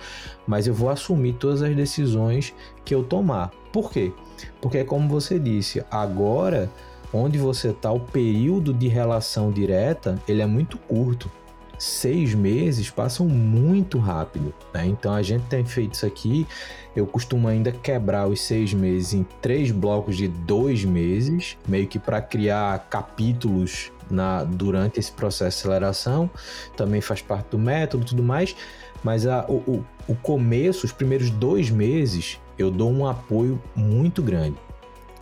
Mas 0.47 0.67
eu 0.67 0.75
vou 0.75 0.91
assumir 0.91 1.35
todas 1.35 1.63
as 1.63 1.75
decisões 1.75 2.55
que 2.85 2.95
eu 2.95 3.03
tomar. 3.03 3.51
Por 3.73 3.91
quê? 3.91 4.13
Porque, 4.61 4.85
como 4.85 5.09
você 5.09 5.39
disse, 5.39 5.85
agora, 5.91 6.71
onde 7.13 7.39
você 7.39 7.69
está, 7.69 7.91
o 7.91 8.01
período 8.01 8.73
de 8.73 8.89
relação 8.89 9.51
direta, 9.51 10.21
ele 10.29 10.43
é 10.43 10.47
muito 10.47 10.77
curto 10.77 11.31
seis 11.79 12.35
meses 12.35 12.91
passam 12.91 13.27
muito 13.27 13.99
rápido. 13.99 14.55
Né? 14.73 14.87
Então 14.87 15.15
a 15.15 15.23
gente 15.23 15.45
tem 15.47 15.65
feito 15.65 15.95
isso 15.95 16.07
aqui. 16.07 16.47
Eu 16.95 17.07
costumo 17.07 17.49
ainda 17.49 17.71
quebrar 17.71 18.27
os 18.27 18.41
seis 18.41 18.73
meses 18.73 19.13
em 19.13 19.23
três 19.43 19.71
blocos 19.71 20.17
de 20.17 20.29
dois 20.29 20.85
meses, 20.85 21.57
meio 21.69 21.87
que 21.87 21.99
para 21.99 22.21
criar 22.23 22.87
capítulos 22.89 23.93
na, 24.11 24.45
durante 24.45 24.99
esse 24.99 25.13
processo 25.13 25.59
de 25.59 25.69
aceleração. 25.69 26.31
Também 26.77 27.01
faz 27.01 27.21
parte 27.21 27.51
do 27.51 27.59
método 27.59 28.05
tudo 28.05 28.23
mais. 28.23 28.57
Mas 29.03 29.27
a, 29.27 29.45
o, 29.49 29.85
o 30.09 30.15
começo, 30.17 30.87
os 30.87 30.93
primeiros 30.93 31.31
dois 31.31 31.71
meses, 31.71 32.41
eu 32.59 32.71
dou 32.71 32.91
um 32.91 33.07
apoio 33.07 33.63
muito 33.75 34.23
grande. 34.23 34.57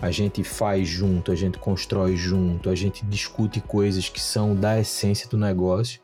A 0.00 0.10
gente 0.10 0.44
faz 0.44 0.86
junto, 0.88 1.32
a 1.32 1.34
gente 1.34 1.58
constrói 1.58 2.16
junto, 2.16 2.68
a 2.68 2.74
gente 2.74 3.04
discute 3.04 3.60
coisas 3.60 4.08
que 4.08 4.20
são 4.20 4.54
da 4.54 4.78
essência 4.78 5.28
do 5.28 5.36
negócio. 5.36 6.00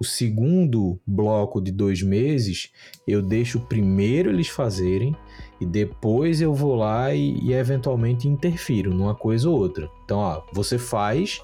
O 0.00 0.04
segundo 0.04 0.98
bloco 1.06 1.60
de 1.60 1.70
dois 1.70 2.02
meses, 2.02 2.72
eu 3.06 3.20
deixo 3.20 3.60
primeiro 3.60 4.30
eles 4.30 4.48
fazerem 4.48 5.14
e 5.60 5.66
depois 5.66 6.40
eu 6.40 6.54
vou 6.54 6.74
lá 6.74 7.14
e, 7.14 7.38
e 7.42 7.52
eventualmente 7.52 8.26
interfiro 8.26 8.94
numa 8.94 9.14
coisa 9.14 9.50
ou 9.50 9.58
outra. 9.58 9.90
Então, 10.02 10.18
ó, 10.18 10.42
você 10.54 10.78
faz 10.78 11.42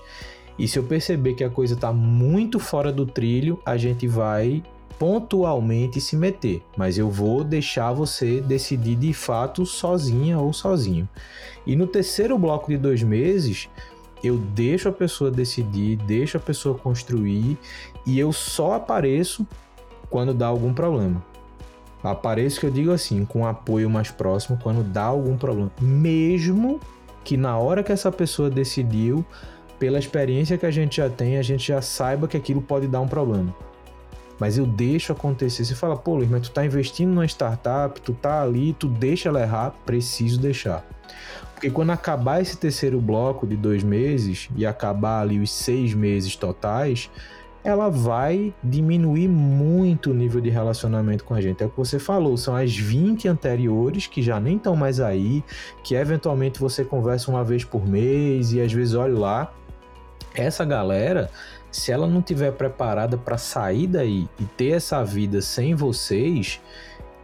e 0.58 0.66
se 0.66 0.78
eu 0.78 0.84
perceber 0.84 1.34
que 1.34 1.44
a 1.44 1.50
coisa 1.50 1.74
está 1.74 1.92
muito 1.92 2.58
fora 2.58 2.90
do 2.90 3.04
trilho, 3.04 3.60
a 3.62 3.76
gente 3.76 4.06
vai 4.06 4.62
pontualmente 4.98 6.00
se 6.00 6.16
meter, 6.16 6.62
mas 6.78 6.96
eu 6.96 7.10
vou 7.10 7.44
deixar 7.44 7.92
você 7.92 8.40
decidir 8.40 8.96
de 8.96 9.12
fato 9.12 9.66
sozinha 9.66 10.38
ou 10.38 10.54
sozinho. 10.54 11.06
E 11.66 11.76
no 11.76 11.86
terceiro 11.86 12.38
bloco 12.38 12.70
de 12.70 12.78
dois 12.78 13.02
meses, 13.02 13.68
eu 14.24 14.38
deixo 14.38 14.88
a 14.88 14.92
pessoa 14.92 15.30
decidir, 15.30 15.96
deixo 15.98 16.38
a 16.38 16.40
pessoa 16.40 16.78
construir 16.78 17.58
e 18.06 18.18
eu 18.18 18.32
só 18.32 18.74
apareço 18.74 19.46
quando 20.08 20.32
dá 20.32 20.46
algum 20.46 20.72
problema. 20.72 21.22
Apareço 22.02 22.60
que 22.60 22.66
eu 22.66 22.70
digo 22.70 22.92
assim, 22.92 23.24
com 23.24 23.44
apoio 23.44 23.90
mais 23.90 24.10
próximo 24.10 24.58
quando 24.62 24.84
dá 24.84 25.02
algum 25.04 25.36
problema, 25.36 25.72
mesmo 25.80 26.78
que 27.24 27.36
na 27.36 27.58
hora 27.58 27.82
que 27.82 27.90
essa 27.90 28.12
pessoa 28.12 28.48
decidiu, 28.48 29.26
pela 29.78 29.98
experiência 29.98 30.56
que 30.56 30.64
a 30.64 30.70
gente 30.70 30.98
já 30.98 31.10
tem, 31.10 31.36
a 31.36 31.42
gente 31.42 31.66
já 31.66 31.82
saiba 31.82 32.28
que 32.28 32.36
aquilo 32.36 32.62
pode 32.62 32.86
dar 32.86 33.00
um 33.00 33.08
problema. 33.08 33.52
Mas 34.38 34.58
eu 34.58 34.66
deixo 34.66 35.12
acontecer. 35.12 35.64
Você 35.64 35.74
fala, 35.74 35.96
pô, 35.96 36.14
Luiz, 36.14 36.30
mas 36.30 36.42
tu 36.42 36.50
tá 36.50 36.64
investindo 36.64 37.08
numa 37.08 37.24
startup, 37.24 38.00
tu 38.00 38.12
tá 38.12 38.42
ali, 38.42 38.74
tu 38.74 38.86
deixa 38.86 39.28
ela 39.28 39.40
errar, 39.40 39.74
preciso 39.84 40.38
deixar. 40.38 40.84
Porque 41.54 41.70
quando 41.70 41.90
acabar 41.90 42.40
esse 42.40 42.56
terceiro 42.56 43.00
bloco 43.00 43.46
de 43.46 43.56
dois 43.56 43.82
meses 43.82 44.48
e 44.54 44.66
acabar 44.66 45.22
ali 45.22 45.40
os 45.40 45.50
seis 45.50 45.94
meses 45.94 46.36
totais, 46.36 47.10
ela 47.66 47.88
vai 47.90 48.54
diminuir 48.62 49.26
muito 49.26 50.12
o 50.12 50.14
nível 50.14 50.40
de 50.40 50.48
relacionamento 50.48 51.24
com 51.24 51.34
a 51.34 51.40
gente. 51.40 51.64
É 51.64 51.66
o 51.66 51.68
que 51.68 51.76
você 51.76 51.98
falou, 51.98 52.36
são 52.36 52.54
as 52.54 52.76
20 52.76 53.26
anteriores 53.26 54.06
que 54.06 54.22
já 54.22 54.38
nem 54.38 54.56
estão 54.56 54.76
mais 54.76 55.00
aí, 55.00 55.42
que 55.82 55.96
eventualmente 55.96 56.60
você 56.60 56.84
conversa 56.84 57.28
uma 57.28 57.42
vez 57.42 57.64
por 57.64 57.84
mês 57.84 58.52
e 58.52 58.60
às 58.60 58.72
vezes 58.72 58.94
olha 58.94 59.18
lá. 59.18 59.52
Essa 60.32 60.64
galera, 60.64 61.28
se 61.72 61.90
ela 61.90 62.06
não 62.06 62.22
tiver 62.22 62.52
preparada 62.52 63.16
para 63.16 63.36
sair 63.36 63.88
daí 63.88 64.28
e 64.38 64.44
ter 64.44 64.68
essa 64.68 65.02
vida 65.02 65.40
sem 65.42 65.74
vocês, 65.74 66.60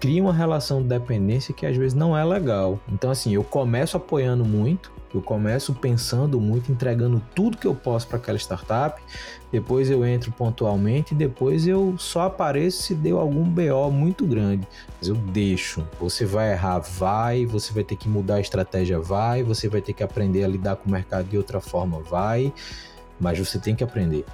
cria 0.00 0.20
uma 0.20 0.32
relação 0.32 0.82
de 0.82 0.88
dependência 0.88 1.54
que 1.54 1.64
às 1.64 1.76
vezes 1.76 1.94
não 1.94 2.18
é 2.18 2.24
legal. 2.24 2.80
Então, 2.90 3.12
assim, 3.12 3.32
eu 3.32 3.44
começo 3.44 3.96
apoiando 3.96 4.44
muito, 4.44 4.90
eu 5.14 5.22
começo 5.22 5.74
pensando 5.74 6.40
muito, 6.40 6.72
entregando 6.72 7.22
tudo 7.34 7.56
que 7.56 7.66
eu 7.66 7.74
posso 7.74 8.06
para 8.06 8.16
aquela 8.16 8.38
startup, 8.38 9.00
depois 9.50 9.90
eu 9.90 10.04
entro 10.06 10.32
pontualmente, 10.32 11.14
depois 11.14 11.66
eu 11.66 11.94
só 11.98 12.22
apareço 12.22 12.82
se 12.82 12.94
deu 12.94 13.18
algum 13.18 13.44
BO 13.44 13.90
muito 13.90 14.26
grande. 14.26 14.66
Mas 14.98 15.08
eu 15.08 15.14
deixo. 15.14 15.86
Você 16.00 16.24
vai 16.24 16.52
errar, 16.52 16.78
vai, 16.78 17.44
você 17.44 17.72
vai 17.72 17.84
ter 17.84 17.96
que 17.96 18.08
mudar 18.08 18.36
a 18.36 18.40
estratégia, 18.40 18.98
vai, 18.98 19.42
você 19.42 19.68
vai 19.68 19.82
ter 19.82 19.92
que 19.92 20.02
aprender 20.02 20.44
a 20.44 20.48
lidar 20.48 20.76
com 20.76 20.88
o 20.88 20.92
mercado 20.92 21.28
de 21.28 21.36
outra 21.36 21.60
forma, 21.60 22.00
vai, 22.00 22.52
mas 23.20 23.38
você 23.38 23.58
tem 23.58 23.74
que 23.74 23.84
aprender. 23.84 24.24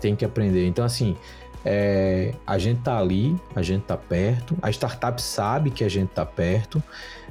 Tem 0.00 0.14
que 0.14 0.24
aprender. 0.24 0.66
Então, 0.66 0.84
assim, 0.84 1.16
é, 1.64 2.34
a 2.46 2.56
gente 2.56 2.80
tá 2.82 2.96
ali, 2.98 3.36
a 3.54 3.62
gente 3.62 3.82
tá 3.82 3.96
perto, 3.96 4.56
a 4.62 4.70
startup 4.70 5.20
sabe 5.20 5.70
que 5.70 5.84
a 5.84 5.88
gente 5.88 6.10
tá 6.10 6.24
perto, 6.24 6.82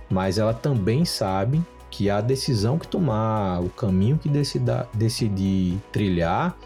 mas 0.10 0.38
ela 0.38 0.54
também 0.54 1.06
sabe 1.06 1.64
que 1.90 2.10
a 2.10 2.22
decisão 2.22 2.78
que 2.78 2.88
tomar, 2.88 3.62
o 3.62 3.70
caminho 3.70 4.18
que 4.18 4.30
decidir 4.94 5.78
trilhar 5.92 6.58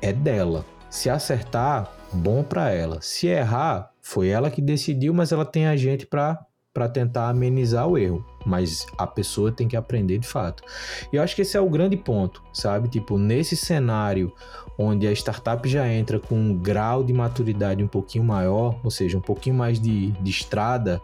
é 0.00 0.12
dela. 0.12 0.64
Se 0.90 1.10
acertar, 1.10 1.92
bom 2.12 2.42
para 2.42 2.70
ela. 2.70 3.00
Se 3.00 3.26
errar, 3.26 3.90
foi 4.00 4.28
ela 4.28 4.50
que 4.50 4.62
decidiu, 4.62 5.12
mas 5.12 5.32
ela 5.32 5.44
tem 5.44 5.66
a 5.66 5.76
gente 5.76 6.06
para 6.06 6.44
para 6.74 6.88
tentar 6.88 7.28
amenizar 7.28 7.86
o 7.86 7.96
erro, 7.96 8.26
mas 8.44 8.84
a 8.98 9.06
pessoa 9.06 9.52
tem 9.52 9.68
que 9.68 9.76
aprender 9.76 10.18
de 10.18 10.26
fato. 10.26 10.64
E 11.12 11.16
eu 11.16 11.22
acho 11.22 11.36
que 11.36 11.42
esse 11.42 11.56
é 11.56 11.60
o 11.60 11.70
grande 11.70 11.96
ponto, 11.96 12.42
sabe? 12.52 12.88
Tipo, 12.88 13.16
nesse 13.16 13.56
cenário 13.56 14.32
onde 14.76 15.06
a 15.06 15.12
startup 15.12 15.66
já 15.68 15.88
entra 15.88 16.18
com 16.18 16.34
um 16.34 16.52
grau 16.52 17.04
de 17.04 17.12
maturidade 17.12 17.80
um 17.80 17.86
pouquinho 17.86 18.24
maior, 18.24 18.80
ou 18.82 18.90
seja, 18.90 19.16
um 19.16 19.20
pouquinho 19.20 19.54
mais 19.54 19.78
de, 19.78 20.10
de 20.10 20.30
estrada, 20.30 21.00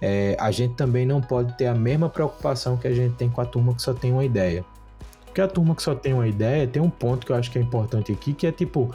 é, 0.00 0.36
a 0.38 0.50
gente 0.50 0.74
também 0.74 1.04
não 1.04 1.20
pode 1.20 1.56
ter 1.56 1.66
a 1.66 1.74
mesma 1.74 2.08
preocupação 2.08 2.76
que 2.76 2.86
a 2.86 2.94
gente 2.94 3.14
tem 3.16 3.28
com 3.28 3.40
a 3.40 3.44
turma 3.44 3.74
que 3.74 3.82
só 3.82 3.92
tem 3.92 4.12
uma 4.12 4.24
ideia. 4.24 4.64
Porque 5.24 5.40
a 5.40 5.48
turma 5.48 5.74
que 5.74 5.82
só 5.82 5.94
tem 5.94 6.12
uma 6.12 6.26
ideia 6.26 6.66
tem 6.66 6.80
um 6.80 6.90
ponto 6.90 7.26
que 7.26 7.32
eu 7.32 7.36
acho 7.36 7.50
que 7.50 7.58
é 7.58 7.62
importante 7.62 8.12
aqui, 8.12 8.32
que 8.32 8.46
é 8.46 8.52
tipo, 8.52 8.94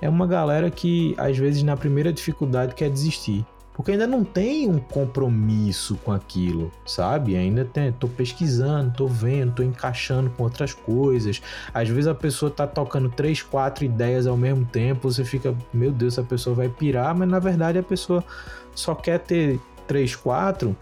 é 0.00 0.08
uma 0.08 0.26
galera 0.26 0.70
que 0.70 1.14
às 1.18 1.36
vezes 1.36 1.62
na 1.62 1.76
primeira 1.76 2.12
dificuldade 2.12 2.74
quer 2.74 2.90
desistir. 2.90 3.44
Porque 3.78 3.92
ainda 3.92 4.08
não 4.08 4.24
tem 4.24 4.68
um 4.68 4.80
compromisso 4.80 5.94
com 6.04 6.10
aquilo, 6.10 6.72
sabe? 6.84 7.36
Ainda 7.36 7.64
tem, 7.64 7.92
tô 7.92 8.08
pesquisando, 8.08 8.92
tô 8.92 9.06
vendo, 9.06 9.54
tô 9.54 9.62
encaixando 9.62 10.30
com 10.30 10.42
outras 10.42 10.74
coisas. 10.74 11.40
Às 11.72 11.88
vezes 11.88 12.08
a 12.08 12.14
pessoa 12.14 12.50
tá 12.50 12.66
tocando 12.66 13.08
três, 13.08 13.40
quatro 13.40 13.84
ideias 13.84 14.26
ao 14.26 14.36
mesmo 14.36 14.64
tempo, 14.64 15.08
você 15.08 15.24
fica, 15.24 15.54
meu 15.72 15.92
Deus, 15.92 16.18
a 16.18 16.24
pessoa 16.24 16.56
vai 16.56 16.68
pirar, 16.68 17.14
mas 17.16 17.28
na 17.28 17.38
verdade 17.38 17.78
a 17.78 17.82
pessoa 17.82 18.24
só 18.74 18.96
quer 18.96 19.20
ter 19.20 19.60
três, 19.88 20.14
quatro 20.14 20.76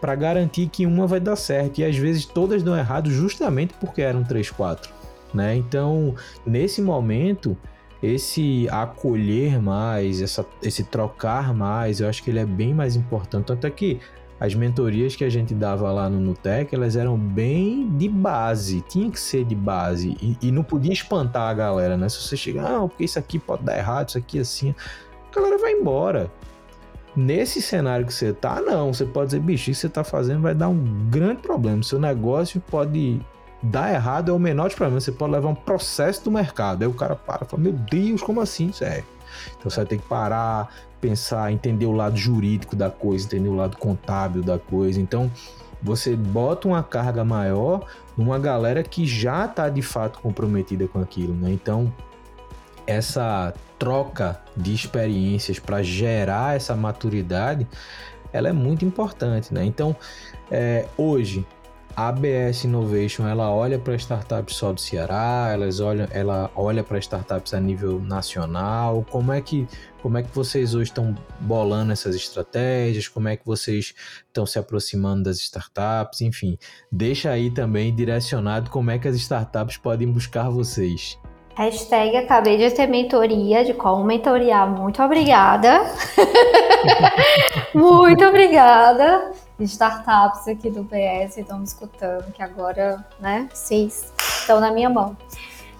para 0.00 0.14
garantir 0.14 0.68
que 0.68 0.86
uma 0.86 1.06
vai 1.06 1.20
dar 1.20 1.36
certo. 1.36 1.80
E 1.80 1.84
às 1.84 1.96
vezes 1.96 2.24
todas 2.24 2.62
dão 2.62 2.76
errado 2.76 3.10
justamente 3.10 3.74
porque 3.74 4.00
eram 4.00 4.24
três, 4.24 4.50
quatro, 4.50 4.90
né? 5.34 5.54
Então, 5.54 6.14
nesse 6.46 6.80
momento, 6.80 7.56
esse 8.02 8.66
acolher 8.70 9.60
mais, 9.62 10.20
essa, 10.20 10.44
esse 10.62 10.82
trocar 10.84 11.54
mais, 11.54 12.00
eu 12.00 12.08
acho 12.08 12.22
que 12.22 12.30
ele 12.30 12.40
é 12.40 12.46
bem 12.46 12.74
mais 12.74 12.96
importante. 12.96 13.46
Tanto 13.46 13.66
é 13.66 13.70
que 13.70 14.00
as 14.40 14.56
mentorias 14.56 15.14
que 15.14 15.22
a 15.22 15.30
gente 15.30 15.54
dava 15.54 15.92
lá 15.92 16.10
no 16.10 16.18
Nutec, 16.18 16.74
elas 16.74 16.96
eram 16.96 17.16
bem 17.16 17.88
de 17.96 18.08
base, 18.08 18.80
tinha 18.88 19.08
que 19.08 19.20
ser 19.20 19.44
de 19.44 19.54
base. 19.54 20.16
E, 20.20 20.36
e 20.48 20.50
não 20.50 20.64
podia 20.64 20.92
espantar 20.92 21.48
a 21.48 21.54
galera, 21.54 21.96
né? 21.96 22.08
Se 22.08 22.20
você 22.20 22.36
chegar, 22.36 22.68
não, 22.68 22.88
porque 22.88 23.04
isso 23.04 23.20
aqui 23.20 23.38
pode 23.38 23.62
dar 23.62 23.78
errado, 23.78 24.08
isso 24.08 24.18
aqui 24.18 24.40
assim, 24.40 24.74
a 25.30 25.34
galera 25.36 25.58
vai 25.58 25.70
embora. 25.70 26.28
Nesse 27.14 27.60
cenário 27.60 28.06
que 28.06 28.14
você 28.14 28.32
tá, 28.32 28.60
não. 28.60 28.92
Você 28.92 29.04
pode 29.04 29.26
dizer, 29.26 29.40
bicho, 29.40 29.70
isso 29.70 29.82
que 29.82 29.88
você 29.88 29.92
tá 29.92 30.02
fazendo 30.02 30.40
vai 30.40 30.54
dar 30.54 30.68
um 30.68 31.08
grande 31.10 31.42
problema. 31.42 31.82
Seu 31.82 31.98
negócio 31.98 32.60
pode 32.60 33.20
dar 33.62 33.92
errado 33.92 34.30
é 34.30 34.34
o 34.34 34.38
menor 34.38 34.68
de 34.68 34.76
problema. 34.76 35.00
Você 35.00 35.12
pode 35.12 35.32
levar 35.32 35.48
um 35.48 35.54
processo 35.54 36.24
do 36.24 36.30
mercado. 36.30 36.82
Aí 36.82 36.88
o 36.88 36.94
cara 36.94 37.14
para 37.14 37.44
e 37.44 37.48
fala: 37.48 37.62
Meu 37.62 37.72
Deus, 37.72 38.22
como 38.22 38.40
assim? 38.40 38.72
Sério. 38.72 39.04
Então 39.58 39.70
você 39.70 39.76
vai 39.76 39.86
ter 39.86 39.98
que 39.98 40.08
parar, 40.08 40.72
pensar, 41.00 41.52
entender 41.52 41.86
o 41.86 41.92
lado 41.92 42.16
jurídico 42.16 42.74
da 42.74 42.90
coisa, 42.90 43.26
entender 43.26 43.48
o 43.48 43.54
lado 43.54 43.76
contábil 43.76 44.42
da 44.42 44.58
coisa. 44.58 45.00
Então 45.00 45.30
você 45.82 46.14
bota 46.14 46.68
uma 46.68 46.82
carga 46.82 47.24
maior 47.24 47.86
numa 48.16 48.38
galera 48.38 48.82
que 48.82 49.06
já 49.06 49.46
está 49.46 49.68
de 49.68 49.82
fato 49.82 50.20
comprometida 50.20 50.86
com 50.86 51.00
aquilo, 51.00 51.34
né? 51.34 51.50
Então 51.50 51.92
essa 52.86 53.52
troca 53.78 54.40
de 54.56 54.72
experiências 54.74 55.58
para 55.58 55.82
gerar 55.82 56.56
essa 56.56 56.74
maturidade, 56.74 57.66
ela 58.32 58.48
é 58.48 58.52
muito 58.52 58.84
importante, 58.84 59.52
né? 59.52 59.64
Então 59.64 59.96
é, 60.50 60.86
hoje 60.96 61.46
a 61.94 62.08
ABS 62.08 62.64
Innovation 62.64 63.26
ela 63.26 63.50
olha 63.50 63.78
para 63.78 63.94
startups 63.96 64.56
só 64.56 64.72
do 64.72 64.80
Ceará, 64.80 65.50
elas 65.52 65.80
olham, 65.80 66.08
ela 66.10 66.50
olha 66.54 66.82
para 66.82 66.98
startups 66.98 67.52
a 67.52 67.60
nível 67.60 68.00
nacional. 68.00 69.04
Como 69.10 69.32
é 69.32 69.40
que 69.40 69.66
como 70.00 70.18
é 70.18 70.22
que 70.22 70.34
vocês 70.34 70.74
hoje 70.74 70.90
estão 70.90 71.14
bolando 71.40 71.92
essas 71.92 72.16
estratégias? 72.16 73.08
Como 73.08 73.28
é 73.28 73.36
que 73.36 73.44
vocês 73.44 73.94
estão 74.26 74.46
se 74.46 74.58
aproximando 74.58 75.24
das 75.24 75.38
startups? 75.38 76.22
Enfim, 76.22 76.58
deixa 76.90 77.30
aí 77.30 77.50
também 77.50 77.94
direcionado 77.94 78.70
como 78.70 78.90
é 78.90 78.98
que 78.98 79.06
as 79.06 79.16
startups 79.16 79.76
podem 79.76 80.10
buscar 80.10 80.48
vocês. 80.48 81.18
Hashtag 81.54 82.16
acabei 82.16 82.56
de 82.56 82.70
ter 82.70 82.86
mentoria 82.86 83.64
de 83.64 83.74
como 83.74 84.04
mentoriar. 84.04 84.68
Muito 84.68 85.02
obrigada. 85.02 85.84
Muito 87.74 88.24
obrigada 88.24 89.32
startups 89.64 90.48
aqui 90.48 90.70
do 90.70 90.84
PS 90.84 91.38
estão 91.38 91.58
me 91.58 91.64
escutando, 91.64 92.32
que 92.32 92.42
agora, 92.42 93.04
né, 93.20 93.48
vocês 93.52 94.12
estão 94.18 94.60
na 94.60 94.70
minha 94.70 94.88
mão. 94.88 95.16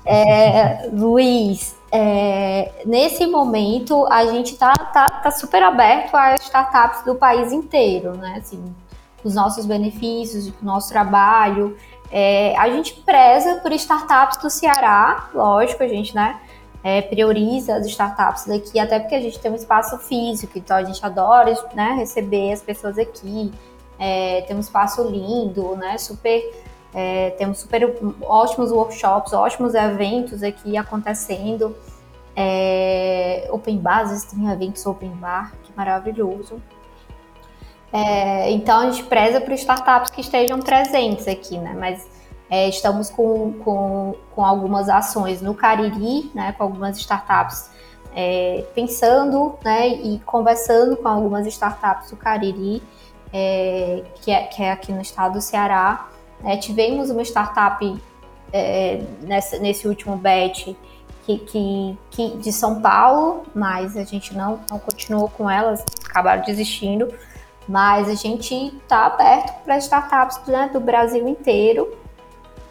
É, 0.05 0.89
Luiz, 0.93 1.77
é, 1.91 2.73
nesse 2.85 3.27
momento 3.27 4.07
a 4.07 4.27
gente 4.27 4.57
tá, 4.57 4.73
tá, 4.73 5.11
tá 5.11 5.31
super 5.31 5.63
aberto 5.63 6.15
às 6.15 6.43
startups 6.43 7.05
do 7.05 7.15
país 7.15 7.53
inteiro, 7.53 8.17
né? 8.17 8.37
Assim, 8.39 8.75
os 9.23 9.35
nossos 9.35 9.67
benefícios, 9.67 10.49
o 10.49 10.65
nosso 10.65 10.89
trabalho. 10.89 11.77
É, 12.15 12.55
a 12.59 12.69
gente 12.69 12.93
preza 12.93 13.61
por 13.63 13.73
startups 13.73 14.37
do 14.37 14.51
Ceará, 14.51 15.31
lógico, 15.33 15.83
a 15.83 15.89
gente, 15.89 16.15
né? 16.15 16.39
É, 16.85 17.01
prioriza 17.01 17.77
as 17.77 17.87
startups 17.87 18.45
daqui, 18.45 18.79
até 18.79 18.99
porque 18.99 19.15
a 19.15 19.21
gente 19.21 19.39
tem 19.39 19.51
um 19.51 19.55
espaço 19.55 19.97
físico, 19.99 20.59
então 20.59 20.77
a 20.77 20.85
gente 20.85 21.05
adora 21.05 21.55
né, 21.75 21.95
receber 21.97 22.53
as 22.53 22.61
pessoas 22.61 22.99
aqui, 22.99 23.53
é, 23.99 24.43
tem 24.43 24.55
um 24.55 24.61
espaço 24.61 25.03
lindo, 25.09 25.75
né? 25.77 25.97
Super, 25.97 26.43
é, 26.93 27.31
temos 27.31 27.61
super 27.61 27.97
ótimos 28.21 28.71
workshops, 28.71 29.33
ótimos 29.33 29.75
eventos 29.75 30.43
aqui 30.43 30.77
acontecendo. 30.77 31.75
É, 32.37 33.49
open 33.51 33.79
Bases 33.79 34.25
tem 34.25 34.51
eventos 34.51 34.85
open 34.85 35.11
bar, 35.13 35.53
que 35.63 35.73
maravilhoso. 35.75 36.61
É, 37.93 38.51
então 38.51 38.81
a 38.81 38.91
gente 38.91 39.05
preza 39.05 39.41
para 39.41 39.55
startups 39.55 40.11
que 40.11 40.21
estejam 40.23 40.59
presentes 40.61 41.29
aqui, 41.29 41.59
né? 41.59 41.75
Mas 41.79 42.07
é, 42.49 42.69
estamos 42.69 43.11
com, 43.11 43.53
com, 43.65 44.15
com 44.35 44.45
algumas 44.45 44.89
ações 44.89 45.43
no 45.43 45.55
Cariri, 45.55 46.31
né? 46.35 46.53
Com 46.53 46.65
algumas 46.65 46.97
startups 46.97 47.71
é, 48.15 48.65
pensando, 48.75 49.57
né? 49.63 49.89
E 49.89 50.19
conversando 50.21 50.97
com 50.97 51.09
algumas 51.09 51.47
startups 51.47 52.11
do 52.11 52.17
Cariri 52.17 52.83
é, 53.33 54.05
que, 54.17 54.31
é, 54.31 54.43
que, 54.45 54.63
é, 54.63 54.73
aqui 54.73 54.93
no 54.93 55.01
estado 55.01 55.35
do 55.35 55.41
Ceará. 55.41 56.09
É, 56.45 56.57
tivemos 56.57 57.11
uma 57.11 57.23
startup 57.23 58.03
é, 58.53 59.03
nessa, 59.23 59.59
nesse 59.59 59.87
último 59.87 60.17
bet 60.17 60.77
que, 61.25 61.39
que, 61.39 61.99
que, 62.11 62.37
de 62.39 62.53
São 62.53 62.81
Paulo, 62.81 63.45
mas 63.55 63.97
a 63.97 64.05
gente 64.05 64.35
não, 64.35 64.61
não 64.69 64.79
continuou 64.79 65.29
com 65.29 65.49
elas, 65.49 65.85
acabaram 66.05 66.43
desistindo. 66.43 67.13
Mas 67.69 68.09
a 68.09 68.15
gente 68.15 68.55
está 68.55 69.07
aberto 69.07 69.63
para 69.65 69.79
startups 69.79 70.41
né, 70.47 70.71
do 70.73 70.81
Brasil 70.81 71.27
inteiro. 71.29 71.97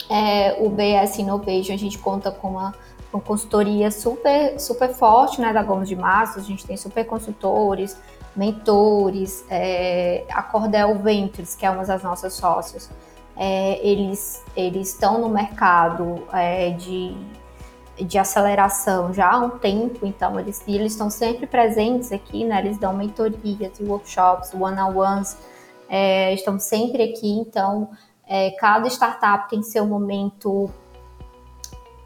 É, 0.10 0.58
o 0.60 0.70
BS 0.70 1.20
Innovation, 1.20 1.74
a 1.74 1.78
gente 1.78 1.98
conta 1.98 2.32
com 2.32 2.50
uma, 2.50 2.76
uma 3.14 3.22
consultoria 3.22 3.90
super, 3.90 4.60
super 4.60 4.90
forte 4.94 5.40
né, 5.40 5.54
da 5.54 5.64
Gomes 5.64 5.88
de 5.88 5.96
Massa, 5.96 6.40
a 6.40 6.44
gente 6.44 6.66
tem 6.66 6.76
super 6.76 7.06
consultores, 7.06 7.98
mentores, 8.36 9.46
é, 9.50 10.26
a 10.30 10.44
Cordel 10.44 10.98
Ventures, 11.00 11.56
que 11.56 11.66
é 11.66 11.72
uma 11.72 11.86
das 11.86 12.04
nossas 12.04 12.34
sócias, 12.34 12.90
é, 13.38 13.80
eles, 13.86 14.44
eles 14.56 14.90
estão 14.90 15.20
no 15.20 15.30
mercado 15.30 16.24
é, 16.34 16.72
de, 16.72 17.16
de 18.04 18.18
aceleração 18.18 19.14
já 19.14 19.32
há 19.32 19.38
um 19.38 19.50
tempo, 19.52 20.06
então 20.06 20.40
eles, 20.40 20.64
eles 20.68 20.94
estão 20.94 21.10
sempre 21.10 21.46
presentes 21.46 22.12
aqui, 22.12 22.44
né? 22.44 22.60
Eles 22.60 22.78
dão 22.78 22.94
mentorias 22.94 23.80
workshops, 23.80 24.54
one-on-ones, 24.54 25.38
é, 25.90 26.34
estão 26.34 26.60
sempre 26.60 27.04
aqui, 27.04 27.30
então 27.30 27.90
é, 28.28 28.52
cada 28.52 28.88
startup 28.88 29.50
tem 29.50 29.62
seu 29.62 29.86
momento 29.86 30.70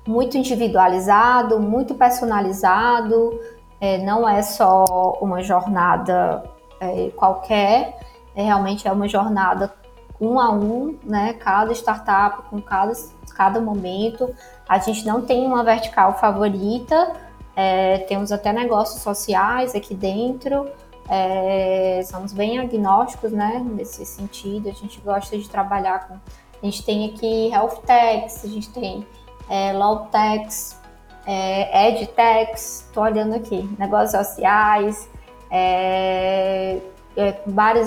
muito 0.07 0.37
individualizado, 0.37 1.59
muito 1.59 1.95
personalizado, 1.95 3.39
é, 3.79 3.97
não 3.99 4.27
é 4.27 4.41
só 4.41 4.83
uma 5.21 5.41
jornada 5.41 6.43
é, 6.79 7.09
qualquer, 7.15 7.99
é, 8.35 8.43
realmente 8.43 8.87
é 8.87 8.91
uma 8.91 9.07
jornada 9.07 9.73
um 10.19 10.39
a 10.39 10.49
um, 10.51 10.97
né? 11.03 11.33
Cada 11.33 11.73
startup 11.73 12.49
com 12.49 12.61
cada, 12.61 12.93
cada 13.35 13.59
momento. 13.59 14.33
A 14.67 14.79
gente 14.79 15.05
não 15.05 15.21
tem 15.21 15.45
uma 15.45 15.63
vertical 15.63 16.17
favorita, 16.17 17.13
é, 17.55 17.99
temos 17.99 18.31
até 18.31 18.51
negócios 18.51 19.01
sociais 19.01 19.75
aqui 19.75 19.93
dentro. 19.93 20.67
É, 21.07 22.01
somos 22.05 22.33
bem 22.33 22.57
agnósticos, 22.57 23.31
né? 23.31 23.63
Nesse 23.63 24.05
sentido, 24.05 24.69
a 24.69 24.71
gente 24.71 24.99
gosta 25.01 25.37
de 25.37 25.47
trabalhar 25.47 26.07
com. 26.07 26.15
A 26.15 26.65
gente 26.65 26.83
tem 26.83 27.05
aqui 27.09 27.51
health 27.53 27.81
techs, 27.85 28.43
a 28.43 28.47
gente 28.47 28.69
tem 28.71 29.05
é, 29.49 29.71
law 29.73 30.07
techs, 30.07 30.79
é, 31.25 31.89
edtechs, 31.89 32.85
estou 32.87 33.03
olhando 33.03 33.35
aqui, 33.35 33.69
negócios 33.77 34.11
sociais, 34.11 35.09
é, 35.51 36.79
é, 37.15 37.35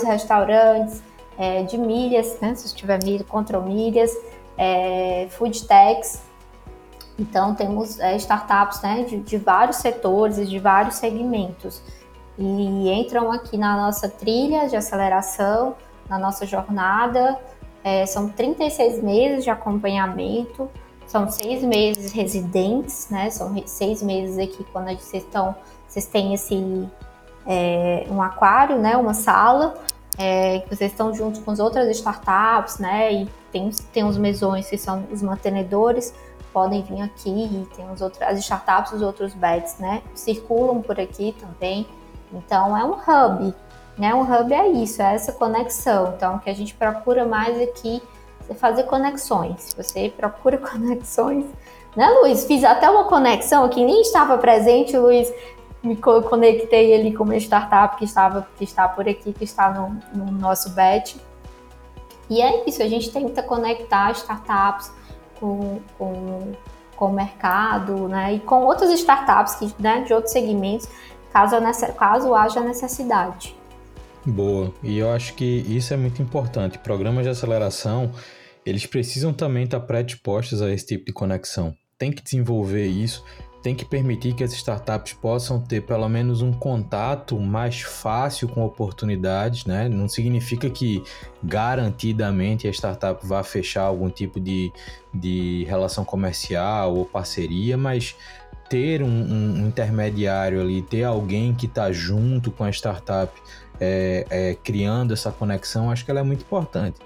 restaurantes, 0.06 1.02
é, 1.38 1.62
de 1.62 1.78
milhas, 1.78 2.38
né, 2.40 2.54
se 2.54 2.74
tiver 2.74 3.02
milha, 3.02 3.24
contra 3.24 3.60
milhas, 3.60 4.12
é, 4.58 5.28
food 5.30 5.66
techs. 5.66 6.20
Então, 7.18 7.54
temos 7.54 7.98
é, 7.98 8.16
startups 8.16 8.82
né, 8.82 9.04
de, 9.04 9.18
de, 9.18 9.38
vários 9.38 9.78
setores 9.78 10.38
e 10.38 10.44
de 10.44 10.58
vários 10.58 10.96
segmentos. 10.96 11.80
e 12.36 12.90
entram 12.92 13.32
aqui 13.32 13.56
na 13.56 13.76
nossa 13.76 14.08
trilha 14.08 14.68
de 14.68 14.76
aceleração, 14.76 15.74
na 16.08 16.18
nossa 16.18 16.44
jornada. 16.44 17.38
É, 17.82 18.04
são 18.06 18.28
36 18.28 19.02
meses 19.02 19.44
de 19.44 19.50
acompanhamento, 19.50 20.68
são 21.06 21.28
seis 21.30 21.62
meses 21.62 22.12
residentes, 22.12 23.08
né? 23.10 23.30
São 23.30 23.54
seis 23.66 24.02
meses 24.02 24.38
aqui 24.38 24.62
quando 24.72 24.88
vocês 24.88 25.22
estão, 25.22 25.54
vocês 25.88 26.04
têm 26.04 26.34
esse 26.34 26.86
é, 27.46 28.06
um 28.10 28.20
aquário, 28.20 28.78
né? 28.78 28.96
Uma 28.96 29.14
sala 29.14 29.74
é, 30.18 30.58
que 30.58 30.74
vocês 30.74 30.90
estão 30.90 31.14
juntos 31.14 31.40
com 31.40 31.52
as 31.52 31.60
outras 31.60 31.88
startups, 31.96 32.78
né? 32.78 33.12
E 33.12 33.28
tem, 33.52 33.70
tem 33.92 34.04
os 34.04 34.18
mesões 34.18 34.68
que 34.68 34.76
são 34.76 35.06
os 35.12 35.22
mantenedores, 35.22 36.12
podem 36.52 36.82
vir 36.82 37.00
aqui 37.02 37.68
tem 37.76 37.88
os 37.90 38.00
outros, 38.00 38.20
as 38.22 38.38
startups, 38.40 38.92
os 38.92 39.00
outros 39.00 39.32
bets, 39.32 39.78
né? 39.78 40.02
Circulam 40.14 40.82
por 40.82 40.98
aqui 40.98 41.34
também. 41.38 41.86
Então 42.32 42.76
é 42.76 42.84
um 42.84 42.94
hub, 42.94 43.54
né? 43.96 44.12
Um 44.12 44.22
hub 44.22 44.52
é 44.52 44.68
isso, 44.68 45.00
é 45.00 45.14
essa 45.14 45.32
conexão. 45.32 46.14
Então 46.16 46.34
o 46.36 46.40
que 46.40 46.50
a 46.50 46.54
gente 46.54 46.74
procura 46.74 47.24
mais 47.24 47.60
aqui 47.60 48.02
é 48.50 48.54
fazer 48.54 48.84
conexões. 48.84 49.72
Você 49.76 50.12
procura 50.16 50.58
conexões, 50.58 51.46
né, 51.94 52.08
Luiz? 52.20 52.44
Fiz 52.44 52.64
até 52.64 52.90
uma 52.90 53.04
conexão 53.04 53.64
aqui, 53.64 53.84
nem 53.84 54.00
estava 54.00 54.36
presente, 54.36 54.96
Luiz. 54.96 55.32
Me 55.82 55.96
conectei 55.96 56.94
ali 56.94 57.14
com 57.14 57.24
uma 57.24 57.36
startup 57.36 57.96
que 57.96 58.04
estava 58.04 58.48
que 58.56 58.64
está 58.64 58.88
por 58.88 59.08
aqui, 59.08 59.32
que 59.32 59.44
está 59.44 59.70
no, 59.72 59.96
no 60.14 60.32
nosso 60.32 60.70
bet. 60.70 61.16
E 62.28 62.42
é 62.42 62.68
isso, 62.68 62.82
a 62.82 62.88
gente 62.88 63.10
tenta 63.10 63.42
conectar 63.42 64.10
startups 64.12 64.92
com, 65.38 65.80
com, 65.96 66.52
com 66.96 67.06
o 67.06 67.12
mercado, 67.12 68.08
né? 68.08 68.34
E 68.34 68.40
com 68.40 68.64
outras 68.64 68.90
startups 68.90 69.54
que, 69.54 69.82
né, 69.82 70.02
de 70.02 70.12
outros 70.12 70.32
segmentos 70.32 70.88
caso, 71.32 71.56
caso 71.96 72.34
haja 72.34 72.60
necessidade. 72.60 73.56
Boa, 74.26 74.72
e 74.82 74.98
eu 74.98 75.10
acho 75.10 75.34
que 75.34 75.44
isso 75.44 75.94
é 75.94 75.96
muito 75.96 76.20
importante. 76.20 76.78
Programas 76.78 77.24
de 77.24 77.30
aceleração, 77.30 78.12
eles 78.66 78.84
precisam 78.84 79.32
também 79.32 79.64
estar 79.64 79.80
predispostos 79.80 80.60
a 80.60 80.70
esse 80.70 80.86
tipo 80.86 81.06
de 81.06 81.12
conexão. 81.12 81.74
Tem 81.96 82.12
que 82.12 82.22
desenvolver 82.22 82.86
isso 82.86 83.24
tem 83.68 83.74
que 83.74 83.84
permitir 83.84 84.32
que 84.32 84.42
as 84.42 84.54
startups 84.54 85.12
possam 85.12 85.60
ter 85.60 85.82
pelo 85.82 86.08
menos 86.08 86.40
um 86.40 86.54
contato 86.54 87.38
mais 87.38 87.82
fácil 87.82 88.48
com 88.48 88.64
oportunidades, 88.64 89.66
né? 89.66 89.90
Não 89.90 90.08
significa 90.08 90.70
que 90.70 91.02
garantidamente 91.42 92.66
a 92.66 92.70
startup 92.70 93.26
vá 93.26 93.42
fechar 93.42 93.82
algum 93.82 94.08
tipo 94.08 94.40
de, 94.40 94.72
de 95.12 95.66
relação 95.68 96.02
comercial 96.02 96.96
ou 96.96 97.04
parceria, 97.04 97.76
mas 97.76 98.16
ter 98.70 99.02
um, 99.02 99.06
um 99.06 99.66
intermediário 99.66 100.62
ali, 100.62 100.80
ter 100.80 101.04
alguém 101.04 101.54
que 101.54 101.66
está 101.66 101.92
junto 101.92 102.50
com 102.50 102.64
a 102.64 102.70
startup 102.70 103.30
é, 103.78 104.24
é, 104.30 104.54
criando 104.54 105.12
essa 105.12 105.30
conexão, 105.30 105.90
acho 105.90 106.06
que 106.06 106.10
ela 106.10 106.20
é 106.20 106.24
muito 106.24 106.40
importante. 106.40 106.98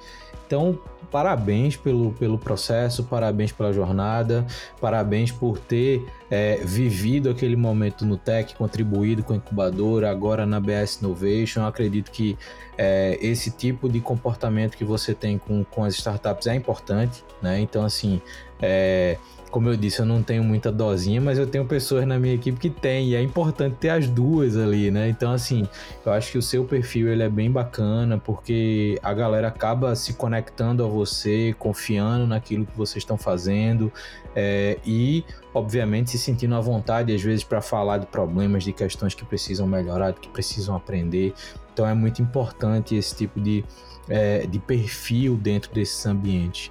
Então, 0.46 0.78
parabéns 1.10 1.76
pelo, 1.76 2.12
pelo 2.12 2.38
processo, 2.38 3.04
parabéns 3.04 3.52
pela 3.52 3.72
jornada, 3.72 4.46
parabéns 4.80 5.30
por 5.30 5.58
ter 5.58 6.04
é, 6.30 6.56
vivido 6.64 7.30
aquele 7.30 7.56
momento 7.56 8.04
no 8.04 8.16
Tech, 8.16 8.54
contribuído 8.54 9.22
com 9.22 9.32
a 9.32 9.36
incubadora, 9.36 10.10
agora 10.10 10.46
na 10.46 10.60
BS 10.60 11.00
Innovation. 11.02 11.60
Eu 11.60 11.66
acredito 11.66 12.10
que 12.10 12.38
é, 12.78 13.18
esse 13.20 13.50
tipo 13.50 13.88
de 13.88 14.00
comportamento 14.00 14.76
que 14.76 14.84
você 14.84 15.14
tem 15.14 15.38
com, 15.38 15.64
com 15.64 15.84
as 15.84 15.94
startups 15.94 16.46
é 16.46 16.54
importante, 16.54 17.24
né? 17.42 17.60
Então, 17.60 17.84
assim, 17.84 18.20
é, 18.60 19.18
como 19.52 19.68
eu 19.68 19.76
disse, 19.76 20.00
eu 20.00 20.06
não 20.06 20.22
tenho 20.22 20.42
muita 20.42 20.72
dosinha, 20.72 21.20
mas 21.20 21.38
eu 21.38 21.46
tenho 21.46 21.66
pessoas 21.66 22.06
na 22.06 22.18
minha 22.18 22.34
equipe 22.34 22.58
que 22.58 22.70
tem, 22.70 23.10
e 23.10 23.14
é 23.14 23.22
importante 23.22 23.76
ter 23.78 23.90
as 23.90 24.08
duas 24.08 24.56
ali, 24.56 24.90
né? 24.90 25.10
Então, 25.10 25.30
assim, 25.30 25.68
eu 26.04 26.10
acho 26.10 26.32
que 26.32 26.38
o 26.38 26.42
seu 26.42 26.64
perfil 26.64 27.08
ele 27.08 27.22
é 27.22 27.28
bem 27.28 27.50
bacana, 27.50 28.16
porque 28.16 28.98
a 29.02 29.12
galera 29.12 29.48
acaba 29.48 29.94
se 29.94 30.14
conectando 30.14 30.82
a 30.82 30.86
você, 30.92 31.54
confiando 31.58 32.26
naquilo 32.26 32.66
que 32.66 32.76
vocês 32.76 33.02
estão 33.02 33.16
fazendo, 33.18 33.92
é, 34.34 34.78
e, 34.84 35.24
obviamente, 35.52 36.10
se 36.10 36.18
sentindo 36.18 36.54
à 36.54 36.60
vontade, 36.60 37.14
às 37.14 37.22
vezes, 37.22 37.44
para 37.44 37.60
falar 37.60 37.98
de 37.98 38.06
problemas, 38.06 38.64
de 38.64 38.72
questões 38.72 39.14
que 39.14 39.24
precisam 39.24 39.66
melhorar, 39.66 40.12
que 40.12 40.28
precisam 40.28 40.76
aprender. 40.76 41.34
Então, 41.72 41.86
é 41.86 41.94
muito 41.94 42.20
importante 42.20 42.94
esse 42.94 43.16
tipo 43.16 43.40
de, 43.40 43.64
é, 44.08 44.46
de 44.46 44.58
perfil 44.58 45.36
dentro 45.36 45.72
desses 45.72 46.04
ambientes, 46.06 46.70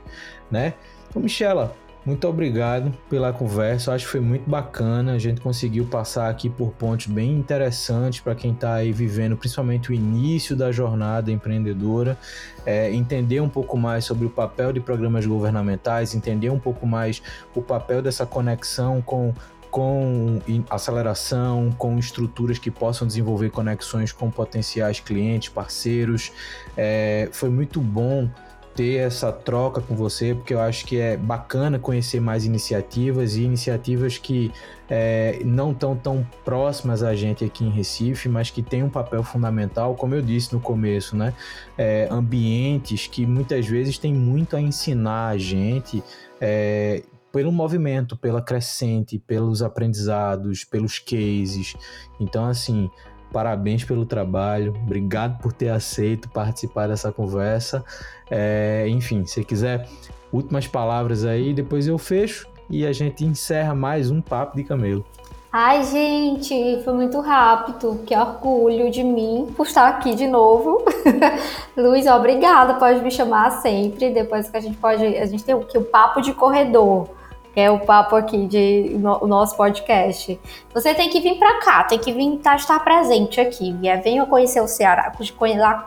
né? 0.50 0.76
Então, 1.10 1.22
Michela, 1.22 1.76
muito 2.04 2.28
obrigado 2.28 2.92
pela 3.10 3.32
conversa, 3.32 3.94
acho 3.94 4.06
que 4.06 4.12
foi 4.12 4.20
muito 4.20 4.50
bacana. 4.50 5.14
A 5.14 5.20
gente 5.20 5.40
conseguiu 5.40 5.86
passar 5.86 6.30
aqui 6.30 6.50
por 6.50 6.72
pontos 6.72 7.06
bem 7.06 7.32
interessantes 7.32 8.22
para 8.22 8.34
quem 8.34 8.54
está 8.54 8.76
aí 8.76 8.92
vivendo, 8.92 9.38
principalmente 9.38 9.92
o 9.92 9.94
início 9.94 10.56
da 10.56 10.72
jornada 10.72 11.32
empreendedora, 11.32 12.18
é, 12.66 12.92
entender 12.92 13.40
um 13.40 13.50
pouco 13.50 13.78
mais 13.78 14.04
sobre 14.04 14.26
o 14.26 14.30
papel 14.30 14.74
de 14.74 14.80
programas 14.80 15.28
governamentais, 15.28 16.16
entender 16.16 16.50
um 16.50 16.60
pouco 16.60 16.88
mais 16.88 17.22
o 17.54 17.62
papel 17.62 18.02
dessa 18.02 18.26
conexão 18.26 19.02
com 19.02 19.34
com 19.70 20.42
aceleração, 20.70 21.72
com 21.78 21.98
estruturas 21.98 22.60
que 22.60 22.70
possam 22.70 23.08
desenvolver 23.08 23.50
conexões 23.52 24.12
com 24.12 24.30
potenciais 24.30 25.00
clientes, 25.00 25.48
parceiros. 25.48 26.34
É, 26.76 27.30
foi 27.32 27.50
muito 27.50 27.80
bom 27.80 28.30
ter 28.76 28.96
essa 28.96 29.32
troca 29.32 29.82
com 29.82 29.96
você, 29.96 30.34
porque 30.34 30.54
eu 30.54 30.60
acho 30.60 30.86
que 30.86 30.98
é 30.98 31.18
bacana 31.18 31.78
conhecer 31.78 32.20
mais 32.20 32.46
iniciativas 32.46 33.36
e 33.36 33.44
iniciativas 33.44 34.18
que 34.18 34.52
é, 34.90 35.42
não 35.44 35.72
estão 35.72 35.96
tão 35.96 36.28
próximas 36.44 37.04
a 37.04 37.16
gente 37.16 37.44
aqui 37.44 37.64
em 37.64 37.70
Recife, 37.70 38.28
mas 38.28 38.50
que 38.50 38.62
têm 38.62 38.84
um 38.84 38.90
papel 38.90 39.24
fundamental, 39.24 39.96
como 39.96 40.16
eu 40.16 40.22
disse 40.22 40.54
no 40.54 40.60
começo, 40.60 41.16
né? 41.16 41.34
É, 41.78 42.08
ambientes 42.12 43.08
que 43.08 43.26
muitas 43.26 43.66
vezes 43.66 43.98
têm 43.98 44.14
muito 44.14 44.56
a 44.56 44.62
ensinar 44.62 45.30
a 45.30 45.38
gente. 45.38 46.04
É, 46.40 47.04
pelo 47.32 47.52
movimento, 47.52 48.18
pela 48.18 48.42
crescente, 48.42 49.18
pelos 49.18 49.62
aprendizados, 49.62 50.64
pelos 50.66 51.00
cases. 51.00 51.76
Então, 52.20 52.46
assim, 52.46 52.90
parabéns 53.32 53.84
pelo 53.84 54.06
trabalho, 54.06 54.76
obrigado 54.84 55.40
por 55.42 55.54
ter 55.54 55.70
aceito 55.70 56.30
participar 56.30 56.88
dessa 56.88 57.12
conversa. 57.12 57.84
É, 58.30 58.86
enfim, 58.88 59.26
se 59.26 59.44
quiser 59.44 59.88
últimas 60.32 60.68
palavras 60.68 61.26
aí, 61.26 61.54
depois 61.54 61.88
eu 61.88 61.98
fecho 61.98 62.48
e 62.70 62.86
a 62.86 62.94
gente 62.94 63.26
encerra 63.26 63.76
mais 63.76 64.12
um 64.12 64.22
Papo 64.22 64.56
de 64.56 64.64
Camelo. 64.64 65.06
Ai, 65.54 65.84
gente, 65.84 66.82
foi 66.86 66.94
muito 66.94 67.20
rápido. 67.20 68.00
Que 68.06 68.16
orgulho 68.16 68.90
de 68.90 69.04
mim 69.04 69.54
por 69.58 69.68
estar 69.68 69.90
aqui 69.90 70.16
de 70.16 70.26
novo. 70.26 70.86
Luiz, 71.76 72.08
obrigada. 72.08 72.76
Pode 72.76 73.02
me 73.02 73.12
chamar 73.12 73.52
sempre. 73.62 74.12
Depois 74.12 74.50
que 74.50 74.56
a 74.56 74.62
gente 74.62 74.78
pode. 74.78 75.04
A 75.04 75.26
gente 75.26 75.44
tem 75.44 75.54
o 75.54 75.66
que? 75.66 75.78
O 75.78 75.84
papo 75.84 76.22
de 76.22 76.32
corredor 76.34 77.10
que 77.54 77.60
é 77.60 77.70
o 77.70 77.80
papo 77.80 78.16
aqui 78.16 78.48
de 78.48 78.96
no, 78.98 79.24
o 79.24 79.28
nosso 79.28 79.58
podcast. 79.58 80.40
Você 80.74 80.94
tem 80.94 81.10
que 81.10 81.20
vir 81.20 81.38
para 81.38 81.60
cá, 81.60 81.84
tem 81.84 82.00
que 82.00 82.12
vir 82.12 82.38
tá, 82.38 82.56
estar 82.56 82.80
presente 82.80 83.42
aqui. 83.42 83.74
Venha 84.04 84.26
conhecer 84.26 84.62
o 84.62 84.68
Ceará, 84.68 85.12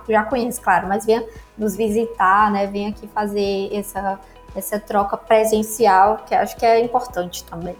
já 0.09 0.25
conhece, 0.25 0.61
claro, 0.61 0.87
mas 0.89 1.07
venha 1.07 1.25
nos 1.57 1.75
visitar, 1.77 2.51
né? 2.51 2.67
Venha 2.67 2.91
aqui 2.91 3.07
fazer 3.09 3.71
essa, 3.73 4.21
essa 4.55 4.79
troca 4.79 5.17
presencial, 5.17 6.19
que 6.27 6.35
acho 6.35 6.57
que 6.57 6.67
é 6.67 6.81
importante 6.81 7.45
também. 7.45 7.77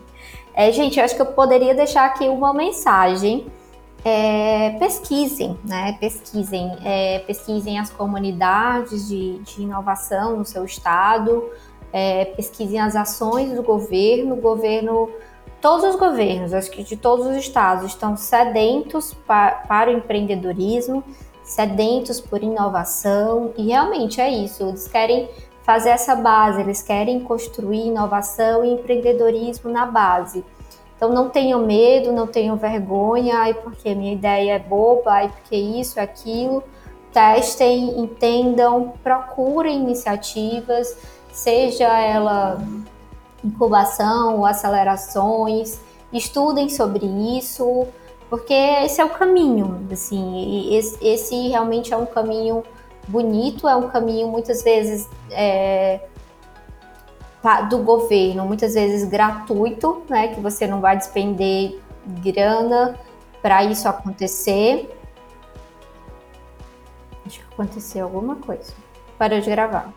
É, 0.55 0.70
gente, 0.70 0.99
eu 0.99 1.05
acho 1.05 1.16
que 1.16 1.22
eu 1.22 1.26
poderia 1.26 1.74
deixar 1.74 2.07
aqui 2.07 2.28
uma 2.28 2.55
mensagem. 2.55 3.47
É, 4.07 4.76
pesquisem, 4.78 5.59
né? 5.64 5.97
Pesquisem, 5.99 6.76
é, 6.85 7.20
pesquisem 7.20 7.78
as 7.78 7.89
comunidades 7.89 9.09
de, 9.09 9.39
de 9.39 9.62
inovação 9.62 10.37
no 10.37 10.45
seu 10.45 10.62
estado, 10.62 11.51
é, 11.97 12.24
pesquisem 12.24 12.80
as 12.80 12.97
ações 12.97 13.53
do 13.53 13.62
governo, 13.62 14.34
governo, 14.34 15.09
todos 15.61 15.84
os 15.84 15.95
governos, 15.95 16.53
acho 16.53 16.68
que 16.68 16.82
de 16.82 16.97
todos 16.97 17.24
os 17.24 17.36
estados, 17.36 17.84
estão 17.84 18.16
sedentos 18.16 19.14
pa, 19.14 19.62
para 19.68 19.92
o 19.92 19.95
empreendedorismo, 19.95 21.05
sedentos 21.45 22.20
por 22.20 22.42
inovação, 22.42 23.53
e 23.57 23.68
realmente 23.68 24.20
é 24.20 24.28
isso, 24.28 24.64
eles 24.64 24.88
querem 24.88 25.28
fazer 25.62 25.90
essa 25.90 26.16
base, 26.16 26.61
eles 26.61 26.82
querem 26.82 27.20
construir 27.20 27.86
inovação 27.86 28.64
e 28.64 28.72
empreendedorismo 28.72 29.70
na 29.70 29.86
base. 29.86 30.45
Então 30.97 31.11
não 31.11 31.28
tenham 31.28 31.64
medo, 31.64 32.12
não 32.12 32.26
tenham 32.26 32.57
vergonha, 32.57 33.38
ai 33.38 33.55
porque 33.55 33.95
minha 33.95 34.12
ideia 34.12 34.55
é 34.55 34.59
boba, 34.59 35.12
ai 35.12 35.28
porque 35.28 35.57
isso, 35.57 36.01
aquilo. 36.01 36.62
Testem, 37.12 38.01
entendam, 38.01 38.95
procurem 39.03 39.80
iniciativas, 39.80 40.97
seja 41.35 41.89
ela 42.01 42.62
incubação 43.45 44.39
ou 44.39 44.47
acelerações, 44.47 45.80
estudem 46.12 46.68
sobre 46.68 47.05
isso, 47.37 47.87
porque 48.30 48.55
esse 48.55 49.01
é 49.01 49.05
o 49.05 49.11
caminho, 49.11 49.87
assim, 49.93 50.74
esse, 50.74 51.05
esse 51.05 51.49
realmente 51.49 51.93
é 51.93 51.97
um 51.97 52.07
caminho 52.07 52.62
bonito, 53.09 53.68
é 53.68 53.74
um 53.76 53.89
caminho 53.89 54.28
muitas 54.28 54.62
vezes 54.62 55.09
é, 55.30 56.01
do 57.68 57.78
governo, 57.78 58.47
muitas 58.47 58.74
vezes 58.74 59.07
gratuito, 59.07 60.03
né, 60.09 60.28
que 60.28 60.41
você 60.41 60.66
não 60.66 60.80
vai 60.80 60.97
despender 60.97 61.78
grana 62.22 62.99
para 63.43 63.64
isso 63.64 63.89
acontecer. 63.89 64.89
Acho 67.26 67.41
que 67.41 67.47
aconteceu 67.53 68.05
alguma 68.05 68.37
coisa. 68.37 68.72
Parou 69.18 69.41
de 69.41 69.51
gravar. 69.51 69.93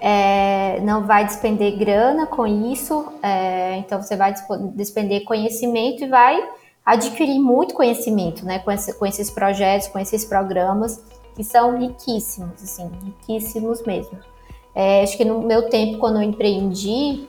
É, 0.00 0.80
não 0.80 1.06
vai 1.06 1.26
despender 1.26 1.76
grana 1.76 2.26
com 2.26 2.46
isso, 2.46 3.12
é, 3.22 3.76
então 3.76 4.02
você 4.02 4.16
vai 4.16 4.34
despender 4.74 5.24
conhecimento 5.24 6.04
e 6.04 6.08
vai 6.08 6.42
adquirir 6.84 7.38
muito 7.38 7.74
conhecimento, 7.74 8.44
né, 8.44 8.58
com, 8.60 8.70
esse, 8.70 8.94
com 8.94 9.04
esses 9.04 9.30
projetos, 9.30 9.88
com 9.88 9.98
esses 9.98 10.24
programas 10.24 11.04
que 11.36 11.44
são 11.44 11.78
riquíssimos, 11.78 12.62
assim, 12.62 12.90
riquíssimos 13.04 13.82
mesmo. 13.84 14.18
É, 14.74 15.02
acho 15.02 15.16
que 15.16 15.24
no 15.24 15.40
meu 15.40 15.68
tempo, 15.68 15.98
quando 15.98 16.16
eu 16.16 16.22
empreendi, 16.22 17.28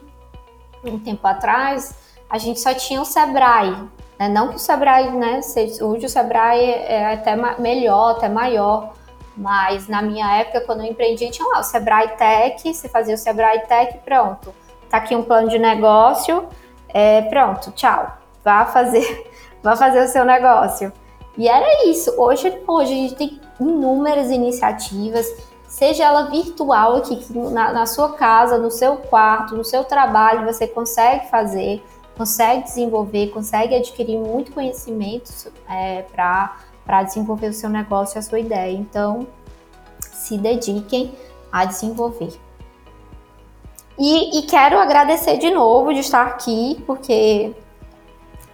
um 0.84 0.99
tempo 0.99 1.28
atrás, 1.28 1.93
a 2.30 2.38
gente 2.38 2.59
só 2.59 2.74
tinha 2.74 3.01
o 3.01 3.05
Sebrae. 3.05 3.76
Né? 4.17 4.30
Não 4.30 4.49
que 4.49 4.55
o 4.55 4.59
Sebrae, 4.59 5.11
né, 5.11 5.41
hoje 5.82 6.05
o 6.05 6.09
Sebrae 6.09 6.63
é 6.63 7.13
até 7.13 7.36
melhor, 7.59 8.11
até 8.11 8.30
maior, 8.30 8.93
mas 9.36 9.88
na 9.88 10.01
minha 10.01 10.38
época, 10.38 10.61
quando 10.61 10.82
eu 10.82 10.91
empreendi, 10.91 11.29
tinha 11.29 11.47
lá 11.47 11.59
o 11.59 11.63
Sebrae 11.63 12.09
Tech, 12.17 12.73
você 12.73 12.89
fazia 12.89 13.15
o 13.15 13.17
Sebrae 13.17 13.61
Tech, 13.67 13.99
pronto. 14.03 14.53
Tá 14.89 14.97
aqui 14.97 15.15
um 15.15 15.23
plano 15.23 15.47
de 15.47 15.57
negócio, 15.57 16.47
é, 16.89 17.21
pronto, 17.23 17.71
tchau. 17.71 18.17
Vá 18.43 18.65
fazer, 18.65 19.29
vá 19.63 19.75
fazer 19.75 20.03
o 20.03 20.07
seu 20.07 20.25
negócio. 20.25 20.91
E 21.38 21.47
era 21.47 21.88
isso. 21.88 22.13
Hoje, 22.17 22.61
hoje 22.67 22.91
a 22.91 22.95
gente 22.95 23.15
tem 23.15 23.41
inúmeras 23.59 24.29
iniciativas, 24.29 25.25
seja 25.67 26.03
ela 26.03 26.23
virtual 26.23 26.97
aqui 26.97 27.25
na, 27.34 27.71
na 27.71 27.86
sua 27.86 28.13
casa, 28.13 28.57
no 28.57 28.69
seu 28.69 28.97
quarto, 28.97 29.55
no 29.55 29.63
seu 29.63 29.84
trabalho, 29.86 30.45
você 30.45 30.67
consegue 30.67 31.29
fazer, 31.29 31.84
consegue 32.17 32.63
desenvolver, 32.63 33.29
consegue 33.29 33.75
adquirir 33.75 34.17
muito 34.17 34.51
conhecimento 34.51 35.32
é, 35.69 36.01
para 36.01 36.57
desenvolver 37.03 37.47
o 37.47 37.53
seu 37.53 37.69
negócio, 37.69 38.19
a 38.19 38.21
sua 38.21 38.39
ideia. 38.39 38.75
Então, 38.75 39.27
se 39.99 40.37
dediquem 40.37 41.13
a 41.51 41.65
desenvolver. 41.65 42.33
E, 43.97 44.39
e 44.39 44.41
quero 44.43 44.77
agradecer 44.77 45.37
de 45.37 45.51
novo 45.51 45.93
de 45.93 45.99
estar 45.99 46.25
aqui, 46.25 46.81
porque 46.85 47.53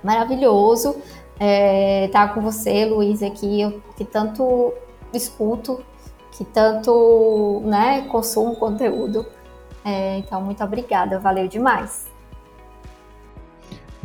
maravilhoso 0.04 0.96
é, 1.40 2.06
estar 2.06 2.34
com 2.34 2.42
você, 2.42 2.86
Luiz, 2.86 3.22
aqui, 3.22 3.62
eu, 3.62 3.82
que 3.96 4.04
tanto 4.04 4.74
escuto, 5.14 5.84
que 6.32 6.44
tanto 6.44 7.62
né, 7.66 8.08
consumo 8.10 8.56
conteúdo. 8.56 9.26
É, 9.86 10.18
então, 10.18 10.42
muito 10.42 10.64
obrigada, 10.64 11.20
valeu 11.20 11.48
demais. 11.48 12.07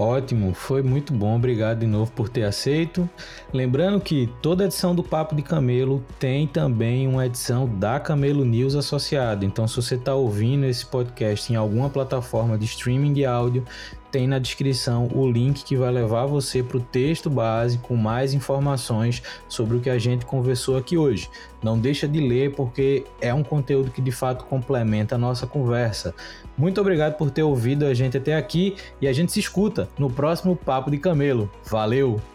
Ótimo, 0.03 0.53
foi 0.53 0.83
muito 0.83 1.13
bom, 1.13 1.37
obrigado 1.37 1.79
de 1.79 1.87
novo 1.87 2.11
por 2.11 2.29
ter 2.29 2.43
aceito. 2.43 3.09
Lembrando 3.53 4.01
que 4.01 4.29
toda 4.43 4.65
edição 4.65 4.97
do 4.97 5.03
Papo 5.05 5.33
de 5.33 5.43
Camelo 5.43 6.05
tem 6.19 6.45
também 6.45 7.07
uma 7.07 7.25
edição 7.25 7.69
da 7.79 8.01
Camelo 8.01 8.45
News 8.45 8.75
associada. 8.75 9.45
Então, 9.45 9.69
se 9.69 9.77
você 9.77 9.95
está 9.95 10.13
ouvindo 10.13 10.67
esse 10.67 10.85
podcast 10.85 11.53
em 11.53 11.55
alguma 11.55 11.89
plataforma 11.89 12.59
de 12.59 12.65
streaming 12.65 13.13
de 13.13 13.25
áudio, 13.25 13.65
tem 14.13 14.29
na 14.29 14.39
descrição 14.39 15.09
o 15.13 15.29
link 15.29 15.65
que 15.65 15.75
vai 15.75 15.91
levar 15.91 16.27
você 16.27 16.63
para 16.63 16.77
o 16.77 16.81
texto 16.81 17.31
base 17.31 17.79
com 17.79 17.97
mais 17.97 18.35
informações 18.35 19.23
sobre 19.49 19.79
o 19.79 19.81
que 19.81 19.89
a 19.89 19.99
gente 19.99 20.27
conversou 20.27 20.77
aqui 20.77 20.99
hoje. 20.99 21.31
Não 21.63 21.79
deixa 21.79 22.07
de 22.07 22.21
ler 22.21 22.55
porque 22.55 23.05
é 23.21 23.33
um 23.33 23.43
conteúdo 23.43 23.91
que 23.91 24.03
de 24.03 24.13
fato 24.13 24.45
complementa 24.45 25.15
a 25.15 25.19
nossa 25.19 25.47
conversa. 25.47 26.15
Muito 26.57 26.81
obrigado 26.81 27.17
por 27.17 27.31
ter 27.31 27.43
ouvido 27.43 27.87
a 27.87 27.95
gente 27.95 28.19
até 28.19 28.37
aqui 28.37 28.77
e 29.01 29.09
a 29.09 29.13
gente 29.13 29.33
se 29.33 29.41
escuta 29.41 29.89
no 29.99 30.11
próximo 30.11 30.55
Papo 30.55 30.91
de 30.91 30.99
Camelo. 30.99 31.51
Valeu! 31.65 32.32